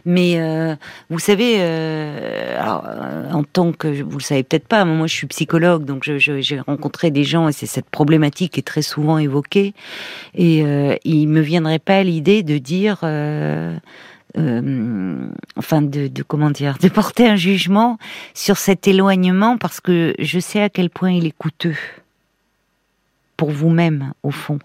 Mais 0.06 0.40
euh, 0.40 0.76
vous 1.10 1.20
savez, 1.20 1.58
euh, 1.60 2.62
alors, 2.62 2.88
en 3.32 3.44
tant 3.44 3.72
que 3.72 3.88
vous 4.04 4.18
le 4.18 4.24
savez 4.24 4.44
peut-être 4.44 4.68
pas, 4.68 4.86
mais 4.86 4.96
moi 4.96 5.08
je 5.08 5.14
suis 5.14 5.28
psychologue, 5.28 5.86
donc 5.86 6.04
j'ai 6.04 6.60
rencontré 6.60 7.12
des 7.12 7.24
gens 7.24 7.48
et 7.48 7.52
c'est 7.52 7.66
cette 7.66 7.90
problématique 7.90 8.54
qui 8.54 8.60
est 8.60 8.64
très 8.64 8.82
souvent 8.82 9.18
évoquée. 9.18 9.74
Et 10.36 10.64
il 11.04 11.28
me 11.28 11.42
viendrait 11.42 11.80
pas 11.80 12.04
l'idée 12.04 12.44
de 12.44 12.58
dire 12.58 13.04
euh, 14.38 15.28
enfin 15.56 15.82
de, 15.82 16.08
de, 16.08 16.22
comment 16.22 16.52
dire, 16.52 16.78
de 16.80 16.88
porter 16.88 17.28
un 17.28 17.36
jugement 17.36 17.98
sur 18.36 18.58
cet 18.58 18.88
éloignement 18.88 19.58
parce 19.58 19.80
que 19.82 20.14
je 20.20 20.40
sais 20.40 20.62
à 20.62 20.70
quel 20.70 20.92
point 20.92 21.12
il 21.12 21.26
est 21.26 21.36
coûteux 21.36 21.76
pour 23.38 23.50
vous-même 23.50 24.14
au 24.22 24.30
fond. 24.30 24.60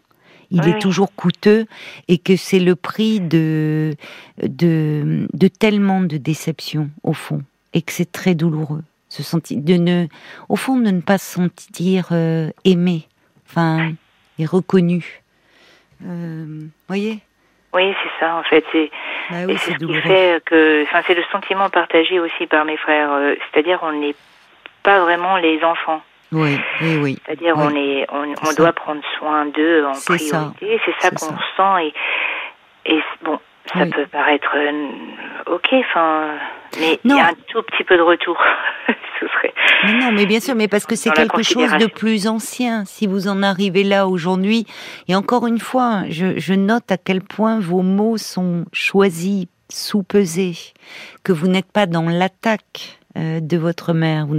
Il 0.54 0.68
est 0.68 0.78
toujours 0.78 1.14
coûteux 1.14 1.66
et 2.08 2.18
que 2.18 2.36
c'est 2.36 2.60
le 2.60 2.76
prix 2.76 3.20
de, 3.20 3.94
de, 4.42 5.26
de 5.32 5.48
tellement 5.48 6.00
de 6.00 6.16
déceptions 6.16 6.90
au 7.02 7.12
fond 7.12 7.42
et 7.72 7.82
que 7.82 7.92
c'est 7.92 8.10
très 8.10 8.34
douloureux. 8.34 8.82
Se 9.08 9.22
sentir, 9.22 9.58
de 9.60 9.74
ne, 9.74 10.06
au 10.48 10.56
fond, 10.56 10.76
de 10.76 10.90
ne 10.90 11.00
pas 11.00 11.18
se 11.18 11.34
sentir 11.34 12.08
euh, 12.12 12.50
aimé, 12.64 13.06
enfin, 13.46 13.92
et 14.38 14.46
reconnu. 14.46 15.22
Euh, 16.04 16.66
voyez? 16.88 17.20
Oui, 17.72 17.94
c'est 18.02 18.20
ça 18.20 18.36
en 18.36 18.42
fait. 18.44 18.64
C'est 18.72 18.90
bah 19.30 19.46
oui, 19.46 19.58
ce 19.58 19.70
qui 19.72 19.94
fait 20.00 20.42
que, 20.44 20.82
enfin, 20.84 21.02
c'est 21.06 21.14
le 21.14 21.24
sentiment 21.32 21.70
partagé 21.70 22.20
aussi 22.20 22.46
par 22.46 22.64
mes 22.64 22.76
frères. 22.76 23.12
Euh, 23.12 23.34
c'est-à-dire, 23.52 23.80
on 23.82 23.92
n'est 23.92 24.14
pas 24.82 25.00
vraiment 25.00 25.36
les 25.36 25.62
enfants. 25.62 26.02
Oui, 26.32 26.58
oui, 26.80 26.98
oui. 27.00 27.18
C'est-à-dire, 27.26 27.54
on 27.56 27.74
est, 27.74 28.06
on, 28.12 28.34
on 28.48 28.52
doit 28.54 28.72
prendre 28.72 29.02
soin 29.18 29.46
d'eux 29.46 29.84
en 29.86 29.92
priorité. 29.92 30.80
C'est 30.84 30.94
ça 31.00 31.10
qu'on 31.10 31.36
sent 31.56 31.86
et 31.86 31.94
et 32.86 33.00
bon, 33.24 33.38
ça 33.72 33.86
peut 33.86 34.06
paraître 34.12 34.50
euh, 34.56 34.88
ok, 35.46 35.68
enfin, 35.72 36.34
mais 36.78 36.98
il 37.04 37.10
y 37.10 37.18
a 37.18 37.28
un 37.28 37.34
tout 37.48 37.62
petit 37.62 37.84
peu 37.84 37.96
de 37.96 38.02
retour. 38.02 38.36
Ce 39.20 39.26
serait. 39.26 39.54
Mais 39.84 39.94
non, 39.94 40.12
mais 40.12 40.26
bien 40.26 40.40
sûr, 40.40 40.54
mais 40.54 40.68
parce 40.68 40.84
que 40.86 40.96
c'est 40.96 41.10
quelque 41.10 41.42
chose 41.42 41.72
de 41.78 41.86
plus 41.86 42.26
ancien. 42.26 42.84
Si 42.84 43.06
vous 43.06 43.28
en 43.28 43.42
arrivez 43.42 43.84
là 43.84 44.06
aujourd'hui, 44.06 44.66
et 45.08 45.14
encore 45.14 45.46
une 45.46 45.60
fois, 45.60 46.02
je, 46.10 46.38
je 46.38 46.52
note 46.52 46.90
à 46.90 46.98
quel 46.98 47.22
point 47.22 47.58
vos 47.58 47.82
mots 47.82 48.18
sont 48.18 48.64
choisis, 48.72 49.46
sous-pesés, 49.70 50.56
que 51.22 51.32
vous 51.32 51.46
n'êtes 51.46 51.70
pas 51.72 51.86
dans 51.86 52.08
l'attaque 52.08 52.98
de 53.16 53.56
votre 53.56 53.92
mère. 53.92 54.26
Vous 54.26 54.38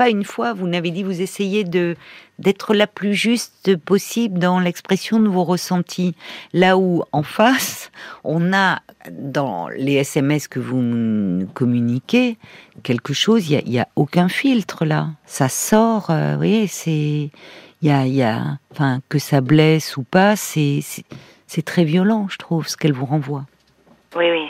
pas 0.00 0.08
une 0.08 0.24
fois, 0.24 0.54
vous 0.54 0.66
n'avez 0.66 0.90
dit, 0.92 1.02
vous 1.02 1.20
essayez 1.20 1.62
de 1.62 1.94
d'être 2.38 2.72
la 2.72 2.86
plus 2.86 3.12
juste 3.12 3.76
possible 3.76 4.38
dans 4.38 4.58
l'expression 4.58 5.20
de 5.20 5.28
vos 5.28 5.44
ressentis. 5.44 6.14
Là 6.54 6.78
où 6.78 7.02
en 7.12 7.22
face, 7.22 7.92
on 8.24 8.54
a 8.54 8.80
dans 9.10 9.68
les 9.68 9.96
SMS 9.96 10.48
que 10.48 10.58
vous 10.58 11.46
communiquez 11.52 12.38
quelque 12.82 13.12
chose, 13.12 13.50
il 13.50 13.70
y 13.70 13.78
a, 13.78 13.88
aucun 13.94 14.30
filtre 14.30 14.86
là. 14.86 15.08
Ça 15.26 15.50
sort, 15.50 16.08
euh, 16.08 16.32
vous 16.32 16.38
voyez, 16.38 16.66
c'est 16.66 17.30
il 17.82 17.88
y 17.88 17.90
a, 17.90 18.06
y 18.06 18.22
a, 18.22 18.58
enfin 18.72 19.00
que 19.10 19.18
ça 19.18 19.42
blesse 19.42 19.98
ou 19.98 20.02
pas, 20.02 20.34
c'est 20.34 20.80
c'est 21.46 21.64
très 21.64 21.84
violent, 21.84 22.26
je 22.30 22.38
trouve, 22.38 22.66
ce 22.68 22.78
qu'elle 22.78 22.94
vous 22.94 23.04
renvoie. 23.04 23.44
Oui, 24.16 24.30
oui. 24.30 24.46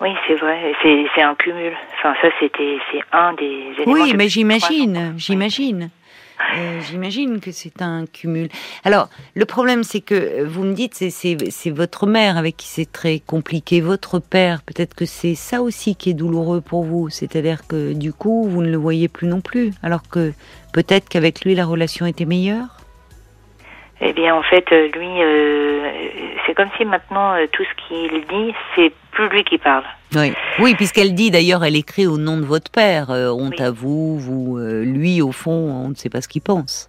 Oui, 0.00 0.10
c'est 0.26 0.36
vrai. 0.36 0.72
C'est 0.82 1.22
un 1.22 1.34
cumul. 1.34 1.72
Enfin, 1.98 2.14
ça, 2.22 2.28
c'était 2.38 2.78
c'est 2.92 3.02
un 3.12 3.32
des 3.34 3.72
éléments. 3.78 3.92
Oui, 3.92 4.14
mais 4.16 4.28
j'imagine, 4.28 5.14
j'imagine. 5.16 5.90
Euh, 6.56 6.80
j'imagine 6.88 7.40
que 7.40 7.50
c'est 7.50 7.82
un 7.82 8.06
cumul. 8.06 8.48
Alors, 8.84 9.08
le 9.34 9.44
problème, 9.44 9.82
c'est 9.82 10.00
que 10.00 10.44
vous 10.44 10.62
me 10.62 10.72
dites, 10.72 10.94
c'est 10.94 11.70
votre 11.70 12.06
mère 12.06 12.36
avec 12.36 12.56
qui 12.56 12.68
c'est 12.68 12.90
très 12.90 13.18
compliqué, 13.18 13.80
votre 13.80 14.20
père. 14.20 14.62
Peut-être 14.62 14.94
que 14.94 15.04
c'est 15.04 15.34
ça 15.34 15.62
aussi 15.62 15.96
qui 15.96 16.10
est 16.10 16.14
douloureux 16.14 16.60
pour 16.60 16.84
vous. 16.84 17.08
C'est-à-dire 17.08 17.66
que 17.66 17.92
du 17.92 18.12
coup, 18.12 18.44
vous 18.48 18.62
ne 18.62 18.70
le 18.70 18.76
voyez 18.76 19.08
plus 19.08 19.26
non 19.26 19.40
plus, 19.40 19.72
alors 19.82 20.02
que 20.08 20.32
peut-être 20.72 21.08
qu'avec 21.08 21.44
lui, 21.44 21.56
la 21.56 21.66
relation 21.66 22.06
était 22.06 22.24
meilleure. 22.24 22.77
Eh 24.00 24.12
bien, 24.12 24.34
en 24.34 24.42
fait, 24.42 24.64
euh, 24.70 24.88
lui, 24.94 25.22
euh, 25.22 25.90
c'est 26.46 26.54
comme 26.54 26.68
si 26.76 26.84
maintenant 26.84 27.34
euh, 27.34 27.46
tout 27.50 27.64
ce 27.64 27.88
qu'il 27.88 28.20
dit, 28.28 28.54
c'est 28.76 28.92
plus 29.10 29.28
lui 29.28 29.42
qui 29.42 29.58
parle. 29.58 29.82
Oui, 30.14 30.32
oui 30.60 30.74
puisqu'elle 30.76 31.14
dit 31.14 31.30
d'ailleurs, 31.30 31.64
elle 31.64 31.74
écrit 31.74 32.06
au 32.06 32.16
nom 32.16 32.36
de 32.36 32.44
votre 32.44 32.70
père. 32.70 33.10
honte 33.10 33.60
à 33.60 33.70
vous, 33.70 34.18
vous, 34.18 34.58
lui, 34.58 35.20
au 35.20 35.32
fond, 35.32 35.50
on 35.50 35.88
ne 35.88 35.94
sait 35.94 36.08
pas 36.08 36.20
ce 36.20 36.28
qu'il 36.28 36.42
pense. 36.42 36.88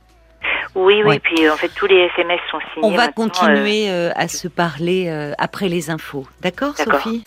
Oui, 0.76 1.02
oui, 1.04 1.19
puis 1.19 1.50
en 1.50 1.58
fait, 1.58 1.69
tous 1.69 1.88
les 1.88 2.10
SMS 2.15 2.39
sont 2.52 2.60
signés. 2.74 2.88
On 2.88 2.95
va 2.95 3.08
continuer 3.08 3.89
à 3.89 4.28
se 4.28 4.48
parler 4.48 5.34
après 5.38 5.67
les 5.67 5.89
infos. 5.89 6.28
D'accord, 6.41 6.78
Sophie? 6.78 7.24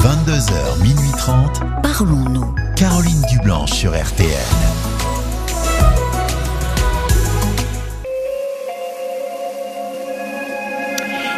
22h, 0.00 0.82
minuit 0.82 1.12
30. 1.18 1.60
Parlons-nous. 1.82 2.54
Caroline 2.76 3.22
Dublanche 3.30 3.72
sur 3.72 3.90
RTN. 3.90 4.83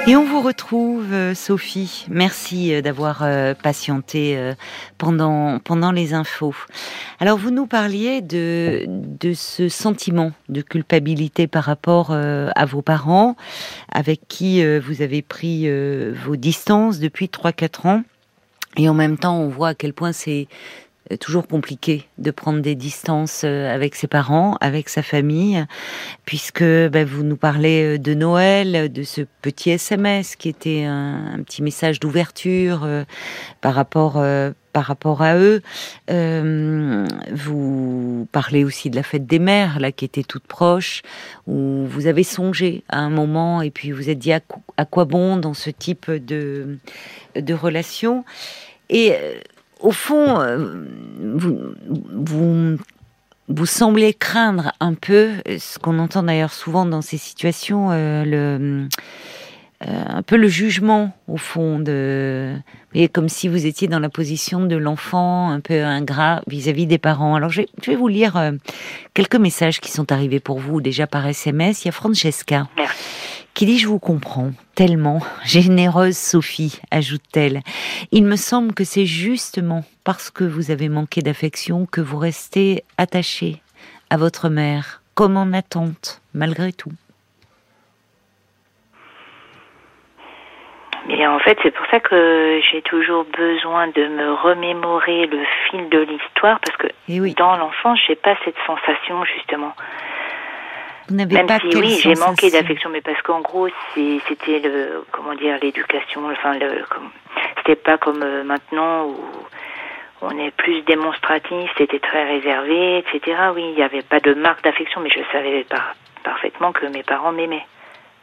Et 0.09 0.14
on 0.14 0.25
vous 0.25 0.40
retrouve, 0.40 1.12
euh, 1.12 1.35
Sophie. 1.35 2.07
Merci 2.09 2.73
euh, 2.73 2.81
d'avoir 2.81 3.25
euh, 3.25 3.55
patienté 3.55 4.38
pendant 4.99 5.59
pendant 5.59 5.90
les 5.90 6.14
infos. 6.14 6.55
Alors 7.19 7.38
vous 7.38 7.51
nous 7.51 7.66
parliez 7.66 8.21
de 8.21 8.85
de 8.87 9.33
ce 9.35 9.69
sentiment 9.69 10.31
de 10.49 10.62
culpabilité 10.62 11.49
par 11.49 11.64
rapport 11.64 12.12
à 12.12 12.64
vos 12.66 12.83
parents, 12.83 13.35
avec 13.90 14.29
qui 14.29 14.64
vous 14.79 15.03
avez 15.03 15.23
pris 15.23 15.69
vos 16.12 16.37
distances 16.37 17.01
depuis 17.01 17.27
3-4 17.27 17.88
ans. 17.88 18.03
Et 18.77 18.88
en 18.88 18.95
même 18.95 19.19
temps, 19.19 19.38
on 19.38 19.49
voit 19.49 19.69
à 19.69 19.75
quel 19.75 19.95
point 19.95 20.12
c'est 20.12 20.49
toujours 21.21 21.47
compliqué 21.47 22.09
de 22.19 22.31
prendre 22.31 22.61
des 22.61 22.75
distances 22.75 23.42
euh, 23.45 23.73
avec 23.73 23.95
ses 23.95 24.09
parents, 24.09 24.57
avec 24.61 24.88
sa 24.88 25.03
famille, 25.03 25.64
puisque 26.25 26.64
ben, 26.64 27.07
vous 27.07 27.23
nous 27.23 27.37
parlez 27.37 27.95
euh, 27.95 27.99
de 27.99 28.14
Noël, 28.14 28.92
de 28.92 29.03
ce 29.05 29.23
petit 29.42 29.71
SMS 29.71 30.35
qui 30.35 30.49
était 30.49 30.85
un, 30.85 31.40
petit 31.45 31.62
message 31.62 32.01
d'ouverture 32.01 32.88
par 33.61 33.75
rapport 33.75 34.25
par 34.73 34.85
rapport 34.85 35.23
à 35.23 35.37
eux. 35.37 35.62
vous 37.33 38.29
parlez 38.33 38.64
aussi 38.64 38.90
de 38.90 38.97
la 38.97 39.03
fête 39.03 39.27
des 39.27 39.38
mères, 39.38 39.79
là, 39.79 39.92
qui 39.92 40.05
était 40.05 40.23
toute 40.23 40.47
proche, 40.47 41.03
où 41.47 41.87
vous 41.87 42.07
avez 42.07 42.25
songé 42.25 42.83
à 42.88 42.99
un 42.99 43.11
moment 43.11 43.62
et 43.62 43.71
puis 43.71 43.92
vous 43.92 44.11
êtes 44.11 44.19
dit 44.19 44.33
à, 44.33 44.40
à 44.77 44.85
quoi 44.85 45.05
bon 45.05 45.37
dans 45.37 45.55
ce 45.55 45.71
type 45.71 46.11
de, 46.11 46.79
de 47.37 47.55
relation? 47.55 48.25
Et 48.88 49.14
au 49.87 49.92
fond, 49.92 50.40
euh, 50.40 50.85
vous, 51.20 52.77
vous, 53.49 53.66
semblez 53.66 54.12
craindre 54.12 54.72
un 54.81 54.94
peu, 54.94 55.31
ce 55.46 55.79
qu'on 55.79 56.01
entend 56.01 56.25
d'ailleurs 56.25 56.53
souvent 56.53 56.87
dans 56.87 57.03
ces 57.03 57.18
situations, 57.18 57.92
euh, 57.92 58.25
euh, 58.35 58.87
un 59.81 60.22
peu 60.22 60.37
le 60.37 60.49
jugement, 60.49 61.16
au 61.29 61.37
fond, 61.37 61.85
et 62.94 63.09
comme 63.09 63.29
si 63.29 63.46
vous 63.46 63.64
étiez 63.64 63.87
dans 63.87 64.01
la 64.01 64.09
position 64.09 64.64
de 64.64 64.75
l'enfant, 64.75 65.51
un 65.51 65.61
peu 65.61 65.85
ingrat 65.85 66.42
vis-à-vis 66.49 66.87
des 66.87 66.99
parents. 66.99 67.37
Alors, 67.37 67.51
je 67.51 67.62
vais, 67.87 67.94
vous 67.94 68.09
lire 68.09 68.53
quelques 69.14 69.37
messages 69.37 69.81
qui 69.81 69.92
sont 69.92 70.11
arrivés 70.11 70.40
pour 70.40 70.59
vous 70.59 70.81
déjà 70.81 71.07
par 71.07 71.25
SMS. 71.29 71.85
Il 71.85 71.88
y 71.88 71.90
a 71.90 71.92
Francesca. 71.92 72.66
Merci 72.77 73.36
qui 73.57 73.64
dit 73.64 73.79
Je 73.79 73.88
vous 73.88 73.99
comprends 73.99 74.51
tellement, 74.77 75.21
généreuse 75.45 76.16
Sophie, 76.16 76.79
ajoute-t-elle. 76.92 77.61
Il 78.12 78.25
me 78.25 78.37
semble 78.37 78.75
que 78.75 78.85
c'est 78.85 79.07
justement 79.07 79.83
parce 80.05 80.31
que 80.31 80.45
vous 80.45 80.71
avez 80.71 80.90
manqué 80.90 81.23
d'affection 81.23 81.87
que 81.87 82.03
vous 82.03 82.19
restez 82.19 82.85
attaché 82.99 83.62
à 84.11 84.19
votre 84.19 84.51
mère, 84.51 85.01
comme 85.14 85.38
en 85.38 85.55
attente, 85.55 86.21
malgré 86.35 86.73
tout. 86.73 86.92
Mais 91.09 91.27
en 91.27 91.38
fait, 91.38 91.57
c'est 91.62 91.71
pour 91.71 91.87
ça 91.87 92.01
que 92.01 92.61
j'ai 92.71 92.83
toujours 92.83 93.25
besoin 93.25 93.87
de 93.88 94.07
me 94.07 94.35
remémorer 94.35 95.27
le 95.29 95.42
fil 95.71 95.88
de 95.88 96.01
l'histoire, 96.01 96.61
parce 96.61 96.77
que 96.77 96.88
eh 97.09 97.35
dans 97.35 97.57
l'enfance, 97.57 98.01
j'ai 98.07 98.16
pas 98.16 98.37
cette 98.45 98.59
sensation 98.66 99.25
justement. 99.25 99.73
Vous 101.09 101.14
n'avez 101.14 101.45
pas 101.45 101.59
si, 101.61 101.77
oui, 101.77 102.01
j'ai 102.03 102.14
manqué 102.14 102.51
d'affection, 102.51 102.90
mais 102.90 103.01
parce 103.01 103.21
qu'en 103.23 103.40
gros, 103.40 103.69
c'était 103.95 104.59
le, 104.59 105.05
comment 105.12 105.35
dire, 105.35 105.57
l'éducation. 105.62 106.29
Enfin, 106.31 106.59
le, 106.59 106.85
c'était 107.59 107.77
pas 107.77 107.97
comme 107.99 108.23
euh, 108.23 108.42
maintenant 108.42 109.07
où 109.07 109.16
on 110.23 110.38
est 110.38 110.51
plus 110.51 110.83
démonstratif, 110.83 111.71
c'était 111.79 112.01
très 112.01 112.25
réservé, 112.25 112.99
etc. 112.99 113.37
Oui, 113.55 113.64
il 113.71 113.77
n'y 113.77 113.83
avait 113.83 114.03
pas 114.03 114.21
de 114.21 114.35
marque 114.35 114.64
d'affection, 114.64 115.01
mais 115.01 115.11
je 115.11 115.21
savais 115.31 115.64
parfaitement 116.25 116.73
que 116.73 116.87
mes 116.87 117.03
parents 117.03 117.33
m'aimaient. 117.33 117.66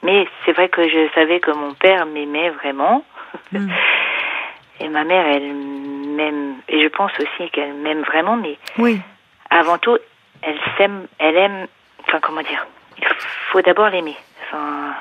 Mais 0.02 0.28
c'est 0.46 0.52
vrai 0.52 0.67
que 0.67 0.88
je 0.88 1.08
savais 1.15 1.39
que 1.39 1.52
mon 1.52 1.74
père 1.74 2.06
m'aimait 2.06 2.50
vraiment. 2.50 3.06
Hmm. 3.52 3.69
Et 4.80 4.89
ma 4.89 5.04
mère, 5.04 5.26
elle 5.28 5.54
m'aime, 5.54 6.56
et 6.67 6.82
je 6.82 6.88
pense 6.88 7.12
aussi 7.19 7.50
qu'elle 7.52 7.74
m'aime 7.74 8.02
vraiment, 8.02 8.36
mais 8.36 8.58
oui. 8.78 9.00
avant 9.50 9.78
tout, 9.78 9.98
elle 10.41 10.58
s'aime, 10.78 11.08
elle 11.19 11.38
aime 11.38 11.67
enfin 12.07 12.19
comment 12.21 12.41
dire, 12.41 12.65
il 12.97 13.05
faut 13.51 13.61
d'abord 13.61 13.89
l'aimer. 13.89 14.15
Enfin, 14.45 14.93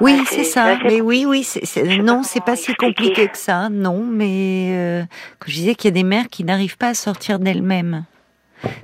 oui, 0.00 0.22
c'est 0.26 0.44
ça. 0.44 0.76
Mais 0.84 1.00
oui, 1.00 1.24
oui, 1.26 1.44
c'est, 1.44 1.84
non, 1.98 2.22
c'est 2.22 2.44
pas 2.44 2.56
si 2.56 2.74
compliqué 2.74 3.28
que 3.28 3.38
ça, 3.38 3.68
non. 3.68 4.04
Mais 4.04 4.70
euh, 4.72 5.02
je 5.46 5.52
disais 5.52 5.74
qu'il 5.74 5.88
y 5.88 5.92
a 5.92 5.94
des 5.94 6.02
mères 6.02 6.28
qui 6.28 6.44
n'arrivent 6.44 6.76
pas 6.76 6.88
à 6.88 6.94
sortir 6.94 7.38
d'elles-mêmes, 7.38 8.04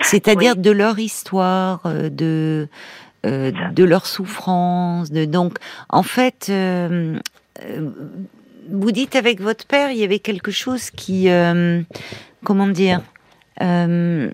c'est-à-dire 0.00 0.56
de 0.56 0.70
leur 0.70 0.98
histoire, 0.98 1.80
euh, 1.86 2.08
de 2.08 2.68
euh, 3.26 3.50
de 3.72 3.84
leur 3.84 4.06
souffrance. 4.06 5.10
De 5.10 5.24
donc, 5.24 5.58
en 5.88 6.02
fait, 6.02 6.50
vous 8.70 8.92
dites 8.92 9.16
avec 9.16 9.40
votre 9.40 9.66
père, 9.66 9.90
il 9.90 9.98
y 9.98 10.04
avait 10.04 10.18
quelque 10.18 10.50
chose 10.50 10.90
qui, 10.90 11.30
euh, 11.30 11.82
comment 12.44 12.66
dire, 12.66 13.00
euh, 13.62 14.30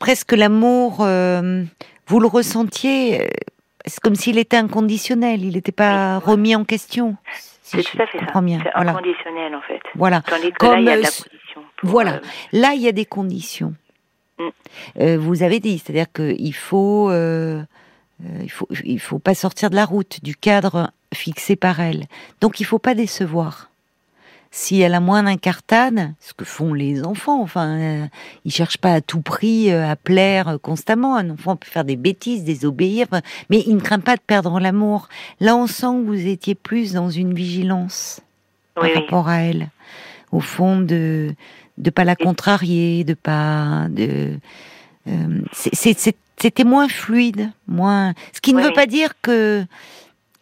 presque 0.00 0.32
l'amour, 0.32 0.98
euh, 1.02 1.62
vous 2.08 2.18
le 2.18 2.26
ressentiez, 2.26 3.20
euh, 3.22 3.28
c'est 3.86 4.00
comme 4.00 4.16
s'il 4.16 4.38
était 4.38 4.56
inconditionnel, 4.56 5.44
il 5.44 5.52
n'était 5.54 5.70
pas 5.70 6.18
Oui, 6.18 6.32
remis 6.32 6.56
en 6.56 6.64
question. 6.64 7.16
si 7.62 7.76
C'est 7.76 7.82
tout 7.84 8.02
à 8.02 8.06
fait 8.08 8.18
ça. 8.18 8.24
C'est 8.26 8.32
Voilà. 8.74 8.90
inconditionnel 8.90 9.54
en 9.54 9.60
fait. 9.62 9.80
voilà. 9.94 10.22
Tandis 10.22 10.50
que 10.50 10.56
Comme, 10.58 10.72
là, 10.72 10.78
il 10.80 10.84
y 10.86 10.90
a 10.90 10.96
de 10.96 11.02
la 11.02 11.08
euh, 11.08 11.12
condition. 11.12 11.62
voilà. 11.84 12.14
euh, 12.14 12.20
Là, 12.52 12.72
il 12.74 12.80
y 12.82 12.88
a 12.88 12.92
des 12.92 13.04
conditions. 13.06 13.74
Mm. 14.38 14.48
Euh, 15.00 15.18
vous 15.18 15.42
avez 15.44 15.60
dit, 15.60 15.78
c'est-à-dire 15.78 16.10
qu'il 16.12 16.54
faut, 16.54 17.10
euh, 17.10 17.62
euh, 18.24 18.38
il 18.42 18.50
faut, 18.50 18.66
il 18.84 18.98
faut 19.00 19.18
pas 19.20 19.34
sortir 19.34 19.70
de 19.70 19.76
la 19.76 19.84
route, 19.84 20.22
du 20.24 20.34
cadre 20.34 20.90
fixé 21.14 21.56
par 21.56 21.78
elle. 21.80 22.06
Donc, 22.40 22.58
il 22.60 22.64
faut 22.64 22.78
pas 22.78 22.94
décevoir. 22.94 23.69
Si 24.52 24.80
elle 24.80 24.94
a 24.94 25.00
moins 25.00 25.22
d'incartade, 25.22 26.12
ce 26.18 26.32
que 26.32 26.44
font 26.44 26.74
les 26.74 27.04
enfants, 27.04 27.40
enfin, 27.40 27.78
euh, 27.78 28.06
ils 28.44 28.50
cherchent 28.52 28.78
pas 28.78 28.94
à 28.94 29.00
tout 29.00 29.20
prix 29.20 29.70
euh, 29.70 29.88
à 29.88 29.94
plaire 29.94 30.48
euh, 30.48 30.58
constamment. 30.58 31.14
Un 31.16 31.30
enfant 31.30 31.54
peut 31.54 31.68
faire 31.70 31.84
des 31.84 31.94
bêtises, 31.94 32.42
désobéir, 32.42 33.06
mais 33.48 33.62
il 33.66 33.76
ne 33.76 33.80
craint 33.80 34.00
pas 34.00 34.16
de 34.16 34.22
perdre 34.26 34.58
l'amour. 34.58 35.08
Là, 35.38 35.54
on 35.54 35.68
sent 35.68 35.86
que 35.86 36.06
vous 36.06 36.26
étiez 36.26 36.56
plus 36.56 36.92
dans 36.92 37.10
une 37.10 37.32
vigilance 37.32 38.20
par 38.74 38.84
oui, 38.84 38.94
rapport 38.94 39.28
à 39.28 39.38
elle, 39.42 39.68
au 40.32 40.40
fond 40.40 40.80
de 40.80 41.34
de 41.78 41.90
pas 41.90 42.04
la 42.04 42.16
contrarier, 42.16 43.04
de 43.04 43.14
pas 43.14 43.86
de 43.88 44.36
euh, 45.08 45.40
c'était 45.54 46.64
moins 46.64 46.88
fluide, 46.88 47.50
moins. 47.66 48.14
Ce 48.32 48.40
qui 48.40 48.52
ne 48.52 48.58
Oui, 48.58 48.64
veut 48.64 48.72
pas 48.72 48.86
dire 48.86 49.12
que 49.22 49.64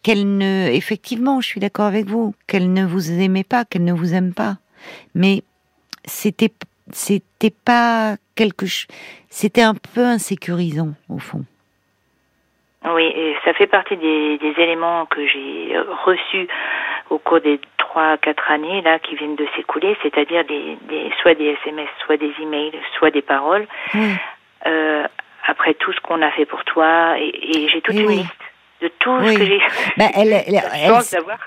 qu'elle 0.09 0.37
ne, 0.39 0.71
effectivement, 0.71 1.39
je 1.39 1.47
suis 1.47 1.59
d'accord 1.59 1.85
avec 1.85 2.05
vous, 2.07 2.33
qu'elle 2.47 2.73
ne 2.73 2.83
vous 2.83 3.11
aimait 3.11 3.43
pas, 3.43 3.63
qu'elle 3.63 3.83
ne 3.83 3.93
vous 3.93 4.15
aime 4.15 4.33
pas, 4.33 4.55
mais 5.13 5.43
c'était 6.03 6.49
c'était 6.91 7.53
pas 7.63 8.15
quelque 8.35 8.65
chose, 8.65 8.87
c'était 9.29 9.61
un 9.61 9.75
peu 9.75 10.03
insécurisant 10.03 10.93
au 11.09 11.19
fond. 11.19 11.43
Oui, 12.85 13.03
et 13.03 13.35
ça 13.45 13.53
fait 13.53 13.67
partie 13.67 13.97
des, 13.97 14.39
des 14.39 14.53
éléments 14.57 15.05
que 15.05 15.27
j'ai 15.27 15.75
euh, 15.75 15.83
reçus 16.03 16.47
au 17.11 17.19
cours 17.19 17.41
des 17.41 17.59
trois, 17.77 18.17
quatre 18.17 18.49
années 18.49 18.81
là 18.81 18.97
qui 18.97 19.15
viennent 19.15 19.35
de 19.35 19.45
s'écouler, 19.55 19.95
c'est-à-dire 20.01 20.43
des, 20.45 20.75
des, 20.87 21.11
soit 21.21 21.35
des 21.35 21.55
SMS, 21.61 21.89
soit 22.03 22.17
des 22.17 22.33
emails, 22.41 22.71
soit 22.97 23.11
des 23.11 23.21
paroles. 23.21 23.67
Oui. 23.93 24.09
Euh, 24.65 25.05
après 25.45 25.75
tout 25.75 25.93
ce 25.93 25.99
qu'on 25.99 26.23
a 26.23 26.31
fait 26.31 26.45
pour 26.45 26.63
toi, 26.63 27.19
et, 27.19 27.29
et 27.29 27.67
j'ai 27.67 27.81
toute 27.81 27.95
une 27.95 28.07
oui. 28.07 28.17
liste 28.17 28.49
de 28.81 28.91
tout 28.99 29.11
Oui. 29.21 29.33
ce 29.33 29.39
que 29.39 29.45
j'ai 29.45 29.59
Ben, 29.97 30.09
elle, 30.15 30.33
elle, 30.47 30.53
la 30.53 30.77
elle- 30.77 30.89
chance 30.89 31.11
d'avoir. 31.11 31.37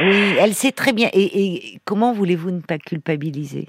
Oui, 0.00 0.34
elle 0.38 0.54
sait 0.54 0.72
très 0.72 0.92
bien. 0.92 1.08
Et, 1.12 1.22
et 1.44 1.80
comment 1.84 2.12
voulez-vous 2.12 2.50
ne 2.50 2.60
pas 2.60 2.78
culpabiliser? 2.78 3.68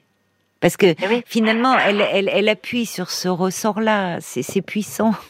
Parce 0.62 0.77
que 0.77 0.88
Eh 0.88 1.08
oui. 1.10 1.23
finalement, 1.25 1.77
elle, 1.79 2.05
elle, 2.12 2.29
elle 2.32 2.49
appuie 2.49 2.86
sur 2.86 3.10
ce 3.10 3.27
ressort-là. 3.29 4.17
C'est 4.21 4.43
c'est 4.43 4.62
puissant. 4.62 5.13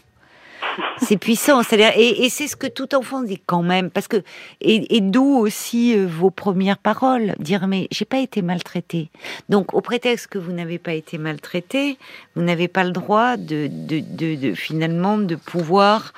C'est 1.01 1.17
puissant, 1.17 1.63
c'est-à-dire 1.63 1.91
et, 1.95 2.25
et 2.25 2.29
c'est 2.29 2.47
ce 2.47 2.55
que 2.55 2.67
tout 2.67 2.93
enfant 2.93 3.21
dit 3.23 3.41
quand 3.45 3.63
même, 3.63 3.89
parce 3.89 4.07
que 4.09 4.17
et, 4.61 4.97
et 4.97 5.01
d'où 5.01 5.37
aussi 5.37 5.97
euh, 5.97 6.05
vos 6.05 6.29
premières 6.29 6.77
paroles, 6.77 7.33
dire 7.39 7.65
mais 7.67 7.87
j'ai 7.91 8.05
pas 8.05 8.19
été 8.19 8.41
maltraitée. 8.41 9.09
Donc 9.47 9.73
au 9.73 9.81
prétexte 9.81 10.27
que 10.27 10.37
vous 10.37 10.51
n'avez 10.51 10.77
pas 10.77 10.93
été 10.93 11.17
maltraitée, 11.17 11.97
vous 12.35 12.43
n'avez 12.43 12.67
pas 12.67 12.83
le 12.83 12.91
droit 12.91 13.37
de, 13.37 13.67
de, 13.71 13.99
de, 13.99 14.35
de- 14.35 14.53
finalement 14.53 15.17
de 15.17 15.35
pouvoir 15.35 16.13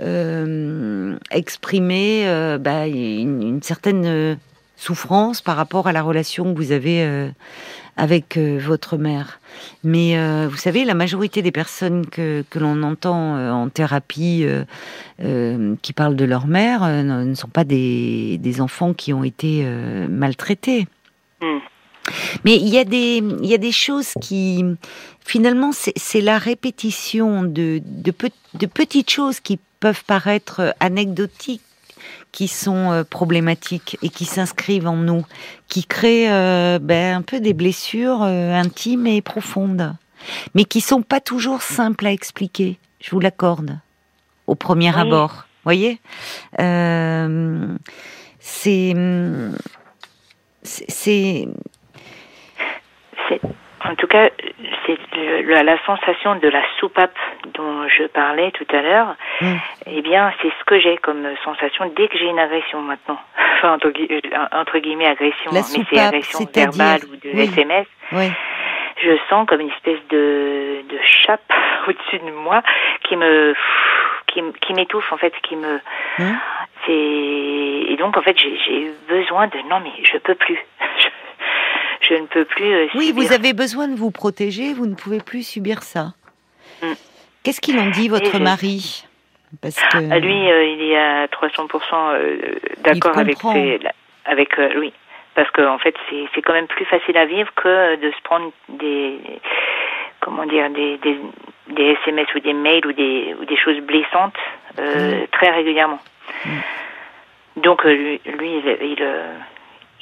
euh, 0.00 1.16
exprimer 1.30 2.26
euh, 2.26 2.58
bah, 2.58 2.86
une, 2.86 3.42
une 3.42 3.62
certaine 3.62 4.04
euh, 4.06 4.34
souffrance 4.76 5.40
par 5.40 5.56
rapport 5.56 5.86
à 5.86 5.92
la 5.92 6.02
relation 6.02 6.52
que 6.52 6.58
vous 6.58 6.72
avez 6.72 7.30
avec 7.96 8.36
votre 8.36 8.98
mère. 8.98 9.40
Mais 9.82 10.18
euh, 10.18 10.48
vous 10.50 10.58
savez, 10.58 10.84
la 10.84 10.92
majorité 10.92 11.40
des 11.40 11.50
personnes 11.50 12.04
que, 12.04 12.44
que 12.50 12.58
l'on 12.58 12.82
entend 12.82 13.36
euh, 13.36 13.50
en 13.50 13.70
thérapie 13.70 14.44
euh, 15.22 15.74
qui 15.80 15.92
parlent 15.94 16.16
de 16.16 16.26
leur 16.26 16.46
mère 16.46 16.86
ne 16.86 17.34
sont 17.34 17.48
pas 17.48 17.64
des, 17.64 18.36
des 18.36 18.60
enfants 18.60 18.92
qui 18.92 19.14
ont 19.14 19.24
été 19.24 19.64
maltraités. 20.10 20.86
Hmm. 21.40 21.60
Mais 22.44 22.56
il 22.56 22.68
y 22.68 22.78
a 22.78 22.84
des, 22.84 23.22
il 23.42 23.46
y 23.46 23.54
a 23.54 23.58
des 23.58 23.72
choses 23.72 24.12
qui, 24.20 24.62
finalement, 25.24 25.72
c'est 25.72 25.94
c'est 25.96 26.20
la 26.20 26.38
répétition 26.38 27.42
de, 27.42 27.80
de, 27.82 28.10
pe- 28.10 28.28
de 28.54 28.66
petites 28.66 29.10
choses 29.10 29.40
qui 29.40 29.58
peuvent 29.86 30.04
paraître 30.04 30.74
anecdotiques, 30.80 31.62
qui 32.32 32.48
sont 32.48 32.90
euh, 32.90 33.04
problématiques 33.04 33.96
et 34.02 34.08
qui 34.08 34.24
s'inscrivent 34.24 34.88
en 34.88 34.96
nous, 34.96 35.24
qui 35.68 35.84
créent 35.84 36.28
euh, 36.28 36.80
ben, 36.80 37.18
un 37.18 37.22
peu 37.22 37.38
des 37.38 37.54
blessures 37.54 38.24
euh, 38.24 38.52
intimes 38.52 39.06
et 39.06 39.22
profondes, 39.22 39.94
mais 40.56 40.64
qui 40.64 40.80
sont 40.80 41.02
pas 41.02 41.20
toujours 41.20 41.62
simples 41.62 42.04
à 42.04 42.10
expliquer. 42.10 42.80
Je 43.00 43.12
vous 43.12 43.20
l'accorde. 43.20 43.78
Au 44.48 44.56
premier 44.56 44.90
Oui. 44.92 45.00
abord, 45.00 45.46
voyez? 45.62 46.00
Euh, 46.58 47.76
c'est- 48.40 48.94
C'est- 50.64 51.46
En 53.90 53.94
tout 53.94 54.06
cas, 54.06 54.28
c'est 54.86 54.98
la, 55.46 55.62
la 55.62 55.78
sensation 55.84 56.36
de 56.36 56.48
la 56.48 56.62
soupape 56.78 57.16
dont 57.54 57.88
je 57.88 58.04
parlais 58.04 58.50
tout 58.52 58.66
à 58.72 58.82
l'heure. 58.82 59.14
Mm. 59.40 59.54
Eh 59.86 60.02
bien, 60.02 60.32
c'est 60.42 60.48
ce 60.58 60.64
que 60.64 60.78
j'ai 60.80 60.96
comme 60.98 61.26
sensation 61.44 61.92
dès 61.96 62.08
que 62.08 62.18
j'ai 62.18 62.26
une 62.28 62.38
agression 62.38 62.80
maintenant. 62.82 63.20
Enfin, 63.58 63.72
entre, 63.72 63.88
gui- 63.88 64.06
euh, 64.10 64.20
entre 64.52 64.78
guillemets, 64.80 65.06
agression, 65.06 65.50
La 65.50 65.60
mais 65.60 65.84
c'est 65.90 65.98
agression 65.98 66.40
verbale 66.54 67.00
ou 67.10 67.16
de 67.16 67.30
oui. 67.34 67.44
SMS. 67.44 67.86
oui. 68.12 68.30
Je 69.02 69.16
sens 69.30 69.46
comme 69.46 69.60
une 69.60 69.70
espèce 69.70 69.98
de, 70.10 70.82
de 70.88 70.98
chape 71.02 71.40
au-dessus 71.88 72.18
de 72.18 72.30
moi 72.32 72.62
qui 73.04 73.16
me 73.16 73.54
qui, 74.60 74.74
m'étouffe 74.74 75.10
en 75.12 75.16
fait, 75.16 75.32
qui 75.42 75.56
me 75.56 75.80
Hein 76.18 76.34
c'est 76.84 76.92
et 76.92 77.96
donc 77.98 78.16
en 78.18 78.22
fait 78.22 78.36
j'ai 78.38 78.56
j'ai 78.66 78.90
besoin 79.08 79.46
de 79.46 79.56
non 79.70 79.80
mais 79.80 79.92
je 80.02 80.18
peux 80.18 80.34
plus. 80.34 80.58
Je, 82.08 82.14
ne 82.14 82.26
peux 82.26 82.44
plus. 82.44 82.72
euh, 82.72 82.86
Oui, 82.94 83.06
subir 83.08 83.24
vous 83.24 83.32
avez 83.32 83.52
besoin 83.52 83.88
de 83.88 83.94
vous 83.96 84.10
protéger, 84.10 84.72
vous 84.74 84.86
ne 84.86 84.94
pouvez 84.94 85.20
plus 85.20 85.42
subir 85.46 85.82
ça. 85.82 86.12
Mm. 86.82 86.92
Qu'est-ce 87.42 87.60
qu'il 87.60 87.78
en 87.78 87.90
dit, 87.90 88.08
votre 88.08 88.38
mari? 88.38 89.04
Parce 89.62 89.76
que 89.76 90.12
À 90.12 90.18
lui, 90.18 90.50
euh, 90.50 90.64
il 90.64 90.82
est 90.82 90.96
à 90.96 91.26
300% 91.26 91.68
euh, 91.92 92.58
d'accord 92.78 93.16
avec 93.16 93.38
ses, 93.38 93.78
avec 94.24 94.56
lui, 94.56 94.92
parce 95.34 95.50
que 95.52 95.62
en 95.62 95.78
fait, 95.78 95.94
c'est 96.34 96.42
quand 96.42 96.52
même 96.52 96.66
plus 96.66 96.84
facile 96.86 97.16
à 97.16 97.24
vivre 97.26 97.48
que 97.54 97.96
de 97.96 98.10
se 98.10 98.20
prendre 98.24 98.50
des 98.68 99.18
comment 100.20 100.44
dire 100.46 100.68
des, 100.70 100.98
des, 100.98 101.16
des 101.68 101.96
SMS 102.02 102.26
ou 102.34 102.40
des 102.40 102.52
mails 102.52 102.84
ou 102.86 102.92
des 102.92 103.34
ou 103.40 103.44
des 103.44 103.56
choses 103.56 103.78
blessantes 103.80 104.34
euh, 104.80 105.24
très 105.30 105.50
régulièrement. 105.50 106.00
Donc 107.56 107.86
euh, 107.86 107.94
lui, 107.94 108.20
lui, 108.26 108.58
il, 108.58 108.78
il, 108.82 109.02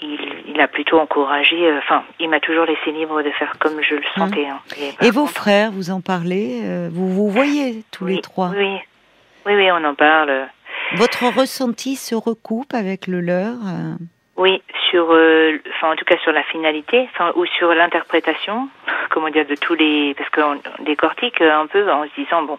il, 0.02 0.18
il 0.48 0.60
a 0.60 0.68
plutôt 0.68 0.98
encouragé. 0.98 1.56
euh, 1.68 1.78
Enfin, 1.78 2.04
il 2.18 2.28
m'a 2.28 2.40
toujours 2.40 2.64
laissé 2.64 2.90
libre 2.92 3.22
de 3.22 3.30
faire 3.32 3.54
comme 3.58 3.80
je 3.82 3.94
le 3.96 4.02
sentais. 4.16 4.46
hein. 4.46 4.60
par 4.98 5.06
Et 5.06 5.10
vos 5.10 5.22
contre- 5.22 5.34
frères, 5.34 5.70
vous 5.72 5.90
en 5.90 6.00
parlez 6.00 6.60
euh, 6.64 6.88
Vous 6.92 7.08
vous 7.08 7.28
voyez 7.30 7.84
tous 7.92 8.04
Oui, 8.04 8.16
les 8.16 8.22
trois? 8.22 8.50
Oui, 8.56 8.78
oui, 9.46 9.54
oui, 9.54 9.70
on 9.72 9.84
en 9.84 9.94
parle. 9.94 10.48
Votre 10.94 11.24
ressenti 11.36 11.96
se 11.96 12.14
recoupe 12.14 12.74
avec 12.74 13.06
le 13.06 13.20
leur 13.20 13.54
euh, 13.54 13.94
Oui, 14.36 14.62
sur, 14.90 15.12
euh, 15.12 15.58
enfin 15.76 15.92
en 15.92 15.96
tout 15.96 16.04
cas 16.04 16.18
sur 16.18 16.32
la 16.32 16.42
finalité, 16.44 17.08
ou 17.36 17.46
sur 17.46 17.72
l'interprétation, 17.74 18.68
comment 19.10 19.30
dire 19.30 19.46
de 19.46 19.54
tous 19.54 19.74
les, 19.74 20.14
parce 20.14 20.28
qu'on 20.30 20.60
on 20.80 20.84
décortique 20.84 21.40
un 21.40 21.66
peu 21.66 21.90
en 21.90 22.04
se 22.04 22.20
disant 22.20 22.42
bon, 22.42 22.58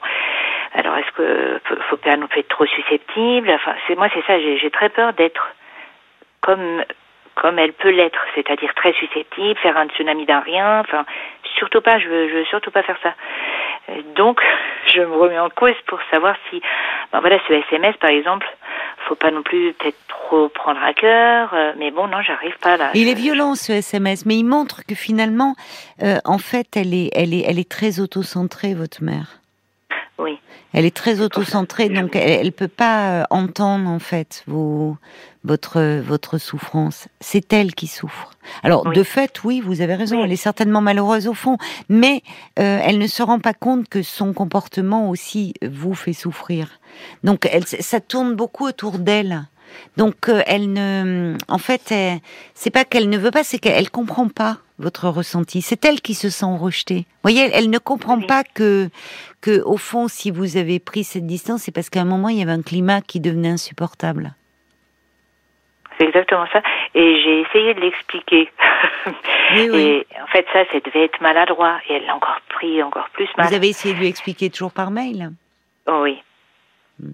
alors 0.74 0.98
est-ce 0.98 1.12
que 1.12 1.60
faut- 1.66 1.82
faut 1.90 1.98
pas 1.98 2.18
non 2.18 2.28
plus 2.28 2.40
être 2.40 2.50
trop 2.50 2.66
susceptible, 2.66 3.50
enfin 3.52 3.76
c'est 3.88 3.96
moi 3.96 4.08
c'est 4.14 4.26
ça, 4.26 4.40
j'ai 4.40 4.58
j'ai 4.58 4.72
très 4.72 4.90
peur 4.90 5.14
d'être 5.14 5.54
comme 6.42 6.84
comme 7.36 7.60
elle 7.60 7.74
peut 7.74 7.90
l'être, 7.90 8.20
c'est-à-dire 8.34 8.74
très 8.76 8.94
susceptible, 8.94 9.60
faire 9.60 9.78
un 9.78 9.88
tsunami 9.88 10.26
d'un 10.26 10.40
rien, 10.40 10.80
enfin 10.80 11.06
surtout 11.58 11.82
pas, 11.82 12.00
je 12.00 12.08
veux, 12.08 12.30
je 12.30 12.34
veux 12.36 12.46
surtout 12.46 12.72
pas 12.72 12.84
faire 12.84 12.98
ça. 13.02 13.14
Euh, 13.90 14.02
Donc 14.16 14.42
je 14.94 15.02
me 15.02 15.16
remets 15.16 15.40
en 15.40 15.50
cause 15.50 15.76
pour 15.88 16.00
savoir 16.12 16.36
si, 16.50 16.62
ben 17.12 17.20
voilà, 17.20 17.40
ce 17.48 17.54
SMS 17.54 17.96
par 17.98 18.10
exemple, 18.10 18.48
faut 19.08 19.16
pas 19.16 19.32
non 19.32 19.44
plus 19.44 19.74
peut-être 19.74 19.98
trop 20.08 20.50
prendre 20.50 20.84
à 20.84 20.94
cœur, 20.94 21.54
euh, 21.54 21.74
mais 21.78 21.92
bon 21.92 22.08
non, 22.08 22.22
j'arrive 22.22 22.58
pas 22.60 22.78
là. 22.78 22.92
Il 22.94 23.08
est 23.08 23.14
violent 23.14 23.56
ce 23.56 23.74
SMS, 23.74 24.26
mais 24.26 24.36
il 24.36 24.46
montre 24.46 24.82
que 24.88 24.96
finalement, 24.96 25.56
euh, 26.02 26.18
en 26.26 26.38
fait, 26.38 26.68
elle 26.76 26.94
est, 26.94 27.10
elle 27.14 27.34
est, 27.34 27.44
elle 27.48 27.60
est 27.60 27.70
très 27.70 28.00
autocentrée, 28.00 28.74
votre 28.74 29.04
mère. 29.04 29.40
Oui. 30.18 30.40
Elle 30.74 30.86
est 30.86 30.96
très 30.96 31.20
autocentrée, 31.20 31.90
donc 31.90 32.16
elle, 32.16 32.46
elle 32.46 32.52
peut 32.52 32.70
pas 32.70 33.22
euh, 33.22 33.24
entendre 33.30 33.90
en 33.90 34.00
fait 34.00 34.44
vos, 34.48 34.98
votre, 35.44 36.00
votre 36.00 36.38
souffrance. 36.38 37.08
C'est 37.20 37.52
elle 37.52 37.76
qui 37.76 37.88
souffre. 37.88 38.32
Alors 38.64 38.86
Oui. 38.86 38.96
de 38.96 39.04
fait, 39.04 39.44
oui, 39.44 39.62
vous 39.62 39.82
avez 39.82 39.96
raison. 39.96 40.18
Oui. 40.18 40.24
Elle 40.26 40.32
est 40.32 40.38
certainement 40.38 40.82
malheureuse 40.82 41.28
au 41.28 41.34
fond, 41.34 41.58
mais 41.90 42.24
euh, 42.60 42.80
elle 42.84 42.98
ne 42.98 43.08
se 43.08 43.24
rend 43.24 43.40
pas 43.40 43.54
compte 43.54 43.90
que 43.90 44.02
son 44.04 44.32
comportement 44.34 45.10
aussi 45.10 45.54
vous 45.62 45.96
fait 45.96 46.14
souffrir. 46.14 46.80
Donc 47.24 47.48
elle, 47.52 47.66
ça 47.68 48.00
tourne 48.00 48.36
beaucoup 48.36 48.66
autour 48.66 49.00
d'elle. 49.00 49.44
Donc 49.98 50.30
euh, 50.30 50.42
elle 50.48 50.72
ne, 50.74 51.36
en 51.48 51.58
fait, 51.58 51.92
elle- 51.92 52.20
c'est 52.54 52.72
pas 52.72 52.86
qu'elle 52.86 53.10
ne 53.10 53.18
veut 53.18 53.32
pas, 53.32 53.44
c'est 53.44 53.60
qu'elle 53.60 53.90
comprend 53.90 54.28
pas 54.30 54.58
votre 54.80 55.08
ressenti. 55.08 55.62
C'est 55.62 55.84
elle 55.86 56.02
qui 56.02 56.14
se 56.16 56.30
sent 56.30 56.46
rejetée. 56.60 57.06
Vous 57.08 57.20
voyez, 57.24 57.42
elle, 57.46 57.52
elle 57.54 57.70
ne 57.70 57.78
comprend 57.78 58.20
pas 58.20 58.44
que, 58.44 58.90
que 59.42 59.62
au 59.64 59.78
fond, 59.78 60.08
si 60.08 60.32
vous 60.32 60.58
avez 60.58 60.80
pris 60.80 61.04
cette 61.04 61.26
distance, 61.26 61.62
c'est 61.64 61.72
parce 61.72 61.90
qu'à 61.90 62.02
un 62.02 62.06
moment 62.06 62.30
il 62.30 62.38
y 62.40 62.42
avait 62.42 62.52
un 62.52 62.62
climat 62.62 63.02
qui 63.02 63.20
devenait 63.20 63.50
insupportable. 63.50 64.34
C'est 65.98 66.08
exactement 66.08 66.46
ça. 66.52 66.62
Et 66.94 67.22
j'ai 67.24 67.40
essayé 67.40 67.74
de 67.74 67.80
l'expliquer. 67.80 68.50
Oui, 69.54 69.70
oui. 69.72 69.82
Et 69.82 70.08
en 70.22 70.28
fait, 70.28 70.46
ça, 70.52 70.66
ça 70.70 70.80
devait 70.82 71.06
être 71.06 71.22
maladroit. 71.22 71.78
Et 71.88 71.94
elle 71.94 72.06
l'a 72.06 72.16
encore 72.18 72.42
pris 72.50 72.84
encore 72.84 73.08
plus 73.14 73.30
mal. 73.38 73.48
Vous 73.48 73.54
avez 73.54 73.70
essayé 73.70 73.94
de 73.94 74.00
lui 74.00 74.08
expliquer 74.08 74.50
toujours 74.50 74.74
par 74.74 74.92
mail? 74.92 75.30
Oh 75.88 76.02
oui. 76.04 76.22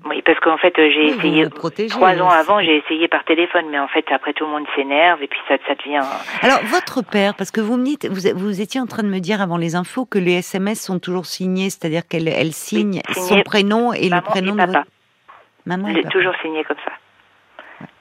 Oui, 0.06 0.22
parce 0.24 0.40
qu'en 0.40 0.58
fait, 0.58 0.74
j'ai. 0.78 1.06
Oui, 1.06 1.18
essayé 1.18 1.50
protégez, 1.50 1.90
trois 1.90 2.14
ans 2.22 2.30
avant, 2.30 2.62
j'ai 2.62 2.78
essayé 2.78 3.08
par 3.08 3.24
téléphone, 3.26 3.66
mais 3.72 3.80
en 3.80 3.88
fait, 3.88 4.06
après 4.12 4.32
tout 4.34 4.46
le 4.46 4.52
monde 4.52 4.66
s'énerve 4.76 5.24
et 5.24 5.28
puis 5.28 5.40
ça, 5.48 5.56
ça 5.68 5.74
devient. 5.74 6.04
Alors 6.44 6.60
votre 6.66 7.02
père, 7.04 7.34
parce 7.36 7.50
que 7.50 7.62
vous 7.62 7.78
me 7.78 7.84
dites, 7.86 8.06
vous, 8.08 8.22
vous 8.38 8.62
étiez 8.62 8.80
en 8.80 8.86
train 8.86 9.02
de 9.02 9.08
me 9.08 9.20
dire 9.20 9.42
avant 9.42 9.58
les 9.58 9.76
infos 9.76 10.06
que 10.06 10.20
les 10.20 10.34
SMS 10.34 10.80
sont 10.82 11.00
toujours 11.00 11.26
signés, 11.26 11.72
c'est-à-dire 11.72 12.08
qu'elle 12.08 12.28
elle 12.28 12.54
signe 12.54 13.02
Oui, 13.10 13.22
son 13.24 13.42
prénom 13.42 13.92
et 13.92 14.08
le 14.10 14.22
prénom 14.22 14.54
et 14.54 14.58
de 14.58 14.58
papa. 14.58 14.72
votre 14.80 14.90
maman 15.66 15.88
et 15.88 15.96
papa. 16.04 16.10
toujours 16.10 16.34
signé 16.44 16.64
comme 16.64 16.78
ça. 16.86 16.92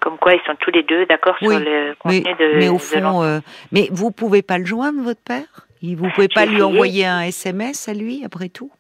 Comme 0.01 0.19
quoi, 0.19 0.35
ils 0.35 0.41
sont 0.47 0.57
tous 0.61 0.71
les 0.71 0.83
deux 0.83 1.07
d'accord 1.07 1.37
Oui, 1.41 1.49
sur 1.49 1.59
le 1.61 1.95
Mais, 2.05 2.23
contenu 2.23 2.35
de. 2.35 2.59
mais 2.59 2.69
au 2.69 2.75
de 2.75 2.79
fond, 2.79 3.23
euh, 3.23 3.39
mais 3.73 3.89
vous 3.91 4.11
pouvez 4.11 4.43
pas 4.43 4.59
le 4.59 4.67
joindre, 4.67 5.01
votre 5.03 5.23
père? 5.23 5.67
Vous 5.83 6.11
pouvez 6.15 6.29
pas 6.29 6.45
lui 6.45 6.61
envoyer 6.61 7.07
un 7.07 7.23
SMS 7.23 7.89
à 7.89 7.95
lui, 7.95 8.23
après 8.25 8.51
tout? 8.51 8.71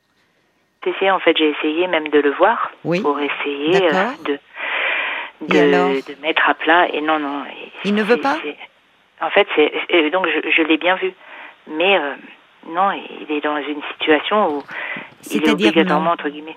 Essayé, 0.87 1.11
en 1.11 1.19
fait, 1.21 1.37
j'ai 1.37 1.51
essayé 1.51 1.87
même 1.87 2.09
de 2.09 2.19
le 2.21 2.31
voir 2.33 2.71
Oui. 2.85 3.01
pour 3.01 3.19
essayer 3.21 3.83
euh, 3.93 4.05
de 4.25 4.38
de, 5.43 6.01
de 6.12 6.21
mettre 6.21 6.49
à 6.49 6.55
plat. 6.55 6.88
Et 6.93 7.01
non, 7.01 7.19
non. 7.19 7.45
Il 7.85 7.95
ne 7.95 8.03
veut 8.03 8.19
pas 8.19 8.37
En 9.23 9.31
fait, 9.31 9.47
c'est 9.57 10.11
donc 10.11 10.27
je, 10.27 10.51
je 10.51 10.62
l'ai 10.62 10.77
bien 10.77 10.97
vu, 10.97 11.12
mais 11.66 11.97
euh, 11.99 12.14
non, 12.69 12.90
il 12.93 13.35
est 13.35 13.40
dans 13.40 13.57
une 13.57 13.81
situation 13.93 14.57
où 14.57 14.62
il 15.31 15.43
est 15.45 15.51
obligatoirement 15.51 16.12
entre 16.12 16.29
guillemets. 16.29 16.57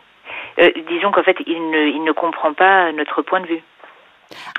Euh, 0.60 0.70
disons 0.90 1.12
qu'en 1.12 1.24
fait, 1.24 1.38
il 1.48 1.70
ne, 1.72 1.88
il 1.88 2.04
ne 2.04 2.12
comprend 2.12 2.54
pas 2.54 2.92
notre 2.92 3.22
point 3.22 3.40
de 3.42 3.48
vue. 3.48 3.62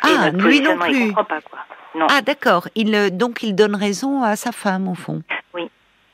Ah, 0.03 0.31
lui 0.31 0.61
non 0.61 0.77
positionnement, 0.77 0.85
Il 0.87 0.93
plus. 0.95 1.07
comprend 1.09 1.25
pas 1.25 1.41
quoi. 1.41 1.59
Non. 1.95 2.07
Ah, 2.11 2.23
d'accord. 2.23 2.67
Il 2.75 3.17
donc 3.17 3.43
il 3.43 3.55
donne 3.55 3.77
raison 3.77 4.23
à 4.23 4.37
sa 4.37 4.53
femme 4.53 4.89
au 4.89 4.95
fond. 4.95 5.23
Oui. 5.55 5.69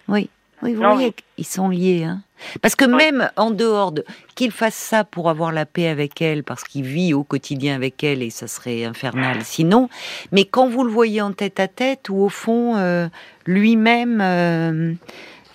Oui. 0.09 0.31
Oui, 0.63 0.75
vous 0.75 0.83
Non, 0.83 0.91
voyez 0.95 1.09
oui. 1.09 1.15
qu'ils 1.37 1.47
sont 1.47 1.69
liés. 1.71 2.05
Hein. 2.05 2.19
Parce 2.63 2.75
que 2.77 2.85
même 2.85 3.31
en 3.37 3.51
dehors 3.51 3.93
de 3.93 4.05
qu'il 4.35 4.51
fasse 4.53 4.75
ça 4.75 5.05
pour 5.05 5.29
avoir 5.29 5.53
la 5.53 5.67
paix 5.67 5.89
avec 5.89 6.21
elle, 6.23 6.45
parce 6.45 6.65
qu'il 6.65 6.85
vit 6.85 7.15
au 7.15 7.25
quotidien 7.25 7.75
avec 7.75 8.03
elle 8.05 8.23
et 8.23 8.31
ça 8.31 8.47
serait 8.47 8.85
infernal 8.85 9.39
sinon. 9.43 9.89
Mais 10.33 10.45
quand 10.45 10.69
vous 10.69 10.85
le 10.85 10.91
voyez 10.91 11.21
en 11.21 11.33
tête 11.33 11.61
à 11.61 11.69
tête, 11.69 12.09
ou 12.09 12.23
au 12.23 12.29
fond 12.29 12.77
euh, 12.77 13.09
lui-même 13.47 14.21
euh, 14.23 14.95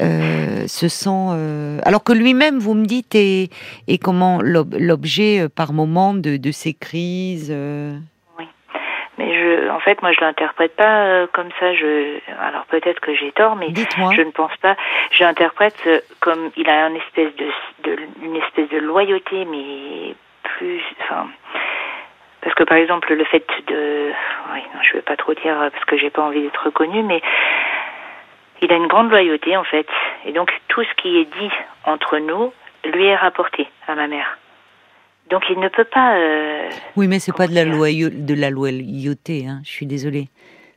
euh, 0.01 0.67
se 0.67 0.87
sent, 0.87 1.79
alors 1.83 2.03
que 2.03 2.13
lui-même, 2.13 2.59
vous 2.59 2.73
me 2.73 2.85
dites, 2.85 3.15
est, 3.15 3.49
est 3.87 3.97
comment 3.97 4.41
l'ob- 4.41 4.75
l'objet 4.77 5.47
par 5.47 5.71
moment 5.73 6.13
de, 6.13 6.37
de 6.37 6.51
ces 6.51 6.73
crises. 6.73 7.53
Mais 9.17 9.34
je, 9.34 9.69
en 9.69 9.80
fait, 9.80 10.01
moi, 10.01 10.12
je 10.12 10.19
l'interprète 10.19 10.75
pas 10.75 11.06
euh, 11.06 11.28
comme 11.32 11.49
ça. 11.60 11.73
Je, 11.73 12.19
alors 12.41 12.65
peut-être 12.65 12.99
que 12.99 13.15
j'ai 13.15 13.32
tort, 13.32 13.56
mais 13.56 13.67
je 13.73 14.21
ne 14.21 14.32
pense 14.32 14.56
pas. 14.58 14.75
Je 15.12 15.23
l'interprète 15.23 15.80
euh, 15.88 15.99
comme 16.19 16.51
il 16.58 16.69
a 16.69 16.88
une 16.88 16.97
espèce 16.97 17.34
de, 17.36 17.47
de 17.84 17.97
une 18.23 18.36
espèce 18.36 18.69
de 18.69 18.78
loyauté, 18.78 19.45
mais 19.45 20.15
plus, 20.43 20.82
enfin, 21.01 21.28
parce 22.41 22.56
que 22.56 22.63
par 22.63 22.78
exemple 22.78 23.13
le 23.13 23.23
fait 23.25 23.45
de, 23.67 24.12
oui, 24.54 24.62
non, 24.73 24.82
je 24.84 24.93
vais 24.93 25.01
pas 25.01 25.17
trop 25.17 25.34
dire 25.34 25.60
euh, 25.62 25.69
parce 25.69 25.86
que 25.86 25.97
j'ai 25.97 26.10
pas 26.10 26.21
envie 26.21 26.41
d'être 26.41 26.63
reconnu, 26.63 27.01
mais 27.01 27.21
il 28.62 28.71
a 28.71 28.75
une 28.75 28.88
grande 28.88 29.10
loyauté 29.10 29.58
en 29.58 29.63
fait, 29.63 29.88
et 30.25 30.32
donc 30.32 30.51
tout 30.67 30.84
ce 30.84 30.93
qui 31.01 31.17
est 31.17 31.25
dit 31.25 31.51
entre 31.86 32.17
nous 32.19 32.54
lui 32.84 33.06
est 33.06 33.15
rapporté 33.15 33.67
à 33.88 33.95
ma 33.95 34.08
mère. 34.08 34.38
Donc 35.29 35.41
il 35.49 35.59
ne 35.59 35.67
peut 35.69 35.85
pas. 35.85 36.17
euh, 36.17 36.69
Oui, 36.95 37.07
mais 37.07 37.19
c'est 37.19 37.33
pas 37.35 37.47
de 37.47 37.53
la, 37.55 37.63
Comment 37.63 37.77
loyau- 37.77 38.09
de 38.09 38.33
la 38.35 38.49
loyauté, 38.49 39.47
hein. 39.47 39.61
je 39.63 39.69
suis 39.69 39.85
désolée. 39.85 40.29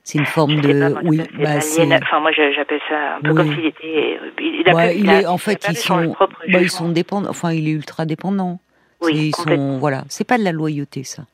C'est 0.04 0.16
une 0.18 0.24
forme 0.26 0.60
de. 0.62 0.72
pas, 0.80 0.88
moi, 0.88 1.00
oui, 1.04 1.20
bah, 1.38 1.60
c'est. 1.60 1.82
Enfin, 1.82 2.20
moi, 2.20 2.30
j'appelle 2.32 2.80
ça 2.88 3.16
un 3.16 3.20
peu 3.20 3.30
Oui. 3.30 3.36
comme 3.36 3.54
s'il 3.54 3.66
était. 3.66 4.18
Il, 4.40 4.60
il 4.62 4.68
a 4.70 4.74
Ouais, 4.74 4.84
perdu- 4.86 4.98
il 5.00 5.04
il 5.04 5.10
a- 5.10 5.20
est, 5.20 5.26
en 5.26 5.36
fait, 5.36 5.66
ils 5.68 5.76
son 5.76 6.14
sont, 6.14 6.16
bah, 6.50 6.60
ils 6.62 6.70
sont 6.70 6.88
dépendants. 6.88 7.28
Enfin, 7.28 7.52
il 7.52 7.68
est 7.68 7.72
ultra 7.72 8.06
dépendant. 8.06 8.58
Oui, 9.02 9.12
ils 9.28 9.36
sont, 9.36 9.78
voilà, 9.78 10.04
c'est 10.08 10.26
pas 10.26 10.38
de 10.38 10.44
la 10.44 10.52
loyauté, 10.52 11.04
ça. 11.04 11.24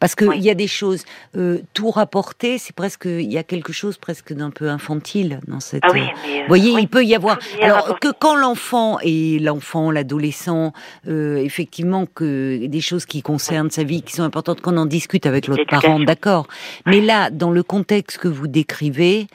Parce 0.00 0.14
qu'il 0.14 0.28
Oui. 0.28 0.40
y 0.40 0.50
a 0.50 0.54
des 0.54 0.66
choses, 0.66 1.04
euh, 1.36 1.58
tout 1.74 1.90
rapporter, 1.90 2.58
c'est 2.58 2.74
presque, 2.74 3.04
il 3.06 3.32
y 3.32 3.38
a 3.38 3.42
quelque 3.42 3.72
chose 3.72 3.96
presque 3.98 4.32
d'un 4.32 4.50
peu 4.50 4.68
infantile 4.68 5.40
dans 5.48 5.60
cette. 5.60 5.82
Ah 5.84 5.90
oui, 5.92 6.00
euh, 6.00 6.04
mais. 6.26 6.38
euh, 6.38 6.40
Vous 6.42 6.48
voyez, 6.48 6.72
oui. 6.74 6.82
il 6.82 6.88
peut 6.88 7.04
y 7.04 7.14
avoir. 7.14 7.38
Alors 7.60 7.82
rapporté. 7.84 8.08
que 8.08 8.14
quand 8.18 8.36
l'enfant 8.36 8.98
et 9.02 9.38
l'enfant, 9.38 9.90
l'adolescent, 9.90 10.72
euh, 11.08 11.36
effectivement, 11.36 12.06
que 12.06 12.66
des 12.66 12.80
choses 12.80 13.06
qui 13.06 13.22
concernent 13.22 13.70
sa 13.70 13.84
vie, 13.84 14.02
qui 14.02 14.12
sont 14.12 14.22
importantes, 14.22 14.60
qu'on 14.60 14.76
en 14.76 14.86
discute 14.86 15.26
avec 15.26 15.46
l'autre 15.48 15.64
parent, 15.68 16.00
d'accord. 16.00 16.46
Mais 16.86 17.00
là, 17.00 17.30
dans 17.30 17.50
le 17.50 17.62
contexte 17.62 18.18
que 18.18 18.28
vous 18.28 18.46
décrivez, 18.48 19.26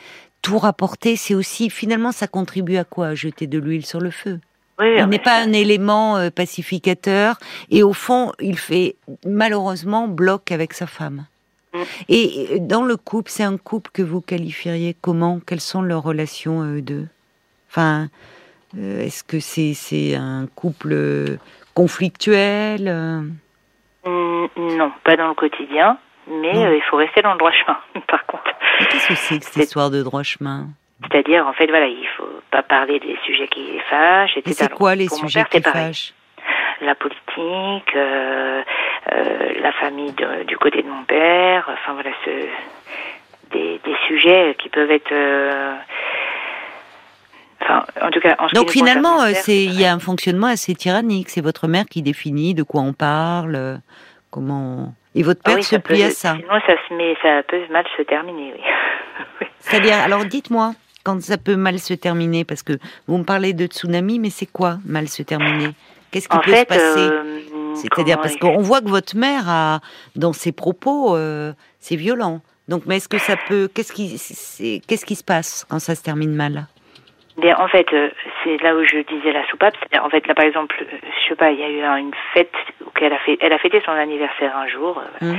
tout 0.42 0.58
rapporter, 0.58 1.16
c'est 1.18 1.36
aussi 1.36 1.70
finalement, 1.70 2.12
ça 2.12 2.28
contribue 2.28 2.78
à 2.78 2.84
quoi? 2.86 3.08
À 3.08 3.16
jeter 3.16 3.46
de 3.48 3.60
l'huile 3.60 3.86
sur 3.86 4.00
le 4.00 4.10
feu. 4.12 4.40
Oui, 4.80 4.96
Il 4.98 5.06
n'est 5.08 5.20
pas 5.20 5.42
un 5.42 5.52
élément 5.52 6.18
euh, 6.18 6.30
pacificateur 6.30 7.36
et 7.70 7.84
au 7.84 7.94
fond, 7.94 8.32
il 8.40 8.58
fait 8.58 8.96
malheureusement 9.26 10.08
bloc 10.08 10.52
avec 10.52 10.74
sa 10.74 10.88
femme. 10.88 11.26
Mm. 11.74 11.78
Et 12.08 12.48
euh, 12.52 12.58
dans 12.60 12.84
le 12.84 12.96
couple, 12.98 13.30
c'est 13.30 13.44
un 13.44 13.58
couple 13.58 13.92
que 13.92 14.02
vous 14.02 14.22
qualifieriez 14.22 14.96
comment? 15.00 15.40
Quelles 15.46 15.62
sont 15.62 15.82
leurs 15.82 16.04
relations 16.04 16.62
à 16.62 16.66
eux 16.66 16.82
deux? 16.82 17.08
Enfin, 17.70 18.08
euh, 18.78 19.02
est-ce 19.02 19.24
que 19.24 19.40
c'est 19.40 19.74
c'est 19.74 20.16
un 20.16 20.48
couple 20.56 20.92
euh, 20.92 21.38
conflictuel 21.74 22.88
euh? 22.88 23.22
Mm, 24.06 24.78
Non, 24.78 24.92
pas 25.04 25.16
dans 25.16 25.28
le 25.28 25.34
quotidien, 25.34 25.98
mais 26.28 26.56
euh, 26.66 26.76
il 26.76 26.82
faut 26.90 26.98
rester 26.98 27.22
dans 27.22 27.34
le 27.34 27.40
droit 27.40 27.52
chemin, 27.52 27.78
par 28.08 28.26
contre. 28.26 28.44
Qu'est-ce 28.90 29.08
que 29.08 29.16
c'est 29.16 29.40
que 29.40 29.46
cette 29.46 29.64
histoire 29.64 29.90
de 29.90 30.02
droit 30.04 30.24
chemin? 30.24 30.68
C'est-à-dire, 31.02 31.48
en 31.48 31.54
fait, 31.54 31.68
voilà, 31.68 31.88
il 31.88 32.06
faut 32.18 32.28
pas 32.52 32.62
parler 32.64 33.00
des 33.00 33.18
sujets 33.26 33.48
qui 33.48 33.80
fâchent, 33.90 34.36
etc. 34.38 34.52
Et 34.52 34.54
c'est 34.54 34.74
quoi 34.74 34.96
les 34.96 35.08
Pour 35.08 35.18
sujets 35.18 35.44
père, 35.46 35.50
qui 35.50 35.62
fâchent? 35.70 36.14
La 36.82 36.96
politique, 36.96 37.96
euh, 37.96 38.62
euh, 39.12 39.54
la 39.62 39.72
famille 39.74 40.12
de- 40.14 40.44
du 40.44 40.58
côté 40.58 40.82
de 40.82 40.88
mon 40.90 41.04
père, 41.04 41.70
enfin 41.72 41.94
voilà, 41.94 42.12
ce, 42.26 42.30
des, 43.52 43.80
des 43.84 43.96
sujets 44.08 44.56
qui 44.60 44.70
peuvent 44.70 44.92
être... 44.92 45.12
euh, 45.12 45.76
Enfin, 47.62 47.86
en 48.02 48.10
tout 48.10 48.22
cas, 48.22 48.36
en 48.40 48.48
ce 48.48 48.56
Donc 48.56 48.70
finalement, 48.72 49.20
c'est 49.34 49.64
il 49.66 49.80
y 49.80 49.86
a 49.86 49.92
un 49.94 50.00
fonctionnement 50.00 50.48
assez 50.48 50.74
tyrannique. 50.76 51.30
C'est 51.30 51.42
votre 51.42 51.68
mère 51.68 51.86
qui 51.86 52.02
définit 52.02 52.54
de 52.54 52.64
quoi 52.64 52.82
on 52.82 52.94
parle, 52.94 53.80
comment. 54.32 54.94
Et 55.14 55.24
votre 55.24 55.42
Ah 55.44 55.50
père 55.50 55.56
oui, 55.58 55.64
se 55.64 55.76
plie 55.76 56.00
peut- 56.00 56.06
à 56.06 56.10
ça. 56.12 56.36
Sinon, 56.36 56.60
ça 56.66 56.74
se 56.88 56.94
met, 56.94 57.18
ça 57.22 57.44
peut 57.44 57.62
mal 57.70 57.86
se 57.98 58.02
terminer. 58.04 58.54
Oui. 59.42 59.48
C'est-à-dire, 59.60 59.96
alors 59.98 60.24
dites-moi, 60.24 60.72
quand 61.04 61.22
ça 61.22 61.38
peut 61.38 61.56
mal 61.56 61.80
se 61.80 61.94
terminer, 61.94 62.44
parce 62.46 62.64
que 62.64 62.74
vous 63.08 63.18
me 63.18 63.24
parlez 63.24 63.54
de 63.54 63.66
tsunami, 63.66 64.20
mais 64.20 64.30
c'est 64.30 64.46
quoi 64.46 64.80
mal 64.86 65.08
se 65.08 65.24
terminer? 65.24 65.74
Qu'est-ce 66.12 66.28
qui 66.28 66.38
En 66.38 66.42
peut 66.42 66.52
fait, 66.52 66.62
se 66.62 66.66
passer? 66.66 67.10
euh, 67.12 67.40
C'est-à-dire 67.76 68.20
parce 68.20 68.36
qu'on 68.36 68.62
voit 68.62 68.82
que 68.82 68.90
votre 68.90 69.16
mère 69.16 69.48
a, 69.48 69.80
dans 70.16 70.34
ses 70.34 70.52
propos, 70.52 71.16
euh, 71.16 71.54
c'est 71.80 71.96
violent. 71.96 72.42
Donc, 72.68 72.84
mais 72.86 72.98
est-ce 72.98 73.10
que 73.10 73.18
ça 73.18 73.36
peut, 73.48 73.70
qu'est-ce 73.74 73.94
qui, 73.94 74.82
qu'est-ce 74.88 75.06
qui 75.06 75.16
se 75.16 75.24
passe 75.24 75.66
quand 75.70 75.80
ça 75.80 75.96
se 75.96 76.04
termine 76.04 76.36
mal? 76.36 76.68
Bien, 77.38 77.58
en 77.58 77.68
fait, 77.68 77.86
euh, 77.94 78.10
c'est 78.58 78.64
là 78.64 78.76
où 78.76 78.84
je 78.84 78.98
disais 79.00 79.32
la 79.32 79.46
soupape. 79.48 79.76
En 80.02 80.10
fait, 80.10 80.26
là, 80.28 80.34
par 80.34 80.46
exemple, 80.46 80.76
euh, 80.82 80.98
je 81.24 81.30
sais 81.30 81.36
pas, 81.36 81.52
il 81.52 81.60
y 81.60 81.64
a 81.64 81.70
eu 81.70 81.82
un- 81.82 81.98
une 81.98 82.12
fête 82.34 82.52
où 82.86 82.90
elle 83.02 83.14
a 83.14 83.20
fait, 83.20 83.38
elle 83.42 83.54
a 83.54 83.58
fêté 83.60 83.82
son 83.86 83.92
anniversaire 83.92 84.56
un 84.58 84.68
jour, 84.68 85.00
euh, 85.22 85.26
Hum. 85.26 85.38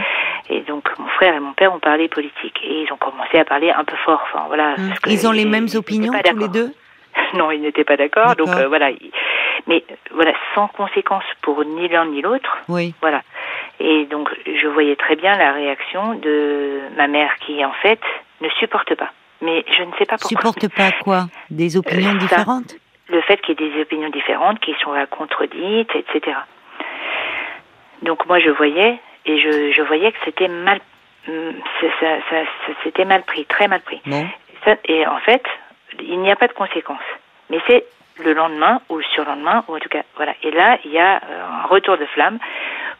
et 0.48 0.60
donc 0.60 0.88
mon 0.98 1.08
frère 1.08 1.34
et 1.34 1.40
mon 1.40 1.52
père 1.52 1.72
ont 1.74 1.78
parlé 1.80 2.08
politique 2.08 2.58
et 2.64 2.82
ils 2.82 2.92
ont 2.92 2.96
commencé 2.96 3.38
à 3.38 3.44
parler 3.44 3.70
un 3.70 3.84
peu 3.84 3.96
fort. 3.96 4.22
Enfin, 4.32 4.44
voilà. 4.48 4.74
Parce 4.76 5.00
que 5.00 5.10
Ils 5.10 5.26
ont 5.26 5.32
les 5.32 5.44
mêmes 5.44 5.68
opinions 5.74 6.12
tous 6.24 6.36
les 6.38 6.48
deux 6.48 6.72
Non, 7.34 7.50
ils 7.50 7.60
n'étaient 7.60 7.84
pas 7.84 7.96
d'accord. 7.96 8.36
Donc 8.36 8.48
euh, 8.48 8.68
voilà. 8.68 8.90
Mais 9.66 9.84
voilà, 10.12 10.32
sans 10.54 10.68
conséquence 10.68 11.24
pour 11.42 11.64
ni 11.64 11.88
l'un 11.88 12.06
ni 12.06 12.22
l'autre. 12.22 12.58
Oui. 12.68 12.94
Voilà. 13.00 13.22
Et 13.80 14.04
donc, 14.06 14.28
je 14.46 14.66
voyais 14.68 14.96
très 14.96 15.16
bien 15.16 15.36
la 15.36 15.52
réaction 15.52 16.14
de 16.14 16.80
ma 16.96 17.08
mère 17.08 17.34
qui, 17.44 17.64
en 17.64 17.72
fait, 17.82 18.00
ne 18.40 18.48
supporte 18.60 18.94
pas. 18.94 19.10
Mais 19.42 19.64
je 19.76 19.82
ne 19.82 19.90
sais 19.98 20.04
pas 20.06 20.16
pourquoi. 20.18 20.28
Supporte 20.52 20.68
pas 20.74 20.90
quoi? 21.02 21.26
Des 21.50 21.76
opinions 21.76 22.10
Euh, 22.14 22.18
différentes? 22.18 22.74
Le 23.10 23.20
fait 23.22 23.38
qu'il 23.40 23.60
y 23.60 23.64
ait 23.64 23.70
des 23.70 23.80
opinions 23.82 24.08
différentes, 24.10 24.60
qui 24.60 24.74
sont 24.82 24.92
contredites, 25.10 25.90
etc. 25.94 26.36
Donc 28.02 28.26
moi, 28.26 28.38
je 28.38 28.50
voyais, 28.50 28.98
et 29.26 29.38
je, 29.38 29.72
je 29.72 29.82
voyais 29.82 30.12
que 30.12 30.18
c'était 30.24 30.48
mal, 30.48 30.80
hum, 31.28 31.54
ça, 31.80 32.06
ça, 32.30 32.36
c'était 32.84 33.04
mal 33.04 33.22
pris, 33.22 33.44
très 33.46 33.68
mal 33.68 33.80
pris. 33.80 34.00
Ça- 34.64 34.76
et 34.86 35.06
en 35.06 35.18
fait, 35.18 35.42
il 36.00 36.20
n'y 36.20 36.30
a 36.30 36.36
pas 36.36 36.46
de 36.48 36.52
conséquences. 36.52 36.98
Mais 37.50 37.58
c'est 37.66 37.84
le 38.24 38.32
lendemain 38.32 38.80
ou 38.88 39.00
sur 39.02 39.24
le 39.24 39.30
lendemain, 39.30 39.64
ou 39.68 39.76
en 39.76 39.78
tout 39.78 39.88
cas, 39.88 40.02
voilà. 40.16 40.34
Et 40.42 40.50
là, 40.50 40.78
il 40.84 40.92
y 40.92 40.98
a 40.98 41.16
euh, 41.16 41.62
un 41.64 41.66
retour 41.66 41.96
de 41.98 42.06
flamme 42.06 42.38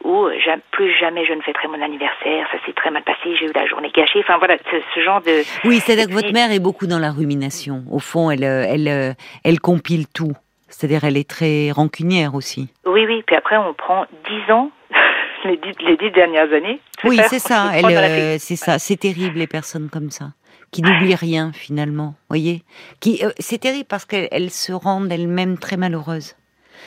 ou 0.04 0.28
plus 0.70 0.92
jamais 0.98 1.24
je 1.26 1.32
ne 1.32 1.42
fêterai 1.42 1.68
mon 1.68 1.80
anniversaire, 1.82 2.46
ça 2.50 2.58
s'est 2.64 2.72
très 2.72 2.90
mal 2.90 3.02
passé, 3.02 3.36
j'ai 3.38 3.46
eu 3.46 3.52
la 3.54 3.66
journée 3.66 3.90
gâchée. 3.94 4.20
Enfin 4.20 4.38
voilà, 4.38 4.56
ce, 4.70 5.00
genre 5.00 5.20
de. 5.20 5.42
Oui, 5.64 5.78
c'est-à-dire 5.78 6.06
que 6.06 6.12
votre 6.12 6.32
mère 6.32 6.50
est 6.52 6.58
beaucoup 6.60 6.86
dans 6.86 6.98
la 6.98 7.10
rumination. 7.10 7.82
Au 7.90 7.98
fond, 7.98 8.30
elle, 8.30 8.44
elle, 8.44 9.16
elle 9.44 9.60
compile 9.60 10.06
tout. 10.08 10.32
C'est-à-dire, 10.68 11.04
elle 11.04 11.16
est 11.16 11.28
très 11.28 11.70
rancunière 11.72 12.34
aussi. 12.34 12.72
Oui, 12.86 13.04
oui. 13.06 13.22
Puis 13.26 13.36
après, 13.36 13.56
on 13.56 13.74
prend 13.74 14.06
dix 14.28 14.52
ans 14.52 14.70
les 15.44 15.56
dix, 15.56 15.74
les 15.84 15.96
dix 15.96 16.10
dernières 16.12 16.52
années. 16.52 16.80
Oui, 17.04 17.18
c'est 17.28 17.38
ça. 17.38 17.72
Elle, 17.74 18.38
c'est 18.38 18.56
ça. 18.56 18.78
C'est 18.78 18.96
terrible 18.96 19.38
les 19.38 19.46
personnes 19.46 19.90
comme 19.90 20.10
ça 20.10 20.26
qui 20.70 20.82
n'oublient 20.82 21.16
rien 21.16 21.52
finalement. 21.52 22.14
Voyez, 22.28 22.62
qui 23.00 23.24
euh, 23.24 23.30
c'est 23.38 23.58
terrible 23.58 23.86
parce 23.88 24.04
qu'elles 24.04 24.50
se 24.50 24.72
rendent 24.72 25.10
elles-mêmes 25.10 25.58
très 25.58 25.76
malheureuses. 25.76 26.36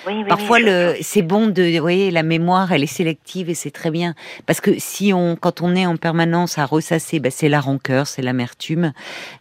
Oui, 0.08 0.14
oui, 0.18 0.24
Parfois, 0.28 0.60
le, 0.60 0.96
c'est 1.02 1.22
bon 1.22 1.48
de, 1.48 1.76
vous 1.76 1.82
voyez, 1.82 2.12
la 2.12 2.24
mémoire, 2.24 2.72
elle 2.72 2.84
est 2.84 2.88
sélective 2.88 3.50
et 3.50 3.54
c'est 3.54 3.72
très 3.72 3.92
bien. 3.92 4.16
Parce 4.46 4.62
que 4.62 4.72
si 4.78 5.14
on, 5.14 5.36
quand 5.36 5.62
on 5.62 5.76
est 5.76 5.86
en 5.86 5.98
permanence 5.98 6.58
à 6.58 6.66
ressasser, 6.66 7.20
ben 7.20 7.32
c'est 7.32 7.50
la 7.50 7.60
rancœur, 7.60 8.08
c'est 8.08 8.22
l'amertume. 8.22 8.94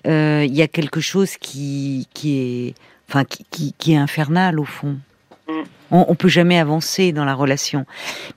Euh, 0.07 0.45
il 0.47 0.55
y 0.55 0.63
a 0.63 0.69
quelque 0.69 1.01
chose 1.01 1.37
qui, 1.37 2.09
qui 2.15 2.39
est, 2.39 2.75
enfin, 3.09 3.25
qui, 3.25 3.45
qui, 3.51 3.75
qui 3.77 3.93
est 3.93 3.97
infernal 3.97 4.61
au 4.61 4.65
fond. 4.65 4.99
Mm. 5.49 5.53
On, 5.91 6.07
on 6.09 6.15
peut 6.15 6.29
jamais 6.29 6.59
avancer 6.59 7.13
dans 7.13 7.25
la 7.25 7.35
relation. 7.35 7.87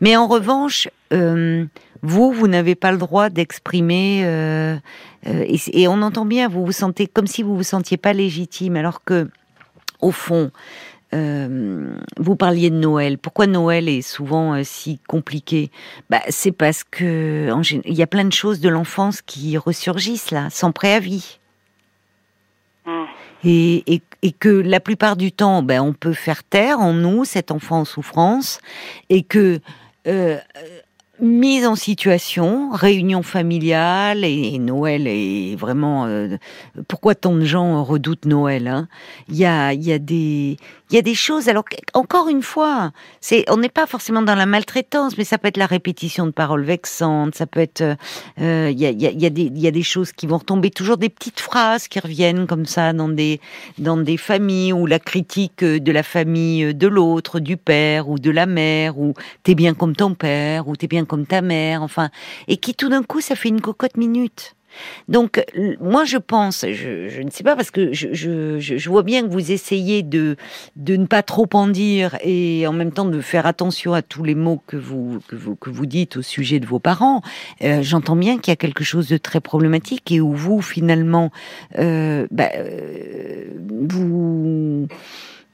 Mais 0.02 0.18
en 0.18 0.28
revanche, 0.28 0.90
euh, 1.14 1.66
vous, 2.02 2.32
vous 2.32 2.48
n'avez 2.48 2.76
pas 2.76 2.92
le 2.92 2.98
droit 2.98 3.30
d'exprimer, 3.30 4.22
euh, 4.26 4.76
euh, 5.28 5.46
et, 5.74 5.88
on 5.88 6.02
entend 6.02 6.26
bien, 6.26 6.48
vous 6.48 6.66
vous 6.66 6.72
sentez 6.72 7.08
comme 7.08 7.28
si 7.28 7.42
vous 7.42 7.56
vous 7.56 7.64
sentiez 7.64 7.98
pas 7.98 8.14
légitime, 8.14 8.76
alors 8.76 9.04
que, 9.04 9.30
au 10.02 10.12
fond, 10.12 10.52
euh, 11.14 11.96
vous 12.18 12.36
parliez 12.36 12.70
de 12.70 12.76
Noël. 12.76 13.18
Pourquoi 13.18 13.48
Noël 13.48 13.88
est 13.88 14.02
souvent 14.02 14.62
si 14.64 15.00
compliqué? 15.08 15.72
Bah, 16.10 16.22
C'est 16.30 16.52
parce 16.52 16.84
que 16.84 17.50
il 17.86 17.94
y 17.94 18.02
a 18.02 18.08
plein 18.08 18.26
de 18.26 18.34
choses 18.34 18.60
de 18.60 18.70
l'enfance 18.70 19.22
qui 19.22 19.58
ressurgissent 19.58 20.32
là, 20.32 20.50
sans 20.50 20.72
préavis. 20.72 21.40
Hmm. 22.86 23.06
Et, 23.44 24.02
et, 24.24 24.32
que 24.32 24.50
la 24.50 24.80
plupart 24.80 25.16
du 25.16 25.32
temps, 25.32 25.62
ben, 25.62 25.80
on 25.80 25.94
peut 25.94 26.14
faire 26.14 26.44
taire 26.44 26.80
en 26.80 26.94
nous 26.94 27.26
cet 27.26 27.52
enfant 27.52 27.82
en 27.82 27.86
souffrance, 27.86 28.60
et 29.10 29.22
que 29.22 29.60
mise 31.20 31.66
en 31.66 31.76
situation, 31.76 32.72
réunion 32.72 33.24
familiale 33.24 34.26
et, 34.26 34.58
Noël 34.60 35.08
est 35.08 35.56
vraiment. 35.56 36.06
Euh, 36.06 36.38
pourquoi 36.88 37.16
tant 37.16 37.36
de 37.36 37.46
gens 37.46 37.84
redoutent 37.84 38.26
Noël 38.26 38.68
hein? 38.68 38.88
Il 39.30 39.36
y 39.36 39.46
a, 39.46 39.74
il 39.74 39.84
y 39.84 39.94
a 39.94 40.00
des, 40.00 40.58
il 40.90 40.96
y 40.96 41.00
a 41.00 41.02
des 41.02 41.16
choses. 41.16 41.50
Alors 41.50 41.66
encore 41.94 42.30
une 42.30 42.44
fois, 42.44 42.92
c'est, 43.22 43.46
on 43.50 43.58
n'est 43.58 43.70
pas 43.70 43.88
forcément 43.88 44.22
dans 44.22 44.36
la 44.36 44.46
maltraitance, 44.46 45.18
mais 45.18 45.24
ça 45.24 45.38
peut 45.38 45.48
être 45.48 45.58
la 45.58 45.66
répétition 45.66 46.26
de 46.26 46.32
paroles 46.32 46.64
vexantes. 46.64 47.36
Ça 47.36 47.46
peut 47.46 47.60
être, 47.60 47.82
euh, 48.42 48.70
il 48.72 48.80
y, 48.80 48.86
a, 48.86 48.92
y 48.92 49.08
a, 49.08 49.12
y 49.12 49.26
a 49.26 49.30
y 49.66 49.68
a 49.68 49.72
des 49.72 49.84
choses 49.84 50.12
qui 50.12 50.28
vont 50.28 50.38
retomber. 50.38 50.70
Toujours 50.70 50.98
des 50.98 51.10
petites 51.10 51.40
phrases 51.40 51.88
qui 51.88 52.00
reviennent 52.00 52.48
comme 52.48 52.66
ça 52.66 52.94
dans 52.94 53.10
des, 53.10 53.42
dans 53.78 53.98
des 53.98 54.18
familles 54.18 54.74
ou 54.74 54.86
la 54.86 55.00
critique 55.00 55.64
de 55.64 55.92
la 55.92 56.04
famille 56.04 56.74
de 56.74 56.88
l'autre, 56.88 57.40
du 57.40 57.58
père 57.58 58.10
ou 58.10 58.20
de 58.20 58.32
la 58.32 58.46
mère, 58.46 58.98
ou 58.98 59.14
t'es 59.44 59.56
bien 59.56 59.74
comme 59.74 59.96
ton 59.96 60.14
père, 60.14 60.68
ou 60.68 60.76
t'es 60.76 60.88
bien 60.88 61.06
comme 61.06 61.26
ta 61.26 61.42
mère. 61.42 61.82
Enfin, 61.82 62.10
et 62.48 62.58
qui 62.58 62.76
tout 62.76 62.90
d'un 62.90 63.04
coup, 63.04 63.22
ça 63.22 63.36
fait 63.36 63.50
une 63.50 63.62
cocotte 63.62 63.98
minute. 63.98 64.55
Donc, 65.08 65.44
moi, 65.80 66.06
je 66.06 66.18
pense, 66.18 66.66
je, 66.68 67.22
ne 67.22 67.30
sais 67.30 67.44
pas, 67.44 67.56
parce 67.56 67.72
que 67.72 67.94
je, 67.94 68.90
vois 68.90 69.04
bien 69.04 69.24
que 69.24 69.28
vous 69.28 69.52
essayez 69.52 70.04
de, 70.04 70.36
de 70.76 70.96
ne 70.96 71.06
pas 71.06 71.24
trop 71.24 71.48
en 71.54 71.68
dire 71.68 72.18
et 72.24 72.66
en 72.68 72.74
même 72.74 72.92
temps 72.92 73.06
de 73.06 73.22
faire 73.22 73.46
attention 73.46 73.94
à 73.94 74.02
tous 74.02 74.24
les 74.24 74.36
mots 74.36 74.62
que 74.68 74.78
vous, 74.78 75.20
que 75.28 75.36
vous, 75.36 75.56
que 75.56 75.70
vous 75.70 75.86
dites 75.86 76.18
au 76.18 76.22
sujet 76.22 76.60
de 76.60 76.66
vos 76.66 76.80
parents. 76.80 77.22
Euh, 77.62 77.82
j'entends 77.82 78.16
bien 78.16 78.38
qu'il 78.38 78.52
y 78.52 78.54
a 78.54 78.58
quelque 78.58 78.84
chose 78.84 79.08
de 79.08 79.18
très 79.18 79.42
problématique 79.42 80.12
et 80.12 80.22
où 80.22 80.34
vous, 80.34 80.62
finalement, 80.62 81.32
euh, 81.78 82.28
bah, 82.32 82.50
euh, 82.56 83.46
vous 83.70 84.88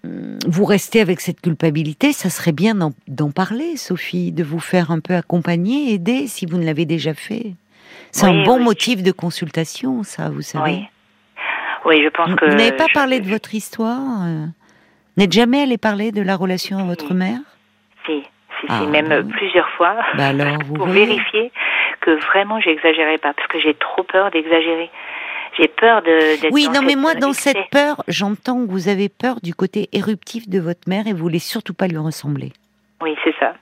vous 0.03 0.65
restez 0.65 0.99
avec 0.99 1.21
cette 1.21 1.41
culpabilité, 1.41 2.11
ça 2.11 2.29
serait 2.29 2.51
bien 2.51 2.91
d'en 3.07 3.31
parler, 3.31 3.77
Sophie, 3.77 4.31
de 4.31 4.43
vous 4.43 4.59
faire 4.59 4.89
un 4.89 4.99
peu 4.99 5.13
accompagner, 5.13 5.93
aider 5.93 6.27
si 6.27 6.45
vous 6.45 6.57
ne 6.57 6.65
l'avez 6.65 6.85
déjà 6.85 7.13
fait. 7.13 7.53
C'est 8.11 8.27
un 8.27 8.43
bon 8.43 8.59
motif 8.59 9.03
de 9.03 9.11
consultation, 9.11 10.03
ça, 10.03 10.29
vous 10.29 10.41
savez. 10.41 10.89
Oui, 11.85 12.03
je 12.03 12.09
pense 12.09 12.35
que. 12.35 12.45
Vous 12.45 12.55
n'avez 12.55 12.75
pas 12.75 12.87
parlé 12.93 13.19
de 13.19 13.27
votre 13.27 13.55
histoire 13.55 13.99
euh, 14.25 14.45
N'êtes 15.17 15.31
jamais 15.31 15.61
allé 15.61 15.77
parler 15.77 16.11
de 16.11 16.21
la 16.21 16.35
relation 16.35 16.77
à 16.77 16.83
votre 16.83 17.13
mère? 17.13 17.39
Si, 18.05 18.21
si, 18.59 18.67
ah, 18.69 18.85
même 18.85 19.27
plusieurs 19.29 19.69
fois. 19.71 19.95
Bah 20.15 20.27
alors, 20.27 20.57
vous 20.65 20.73
pour 20.75 20.87
vérifier 20.87 21.51
que 22.01 22.11
vraiment 22.27 22.59
j'exagérais 22.59 23.17
pas, 23.17 23.33
parce 23.33 23.47
que 23.47 23.59
j'ai 23.59 23.73
trop 23.73 24.03
peur 24.03 24.31
d'exagérer. 24.31 24.89
J'ai 25.59 25.67
peur 25.67 26.01
de. 26.01 26.51
Oui, 26.51 26.69
non, 26.73 26.81
mais 26.81 26.95
moi, 26.95 27.13
dans 27.15 27.33
cette 27.33 27.69
peur, 27.71 28.03
j'entends 28.07 28.65
que 28.65 28.71
vous 28.71 28.87
avez 28.87 29.09
peur 29.09 29.41
du 29.43 29.53
côté 29.53 29.89
éruptif 29.91 30.47
de 30.47 30.59
votre 30.59 30.87
mère 30.87 31.07
et 31.07 31.13
vous 31.13 31.19
voulez 31.19 31.39
surtout 31.39 31.73
pas 31.73 31.87
lui 31.87 31.97
ressembler. 31.97 32.53
Oui, 33.01 33.15
c'est 33.23 33.35
ça. 33.39 33.53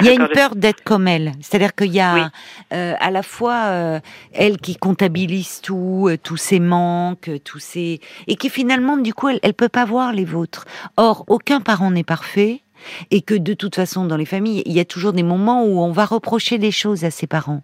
Il 0.00 0.06
y 0.06 0.10
a 0.10 0.12
une 0.12 0.28
peur 0.28 0.54
d'être 0.56 0.82
comme 0.84 1.08
elle. 1.08 1.32
C'est-à-dire 1.40 1.74
qu'il 1.74 1.92
y 1.92 2.00
a 2.00 2.30
euh, 2.72 2.94
à 2.98 3.10
la 3.10 3.22
fois 3.22 3.64
euh, 3.66 4.00
elle 4.32 4.58
qui 4.58 4.76
comptabilise 4.76 5.60
tout, 5.60 6.08
euh, 6.08 6.16
tous 6.22 6.36
ses 6.36 6.60
manques, 6.60 7.30
tous 7.44 7.58
ses 7.58 8.00
et 8.26 8.36
qui 8.36 8.50
finalement 8.50 8.96
du 8.96 9.14
coup 9.14 9.28
elle, 9.28 9.40
elle 9.42 9.54
peut 9.54 9.68
pas 9.68 9.84
voir 9.84 10.12
les 10.12 10.24
vôtres. 10.24 10.64
Or 10.96 11.24
aucun 11.28 11.60
parent 11.60 11.90
n'est 11.90 12.04
parfait 12.04 12.62
et 13.10 13.22
que 13.22 13.34
de 13.34 13.54
toute 13.54 13.74
façon 13.74 14.04
dans 14.04 14.16
les 14.16 14.26
familles, 14.26 14.62
il 14.66 14.72
y 14.72 14.80
a 14.80 14.84
toujours 14.84 15.12
des 15.12 15.22
moments 15.22 15.64
où 15.64 15.80
on 15.80 15.92
va 15.92 16.04
reprocher 16.04 16.58
des 16.58 16.70
choses 16.70 17.04
à 17.04 17.10
ses 17.10 17.26
parents. 17.26 17.62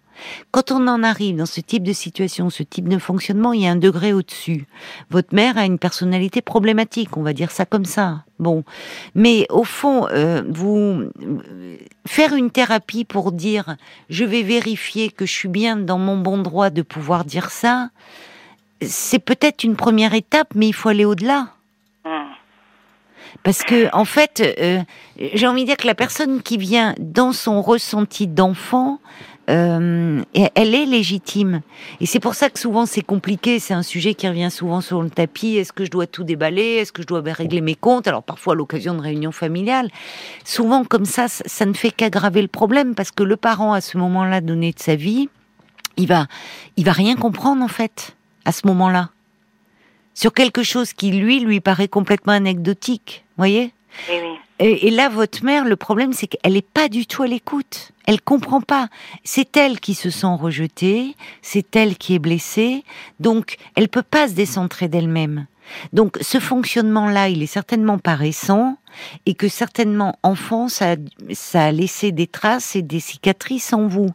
Quand 0.51 0.71
on 0.71 0.87
en 0.87 1.03
arrive 1.03 1.37
dans 1.37 1.45
ce 1.45 1.61
type 1.61 1.83
de 1.83 1.93
situation, 1.93 2.49
ce 2.49 2.63
type 2.63 2.89
de 2.89 2.97
fonctionnement, 2.97 3.53
il 3.53 3.61
y 3.61 3.67
a 3.67 3.71
un 3.71 3.75
degré 3.75 4.13
au-dessus. 4.13 4.67
Votre 5.09 5.33
mère 5.33 5.57
a 5.57 5.65
une 5.65 5.79
personnalité 5.79 6.41
problématique, 6.41 7.17
on 7.17 7.23
va 7.23 7.33
dire 7.33 7.51
ça 7.51 7.65
comme 7.65 7.85
ça. 7.85 8.23
Bon, 8.39 8.63
mais 9.15 9.45
au 9.49 9.63
fond, 9.63 10.07
euh, 10.11 10.43
vous 10.49 11.03
faire 12.07 12.33
une 12.33 12.51
thérapie 12.51 13.03
pour 13.03 13.31
dire 13.31 13.75
je 14.09 14.23
vais 14.23 14.43
vérifier 14.43 15.09
que 15.09 15.25
je 15.25 15.33
suis 15.33 15.49
bien 15.49 15.75
dans 15.75 15.99
mon 15.99 16.17
bon 16.17 16.37
droit 16.37 16.69
de 16.69 16.81
pouvoir 16.81 17.25
dire 17.25 17.51
ça, 17.51 17.89
c'est 18.81 19.19
peut-être 19.19 19.63
une 19.63 19.75
première 19.75 20.13
étape, 20.13 20.53
mais 20.55 20.67
il 20.67 20.73
faut 20.73 20.89
aller 20.89 21.05
au-delà. 21.05 21.53
Parce 23.43 23.63
que, 23.63 23.93
en 23.95 24.05
fait, 24.05 24.41
euh, 24.59 24.81
j'ai 25.33 25.47
envie 25.47 25.61
de 25.61 25.67
dire 25.67 25.77
que 25.77 25.87
la 25.87 25.95
personne 25.95 26.41
qui 26.41 26.57
vient 26.57 26.95
dans 26.99 27.31
son 27.31 27.61
ressenti 27.61 28.27
d'enfant, 28.27 28.99
euh, 29.49 30.21
elle 30.33 30.75
est 30.75 30.85
légitime. 30.85 31.61
Et 32.01 32.05
c'est 32.05 32.19
pour 32.19 32.35
ça 32.35 32.49
que 32.49 32.59
souvent 32.59 32.85
c'est 32.85 33.01
compliqué. 33.01 33.59
C'est 33.59 33.73
un 33.73 33.81
sujet 33.81 34.13
qui 34.13 34.27
revient 34.27 34.51
souvent 34.51 34.81
sur 34.81 35.01
le 35.01 35.09
tapis. 35.09 35.57
Est-ce 35.57 35.73
que 35.73 35.85
je 35.85 35.89
dois 35.89 36.05
tout 36.05 36.23
déballer? 36.23 36.75
Est-ce 36.75 36.91
que 36.91 37.01
je 37.01 37.07
dois 37.07 37.21
régler 37.25 37.61
mes 37.61 37.75
comptes? 37.75 38.07
Alors 38.07 38.21
parfois 38.21 38.53
à 38.53 38.55
l'occasion 38.55 38.93
de 38.93 39.01
réunions 39.01 39.31
familiales. 39.31 39.89
Souvent 40.45 40.83
comme 40.83 41.05
ça, 41.05 41.27
ça 41.27 41.65
ne 41.65 41.73
fait 41.73 41.91
qu'aggraver 41.91 42.43
le 42.43 42.47
problème 42.47 42.93
parce 42.93 43.09
que 43.11 43.23
le 43.23 43.37
parent 43.37 43.73
à 43.73 43.81
ce 43.81 43.97
moment-là 43.97 44.41
donné 44.41 44.71
de 44.71 44.79
sa 44.79 44.95
vie, 44.95 45.29
il 45.97 46.07
va, 46.07 46.27
il 46.77 46.85
va 46.85 46.91
rien 46.91 47.15
comprendre 47.15 47.63
en 47.63 47.67
fait 47.67 48.15
à 48.45 48.51
ce 48.51 48.67
moment-là 48.67 49.09
sur 50.19 50.33
quelque 50.33 50.63
chose 50.63 50.91
qui 50.91 51.11
lui 51.11 51.39
lui 51.39 51.61
paraît 51.61 51.87
complètement 51.87 52.33
anecdotique, 52.33 53.23
voyez? 53.37 53.71
Et, 54.59 54.89
là, 54.89 55.07
votre 55.07 55.45
mère, 55.45 55.63
le 55.63 55.77
problème, 55.77 56.11
c'est 56.11 56.27
qu'elle 56.27 56.53
n'est 56.53 56.61
pas 56.61 56.89
du 56.89 57.07
tout 57.07 57.23
à 57.23 57.27
l'écoute. 57.27 57.93
Elle 58.05 58.19
comprend 58.19 58.59
pas. 58.59 58.89
C'est 59.23 59.55
elle 59.55 59.79
qui 59.79 59.93
se 59.93 60.09
sent 60.09 60.35
rejetée, 60.37 61.15
c'est 61.41 61.73
elle 61.73 61.95
qui 61.95 62.15
est 62.15 62.19
blessée, 62.19 62.83
donc 63.21 63.55
elle 63.75 63.87
peut 63.87 64.03
pas 64.03 64.27
se 64.27 64.33
décentrer 64.33 64.89
d'elle-même. 64.89 65.47
Donc 65.93 66.17
ce 66.19 66.41
fonctionnement-là, 66.41 67.29
il 67.29 67.41
est 67.41 67.47
certainement 67.47 67.97
pas 67.97 68.15
récent 68.15 68.77
et 69.25 69.35
que 69.35 69.47
certainement 69.47 70.19
enfant, 70.21 70.67
ça, 70.67 70.97
ça 71.31 71.63
a 71.63 71.71
laissé 71.71 72.11
des 72.11 72.27
traces 72.27 72.75
et 72.75 72.81
des 72.81 72.99
cicatrices 72.99 73.71
en 73.71 73.87
vous. 73.87 74.09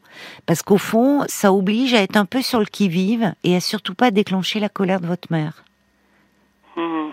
Parce 0.44 0.62
qu'au 0.62 0.78
fond, 0.78 1.24
ça 1.28 1.55
oblige 1.55 1.94
à 1.94 2.02
être 2.02 2.16
un 2.18 2.26
peu 2.26 2.42
sur 2.42 2.59
le 2.59 2.66
qui-vive 2.66 3.32
et 3.42 3.57
à 3.57 3.61
surtout 3.61 3.94
pas 3.94 4.11
déclencher 4.11 4.61
la 4.61 4.68
colère 4.68 5.00
de 5.00 5.07
votre 5.07 5.32
mère. 5.32 5.64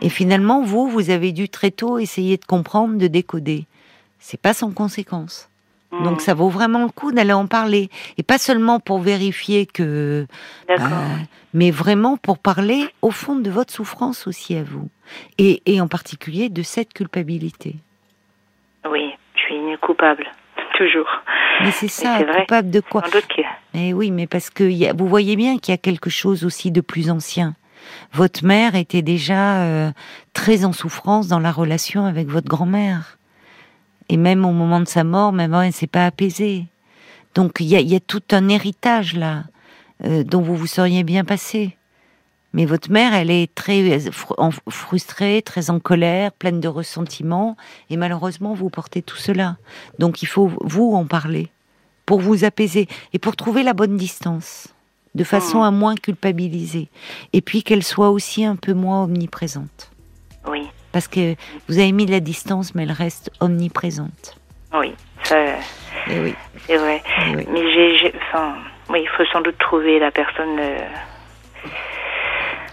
Et 0.02 0.10
finalement, 0.10 0.64
vous, 0.64 0.88
vous 0.88 1.10
avez 1.10 1.32
dû 1.32 1.48
très 1.48 1.72
tôt 1.72 2.00
essayer 2.00 2.38
de 2.38 2.46
comprendre, 2.46 2.98
de 2.98 3.08
décoder. 3.08 3.66
C'est 4.20 4.42
pas 4.42 4.54
sans 4.54 4.72
conséquence. 4.72 5.50
Donc 6.04 6.22
ça 6.22 6.34
vaut 6.34 6.48
vraiment 6.48 6.84
le 6.84 6.90
coup 6.90 7.12
d'aller 7.12 7.34
en 7.34 7.48
parler. 7.48 7.90
Et 8.18 8.24
pas 8.24 8.38
seulement 8.38 8.80
pour 8.80 9.00
vérifier 9.00 9.66
que... 9.66 10.26
Euh, 10.70 10.78
mais 11.54 11.70
vraiment 11.70 12.16
pour 12.16 12.38
parler 12.38 12.88
au 13.02 13.12
fond 13.12 13.36
de 13.36 13.50
votre 13.50 13.74
souffrance 13.74 14.26
aussi 14.26 14.56
à 14.56 14.64
vous. 14.64 14.90
Et, 15.38 15.62
et 15.66 15.82
en 15.82 15.90
particulier 15.90 16.48
de 16.48 16.62
cette 16.62 16.94
culpabilité. 16.94 17.76
Oui, 18.90 19.12
je 19.36 19.42
suis 19.42 19.56
une 19.56 19.78
coupable. 19.78 20.26
Toujours. 20.78 21.10
Mais 21.62 21.72
c'est 21.72 21.90
ça, 21.90 22.24
coupable 22.24 22.72
de 22.72 22.80
quoi 22.80 23.04
Mais 23.74 23.94
oui, 23.94 24.10
mais 24.10 24.26
parce 24.26 24.50
que 24.50 24.64
y 24.64 24.88
a, 24.88 24.94
vous 24.94 25.08
voyez 25.08 25.36
bien 25.36 25.58
qu'il 25.58 25.74
y 25.74 25.76
a 25.76 25.78
quelque 25.78 26.10
chose 26.10 26.46
aussi 26.46 26.72
de 26.72 26.82
plus 26.82 27.12
ancien 27.12 27.54
votre 28.14 28.46
mère 28.46 28.76
était 28.76 29.02
déjà 29.02 29.64
euh, 29.64 29.92
très 30.34 30.66
en 30.66 30.74
souffrance 30.74 31.28
dans 31.28 31.40
la 31.40 31.52
relation 31.52 32.06
avec 32.06 32.28
votre 32.28 32.48
grand-mère. 32.48 33.18
Et 34.10 34.18
même 34.18 34.46
au 34.46 34.52
moment 34.52 34.80
de 34.80 34.88
sa 34.88 35.04
mort, 35.04 35.32
même 35.32 35.54
elle 35.54 35.74
s'est 35.74 35.88
pas 35.88 36.06
apaisée. 36.06 36.66
Donc 37.36 37.58
il 37.60 37.68
y 37.68 37.96
a, 37.96 38.00
tout 38.00 38.24
un 38.32 38.50
héritage 38.50 39.16
là 39.16 39.44
euh, 40.04 40.24
dont 40.24 40.42
vous 40.42 40.56
vous 40.56 40.68
seriez 40.68 41.04
bien 41.04 41.24
passé. 41.24 41.78
Mais 42.54 42.66
votre 42.66 42.92
mère, 42.92 43.14
elle 43.14 43.32
est 43.32 43.54
très 43.56 44.00
frustrée, 44.70 45.42
très 45.42 45.70
en 45.70 45.80
colère, 45.80 46.34
pleine 46.34 46.60
de 46.60 46.68
ressentiments, 46.68 47.56
et 47.90 47.96
malheureusement, 47.96 48.54
vous 48.54 48.70
portez 48.70 49.02
tout 49.02 49.16
cela. 49.16 49.56
Donc 50.00 50.22
il 50.22 50.26
faut 50.26 50.52
vous 50.60 50.94
en 50.94 51.06
parler 51.06 51.50
pour 52.06 52.20
vous 52.20 52.44
apaiser 52.44 52.90
et 53.14 53.20
pour 53.20 53.38
trouver 53.38 53.64
la 53.64 53.74
bonne 53.74 53.96
distance, 53.96 54.68
de 55.16 55.24
façon 55.24 55.60
Hmm. 55.60 55.64
à 55.64 55.72
moins 55.72 55.96
culpabiliser, 55.96 56.90
et 57.34 57.42
puis 57.42 57.64
qu'elle 57.64 57.84
soit 57.84 58.10
aussi 58.10 58.46
un 58.46 58.56
peu 58.56 58.74
moins 58.74 59.04
omniprésente. 59.04 59.92
Oui, 60.48 60.68
Parce 60.92 61.08
que 61.08 61.36
vous 61.70 61.80
avez 61.80 61.92
mis 61.92 62.06
de 62.06 62.12
la 62.12 62.20
distance, 62.20 62.74
mais 62.76 62.84
elle 62.84 62.92
reste 62.92 63.32
omniprésente. 63.40 64.36
oui, 64.74 64.94
ça, 65.24 65.38
Et 66.10 66.20
oui, 66.20 66.34
c'est 66.68 66.78
vrai. 66.78 67.02
et 67.32 67.36
oui. 67.36 67.46
Mais 67.52 67.62
j'ai, 67.74 68.14
enfin, 68.18 68.56
oui, 68.90 69.00
il 69.04 69.10
faut 69.16 69.26
sans 69.32 69.42
doute 69.42 69.58
trouver 69.58 70.00
la 70.00 70.12
personne. 70.12 70.58
euh, 70.60 70.80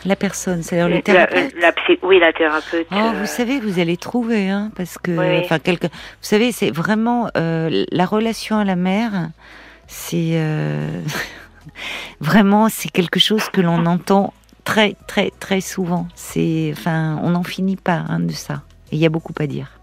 La 0.05 0.15
personne, 0.17 0.63
c'est-à-dire 0.63 0.89
le 0.89 1.03
thérapeute. 1.03 1.55
la 1.61 1.73
psy- 1.73 1.99
oui, 2.03 2.19
la 2.21 2.33
thérapeute. 2.33 2.87
Oh, 2.93 2.95
euh, 2.95 3.13
vous 3.21 3.27
savez, 3.27 3.59
vous 3.61 3.79
allez 3.81 3.97
trouver, 3.97 4.49
hein, 4.49 4.71
parce 4.77 4.97
que, 4.97 5.11
Oui. 5.11 5.41
enfin, 5.45 5.59
quelqu'un. 5.59 5.89
Vous 5.93 5.99
savez, 6.23 6.53
c'est 6.53 6.71
vraiment 6.71 7.29
euh, 7.37 7.85
la 7.91 8.07
relation 8.07 8.57
à 8.59 8.65
la 8.65 8.77
mère. 8.77 9.31
C'est 9.89 10.33
vraiment, 12.21 12.69
c'est 12.69 12.91
quelque 12.91 13.21
chose 13.21 13.49
que 13.51 13.61
l'on 13.61 13.87
entend 13.87 14.33
très, 14.65 14.97
très, 15.07 15.33
très 15.41 15.61
souvent. 15.61 16.09
C'est, 16.15 16.75
enfin, 16.77 17.19
on 17.23 17.31
n'en 17.31 17.45
finit 17.45 17.77
pas 17.77 18.05
hein, 18.09 18.21
de 18.21 18.33
ça. 18.33 18.63
Et 18.93 18.97
il 18.97 18.99
y 18.99 19.07
a 19.07 19.11
beaucoup 19.11 19.35
à 19.39 19.47
dire. 19.47 19.79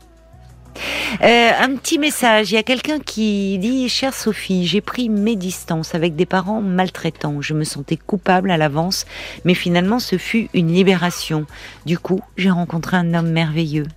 Euh, 1.21 1.51
un 1.57 1.75
petit 1.75 1.97
message. 1.97 2.51
Il 2.51 2.55
y 2.55 2.57
a 2.57 2.63
quelqu'un 2.63 2.99
qui 2.99 3.57
dit 3.59 3.87
Chère 3.89 4.13
Sophie, 4.13 4.65
j'ai 4.67 4.81
pris 4.81 5.09
mes 5.09 5.35
distances 5.35 5.95
avec 5.95 6.15
des 6.15 6.25
parents 6.25 6.61
maltraitants. 6.61 7.41
Je 7.41 7.53
me 7.53 7.63
sentais 7.63 7.97
coupable 7.97 8.51
à 8.51 8.57
l'avance, 8.57 9.05
mais 9.45 9.53
finalement, 9.53 9.99
ce 9.99 10.17
fut 10.17 10.49
une 10.53 10.71
libération. 10.71 11.45
Du 11.85 11.97
coup, 11.97 12.21
j'ai 12.37 12.49
rencontré 12.49 12.97
un 12.97 13.13
homme 13.13 13.31
merveilleux. 13.31 13.87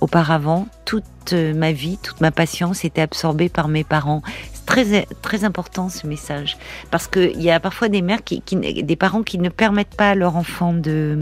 Auparavant, 0.00 0.68
toute 0.84 1.32
ma 1.32 1.72
vie, 1.72 1.98
toute 2.02 2.20
ma 2.20 2.30
patience 2.30 2.84
était 2.84 3.02
absorbée 3.02 3.48
par 3.48 3.68
mes 3.68 3.84
parents. 3.84 4.22
Très, 4.68 5.44
important 5.44 5.88
ce 5.88 6.06
message. 6.06 6.58
Parce 6.90 7.08
qu'il 7.08 7.40
y 7.40 7.50
a 7.50 7.58
parfois 7.58 7.88
des 7.88 8.02
mères 8.02 8.22
qui, 8.22 8.42
des 8.42 8.96
parents 8.96 9.22
qui 9.22 9.38
ne 9.38 9.48
permettent 9.48 9.94
pas 9.94 10.10
à 10.10 10.14
leur 10.14 10.36
enfant 10.36 10.74
de, 10.74 11.18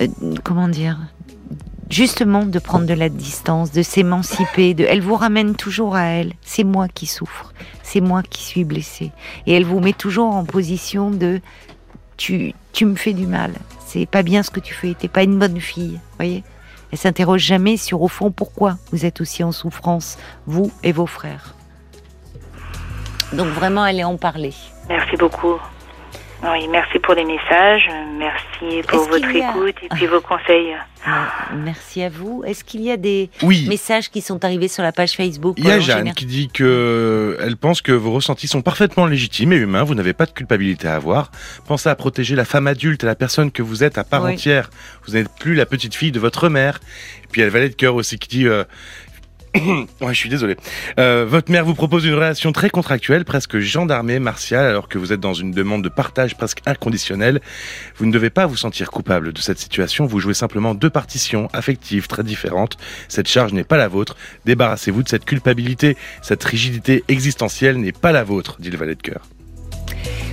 euh, 0.00 0.06
comment 0.42 0.66
dire, 0.68 0.98
justement 1.88 2.44
de 2.44 2.58
prendre 2.58 2.86
de 2.86 2.94
la 2.94 3.08
distance, 3.08 3.70
de 3.70 3.82
s'émanciper. 3.82 4.74
Elle 4.80 5.00
vous 5.00 5.14
ramène 5.14 5.54
toujours 5.54 5.94
à 5.94 6.04
elle. 6.04 6.32
C'est 6.42 6.64
moi 6.64 6.88
qui 6.88 7.06
souffre. 7.06 7.52
C'est 7.84 8.00
moi 8.00 8.22
qui 8.22 8.42
suis 8.42 8.64
blessée. 8.64 9.12
Et 9.46 9.54
elle 9.54 9.64
vous 9.64 9.80
met 9.80 9.92
toujours 9.92 10.34
en 10.34 10.44
position 10.44 11.10
de, 11.10 11.40
tu, 12.16 12.52
tu 12.72 12.84
me 12.84 12.96
fais 12.96 13.12
du 13.12 13.26
mal. 13.26 13.52
C'est 13.86 14.06
pas 14.06 14.24
bien 14.24 14.42
ce 14.42 14.50
que 14.50 14.60
tu 14.60 14.74
fais. 14.74 14.94
T'es 14.94 15.08
pas 15.08 15.22
une 15.22 15.38
bonne 15.38 15.60
fille. 15.60 16.00
Voyez? 16.16 16.42
Elle 16.90 16.98
s'interroge 16.98 17.42
jamais 17.42 17.76
sur 17.76 18.02
au 18.02 18.08
fond 18.08 18.32
pourquoi 18.32 18.76
vous 18.90 19.04
êtes 19.04 19.20
aussi 19.20 19.44
en 19.44 19.52
souffrance, 19.52 20.18
vous 20.46 20.72
et 20.82 20.90
vos 20.90 21.06
frères. 21.06 21.54
Donc 23.32 23.48
vraiment, 23.48 23.86
elle 23.86 24.00
est 24.00 24.04
en 24.04 24.16
parler. 24.16 24.52
Merci 24.88 25.16
beaucoup. 25.16 25.56
Oui, 26.42 26.66
merci 26.68 26.98
pour 27.00 27.12
les 27.12 27.24
messages, 27.26 27.82
merci 28.18 28.80
pour 28.88 29.06
votre 29.08 29.26
a- 29.26 29.50
écoute 29.50 29.74
et 29.82 29.88
puis 29.90 30.06
vos 30.06 30.22
conseils. 30.22 30.74
Merci 31.54 32.02
à 32.02 32.08
vous. 32.08 32.42
Est-ce 32.46 32.64
qu'il 32.64 32.80
y 32.80 32.90
a 32.90 32.96
des 32.96 33.28
Oui. 33.42 33.66
messages 33.68 34.08
qui 34.10 34.22
sont 34.22 34.42
arrivés 34.42 34.68
sur 34.68 34.82
la 34.82 34.90
page 34.90 35.12
Facebook 35.12 35.56
Il 35.58 35.66
y 35.66 35.70
a 35.70 35.80
Jeanne 35.80 36.14
qui 36.14 36.24
dit 36.24 36.48
que 36.48 37.36
elle 37.42 37.58
pense 37.58 37.82
que 37.82 37.92
vos 37.92 38.12
ressentis 38.12 38.48
sont 38.48 38.62
parfaitement 38.62 39.04
légitimes 39.04 39.52
et 39.52 39.56
humains. 39.56 39.82
Vous 39.82 39.94
n'avez 39.94 40.14
pas 40.14 40.24
de 40.24 40.30
culpabilité 40.30 40.88
à 40.88 40.94
avoir. 40.96 41.30
Pensez 41.66 41.90
à 41.90 41.94
protéger 41.94 42.34
la 42.36 42.46
femme 42.46 42.66
adulte 42.66 43.04
et 43.04 43.06
la 43.06 43.14
personne 43.14 43.50
que 43.50 43.62
vous 43.62 43.84
êtes 43.84 43.98
à 43.98 44.04
part 44.04 44.24
Oui. 44.24 44.32
entière. 44.32 44.70
Vous 45.06 45.12
n'êtes 45.12 45.28
plus 45.38 45.54
la 45.54 45.66
petite 45.66 45.94
fille 45.94 46.12
de 46.12 46.20
votre 46.20 46.48
mère. 46.48 46.80
Et 47.22 47.26
puis 47.30 47.40
il 47.40 47.42
y 47.42 47.44
a 47.44 47.46
le 47.48 47.52
valet 47.52 47.68
de 47.68 47.74
cœur 47.74 47.94
aussi 47.96 48.18
qui 48.18 48.28
dit. 48.28 48.46
euh, 48.48 48.64
ouais, 49.56 49.86
je 50.14 50.18
suis 50.18 50.28
désolé. 50.28 50.56
Euh, 50.98 51.26
votre 51.28 51.50
mère 51.50 51.64
vous 51.64 51.74
propose 51.74 52.04
une 52.04 52.14
relation 52.14 52.52
très 52.52 52.70
contractuelle, 52.70 53.24
presque 53.24 53.58
gendarmée, 53.58 54.20
martiale, 54.20 54.66
alors 54.66 54.88
que 54.88 54.96
vous 54.96 55.12
êtes 55.12 55.18
dans 55.18 55.34
une 55.34 55.50
demande 55.50 55.82
de 55.82 55.88
partage 55.88 56.36
presque 56.36 56.60
inconditionnelle. 56.66 57.40
Vous 57.96 58.06
ne 58.06 58.12
devez 58.12 58.30
pas 58.30 58.46
vous 58.46 58.56
sentir 58.56 58.90
coupable 58.90 59.32
de 59.32 59.40
cette 59.40 59.58
situation. 59.58 60.06
Vous 60.06 60.20
jouez 60.20 60.34
simplement 60.34 60.74
deux 60.74 60.90
partitions 60.90 61.48
affectives 61.52 62.06
très 62.06 62.22
différentes. 62.22 62.76
Cette 63.08 63.28
charge 63.28 63.52
n'est 63.52 63.64
pas 63.64 63.76
la 63.76 63.88
vôtre. 63.88 64.16
Débarrassez-vous 64.44 65.02
de 65.02 65.08
cette 65.08 65.24
culpabilité. 65.24 65.96
Cette 66.22 66.44
rigidité 66.44 67.02
existentielle 67.08 67.76
n'est 67.78 67.92
pas 67.92 68.12
la 68.12 68.22
vôtre, 68.22 68.56
dit 68.60 68.70
le 68.70 68.78
valet 68.78 68.94
de 68.94 69.02
cœur. 69.02 69.22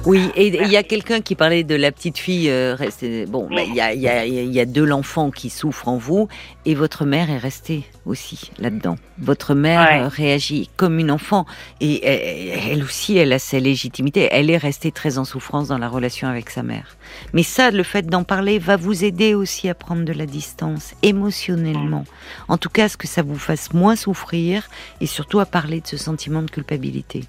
Oui, 0.08 0.22
et 0.36 0.48
il 0.64 0.72
y 0.72 0.78
a 0.78 0.84
quelqu'un 0.84 1.22
qui 1.22 1.36
parlait 1.36 1.64
de 1.64 1.76
la 1.76 1.92
petite 1.92 2.18
fille. 2.18 2.50
euh, 2.50 2.76
restée- 2.76 3.26
bon, 3.28 3.48
bah, 3.50 3.62
il 3.64 3.76
y, 3.76 3.82
a, 3.82 3.94
y, 3.94 4.08
a, 4.08 4.26
y 4.26 4.60
a 4.60 4.66
de 4.66 4.82
l'enfant 4.84 5.30
qui 5.32 5.50
souffre 5.50 5.88
en 5.90 5.98
vous, 5.98 6.28
et 6.66 6.74
votre 6.76 7.06
mère 7.06 7.30
est 7.30 7.38
restée 7.38 7.84
aussi 8.06 8.52
là-dedans. 8.58 8.96
Votre 9.20 9.54
mère 9.54 9.82
Ouais. 9.90 10.00
euh, 10.02 10.08
réagit 10.08 10.70
comme 10.78 10.98
une 11.00 11.12
enfant, 11.12 11.46
et 11.82 12.06
elle, 12.06 12.72
elle 12.72 12.84
aussi, 12.84 13.18
elle 13.18 13.34
a 13.34 13.40
sa 13.40 13.60
légitimité. 13.60 14.30
Elle 14.32 14.50
est 14.50 14.58
restée 14.58 14.92
très 14.92 15.18
en 15.18 15.26
souffrance 15.26 15.68
dans 15.68 15.78
la 15.78 15.90
relation 15.90 16.28
avec 16.28 16.50
sa 16.50 16.64
mère. 16.64 16.96
Mais 17.34 17.44
ça, 17.44 17.70
le 17.72 17.84
fait 17.84 18.06
d'en 18.08 18.24
parler 18.24 18.60
va 18.60 18.78
vous 18.78 19.04
aider 19.04 19.34
aussi 19.34 19.68
à 19.70 19.74
prendre 19.76 20.06
de 20.06 20.14
la 20.14 20.26
distance 20.26 20.94
émotionnellement. 21.04 22.06
En 22.48 22.58
tout 22.58 22.70
cas, 22.70 22.86
à 22.86 22.90
ce 22.90 22.98
que 22.98 23.08
ça 23.08 23.24
vous 23.24 23.38
fasse 23.38 23.74
moins 23.74 23.96
souffrir, 23.98 24.70
et 25.02 25.06
surtout 25.06 25.40
à 25.40 25.46
parler 25.46 25.82
de 25.82 25.88
ce 25.88 25.98
sentiment 25.98 26.42
de 26.44 26.50
culpabilité 26.50 27.26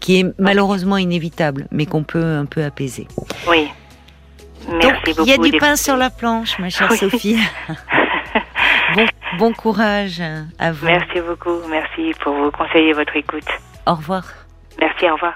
qui 0.00 0.20
est 0.20 0.26
malheureusement 0.38 0.96
inévitable, 0.96 1.66
mais 1.70 1.86
qu'on 1.86 2.04
peut 2.04 2.22
un 2.24 2.44
peu 2.46 2.64
apaiser. 2.64 3.06
Oui. 3.48 3.68
Merci 4.68 4.86
Donc, 4.86 5.04
beaucoup. 5.06 5.22
il 5.22 5.28
y 5.28 5.32
a 5.32 5.38
du 5.38 5.58
pain 5.58 5.76
sur 5.76 5.96
la 5.96 6.10
planche, 6.10 6.58
ma 6.58 6.68
chère 6.70 6.88
Oui. 6.90 6.98
Sophie. 6.98 7.38
bon, 8.94 9.06
bon 9.38 9.52
courage 9.52 10.22
à 10.58 10.72
vous. 10.72 10.84
Merci 10.86 11.20
beaucoup. 11.26 11.58
Merci 11.68 12.12
pour 12.22 12.34
vos 12.34 12.50
conseils 12.50 12.88
et 12.88 12.92
votre 12.92 13.16
écoute. 13.16 13.48
Au 13.86 13.94
revoir. 13.94 14.24
Merci, 14.80 15.08
au 15.08 15.14
revoir. 15.14 15.26